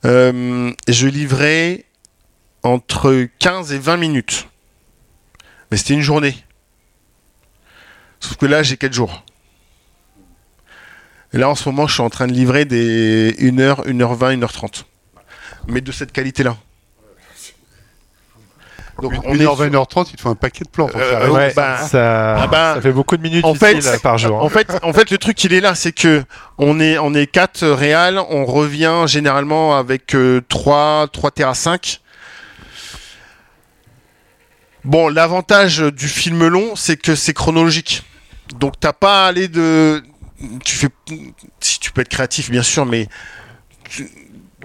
[0.04, 1.86] je livrais
[2.64, 4.48] entre 15 et 20 minutes.
[5.72, 6.36] Mais c'était une journée.
[8.20, 9.24] Sauf que là, j'ai 4 jours.
[11.34, 14.86] Et là, en ce moment, je suis en train de livrer des 1h, 1h20, 1h30.
[15.68, 16.56] Mais de cette qualité-là.
[19.02, 21.10] Donc, on est 1h20, sur- 1h30, il te faut un paquet de plans pour Euh,
[21.10, 24.18] faire ouais, Ouais, bah, ça, ah bah, ça fait beaucoup de minutes en fait- par
[24.18, 24.38] jour.
[24.40, 24.46] hein.
[24.46, 26.24] En fait, en fait, le truc, il est là, c'est que
[26.58, 30.16] on est, on est 4 réals, on revient généralement avec
[30.48, 32.00] 3, 3 terres à 5.
[34.86, 38.04] Bon, l'avantage du film long, c'est que c'est chronologique.
[38.60, 40.04] Donc, t'as pas à aller de.
[40.64, 40.90] Tu fais.
[41.60, 43.08] Si tu peux être créatif, bien sûr, mais.
[43.90, 44.10] Tu,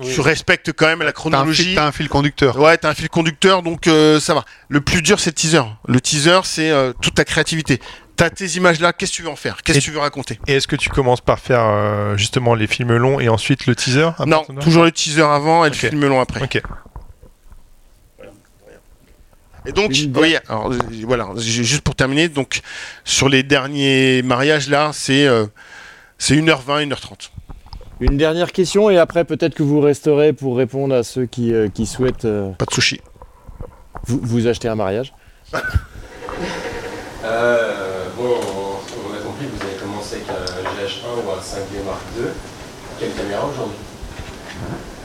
[0.03, 1.75] tu respectes quand même la un, chronologie.
[1.75, 2.59] t'as un fil conducteur.
[2.59, 4.45] Ouais, t'as un fil conducteur, donc euh, ça va.
[4.69, 5.63] Le plus dur, c'est le teaser.
[5.87, 7.81] Le teaser, c'est euh, toute ta créativité.
[8.17, 9.63] T'as tes images là, qu'est-ce que tu veux en faire?
[9.63, 10.39] Qu'est-ce que tu veux raconter?
[10.47, 13.75] Et est-ce que tu commences par faire euh, justement les films longs et ensuite le
[13.75, 16.43] teaser Non, toujours le teaser avant et le film long après.
[16.43, 16.61] Ok.
[19.67, 22.61] Et donc, Une oui, alors, euh, voilà, juste pour terminer, donc
[23.05, 25.47] sur les derniers mariages là, c'est euh,
[26.19, 27.31] c'est 1h20, 1h30.
[28.01, 31.69] Une dernière question et après peut-être que vous resterez pour répondre à ceux qui, euh,
[31.69, 33.01] qui souhaitent euh, Pas de sushi.
[34.07, 35.13] vous, vous acheter un mariage.
[37.23, 41.85] Euh, bon, on a compris que vous avez commencé avec un GH1 ou un 5D
[41.85, 42.25] Mark II.
[42.99, 43.77] Quelle caméra aujourd'hui?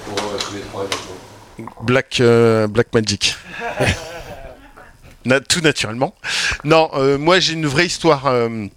[0.05, 1.83] Pour euh, tous les trois, du coup.
[1.83, 3.35] Black, euh, Black Magic.
[5.25, 6.13] Na- tout naturellement.
[6.63, 8.27] Non, euh, moi j'ai une vraie histoire.
[8.27, 8.67] euh,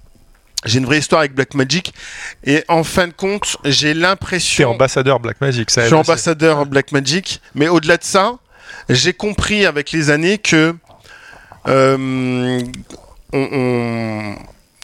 [0.64, 1.94] j'ai une vraie histoire avec Black Magic
[2.44, 4.70] et en fin de compte, j'ai l'impression.
[4.70, 8.32] ambassadeur Blackmagic, ça Je suis ambassadeur Black Magic, mais au-delà de ça,
[8.88, 10.74] j'ai compris avec les années que
[11.68, 12.60] euh,
[13.32, 14.34] on- on-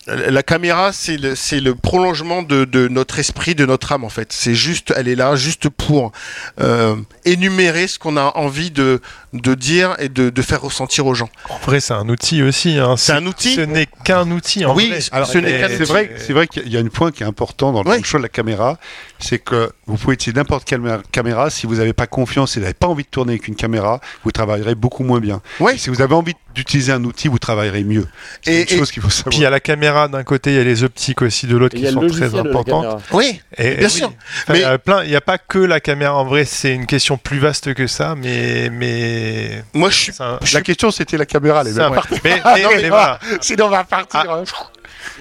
[0.06, 4.09] la caméra, c'est le, c'est le prolongement de, de notre esprit, de notre âme en
[4.10, 4.32] fait.
[4.32, 6.12] C'est juste, elle est là juste pour
[6.60, 9.01] euh, énumérer ce qu'on a envie de,
[9.32, 11.31] de dire et de, de faire ressentir aux gens.
[11.48, 12.78] En vrai, c'est un outil aussi.
[12.78, 12.97] hein.
[12.98, 13.55] C'est un outil.
[13.55, 14.64] Ce n'est qu'un outil.
[14.66, 14.98] En Oui, vrai.
[15.12, 17.22] alors, ce n'est Mais- qu'un C'est vrai, c'est vrai qu'il y a un point qui
[17.22, 18.02] est important dans le Ouais.
[18.02, 18.78] choix de la caméra,
[19.25, 20.81] c'est que vous pouvez utiliser n'importe quelle
[21.11, 21.49] caméra.
[21.51, 24.01] Si vous n'avez pas confiance et vous n'avez pas envie de tourner avec une caméra,
[24.23, 25.41] vous travaillerez beaucoup moins bien.
[25.61, 25.77] Ouais.
[25.79, 28.07] Si vous avez envie d'utiliser un outil, vous travaillerez mieux.
[28.43, 30.51] C'est Et- une et- chose qu'il faut Puis il y a la caméra d'un côté,
[30.53, 33.03] il y a les optiques aussi de l'autre Et qui sont très importantes.
[33.13, 34.09] Oui, Et, bien et sûr.
[34.09, 34.15] oui.
[34.43, 36.15] Enfin, Mais- il n'y a pas que la caméra.
[36.15, 40.13] En vrai, c'est une question plus vaste que ça, mais mais Moi, je suis.
[40.21, 41.97] un- La question, c'était la caméra, les c'est un- mais,
[42.45, 44.21] Ah, mais- non, mais mais voilà, Sinon, on va partir.
[44.31, 44.45] hein.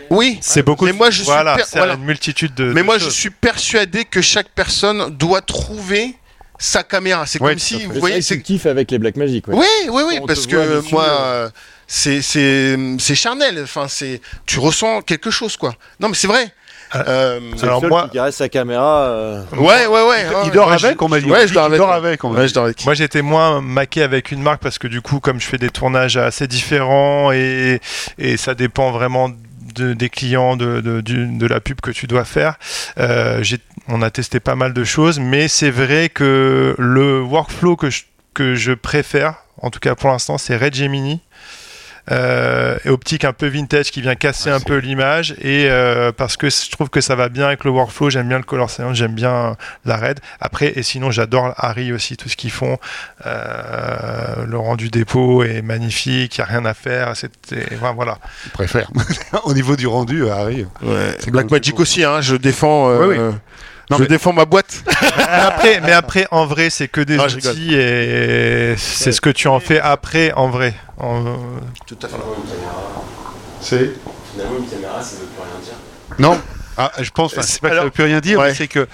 [0.09, 0.37] Oui.
[0.41, 0.85] c'est beaucoup.
[0.85, 1.93] Mais de- moi, je suis voilà, per- voilà.
[1.93, 2.65] une multitude de.
[2.73, 6.15] Mais de moi, je suis persuadé que chaque personne doit trouver
[6.59, 7.25] sa caméra.
[7.25, 9.47] C'est Ouais, comme si, vous C'est voyez, c'est tu kiffes avec les Black Magic.
[9.47, 9.55] Ouais.
[9.55, 11.45] Oui, oui, oui, On parce que moi, euh.
[11.45, 11.49] euh,
[11.87, 13.59] c'est c'est c'est charnel.
[13.63, 15.73] Enfin, c'est tu ressens quelque chose, quoi.
[15.99, 16.47] Non, mais c'est vrai.
[16.95, 19.05] Euh, C'est Alors seul moi- qui caresse sa caméra.
[19.07, 20.25] euh, ouais, ouais, ouais.
[20.43, 21.25] Il ouais, dort avec, on m'a dit.
[21.29, 21.77] Ouais, je dors avec.
[21.77, 22.49] Il dort avec, on m'a Ouais, dit.
[22.49, 22.85] je dors avec.
[22.85, 25.71] Moi, j'étais moins maqué avec une marque parce que du coup, comme je fais des
[25.71, 27.81] tournages assez différents et,
[28.19, 29.31] et ça dépend vraiment
[29.73, 32.55] de- des clients, de, la pub que tu dois faire,
[32.99, 33.43] euh,
[33.87, 38.03] on a testé pas mal de choses, mais c'est vrai que le workflow que je,
[38.33, 41.21] que je préfère, en tout cas pour l'instant, c'est Red Gemini.
[42.11, 46.11] Euh, et optique un peu vintage qui vient casser Ah, un peu l'image et euh,
[46.11, 48.69] parce que je trouve que ça va bien avec le workflow j'aime bien le color
[48.69, 49.55] science j'aime bien
[49.85, 52.77] la red après et sinon j'adore Harry aussi tout ce qu'ils font
[53.25, 57.15] euh, le rendu dépôt est magnifique, il n'y a rien à faire.
[57.15, 58.17] C'était, enfin, voilà.
[58.45, 58.89] Je préfère.
[59.45, 60.65] Au niveau du rendu, Harry.
[60.81, 61.15] Ouais.
[61.19, 62.21] C'est Black Magic aussi, hein.
[62.21, 62.89] Je défends.
[62.89, 63.35] euh, Oui, oui.
[63.89, 64.83] Non, je mais- défends ma boîte.
[65.17, 67.37] mais, après, mais après, en vrai, c'est que des rigole.
[67.37, 70.73] outils et c'est ce que tu en fais après, en vrai.
[70.97, 71.23] En-
[71.85, 72.13] Tout à fait.
[72.15, 73.03] Finalement, une caméra,
[73.61, 73.91] C'est.
[74.31, 75.73] finalement, une caméra, ça veut plus rien dire.
[76.19, 76.39] Non.
[76.77, 77.31] Ah, je pense.
[77.41, 78.47] C'est pas que ça Alors- veut plus rien dire, Ouais.
[78.49, 78.87] mais c'est que.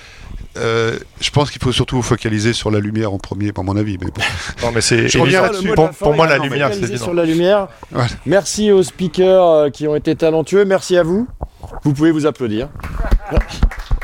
[0.58, 3.78] euh, je pense qu'il faut surtout vous focaliser sur la lumière en premier, à mon
[3.78, 3.98] avis.
[4.02, 4.22] Mais bon.
[4.64, 5.72] Non, mais c'est Je reviens là-dessus.
[5.76, 7.68] Pour, pour moi, la lumière, c'est sur la lumière.
[7.94, 8.06] Ouais.
[8.26, 10.66] Merci aux speakers euh, qui ont été talentueux.
[10.66, 11.28] Merci à vous.
[11.84, 12.68] Vous pouvez vous applaudir.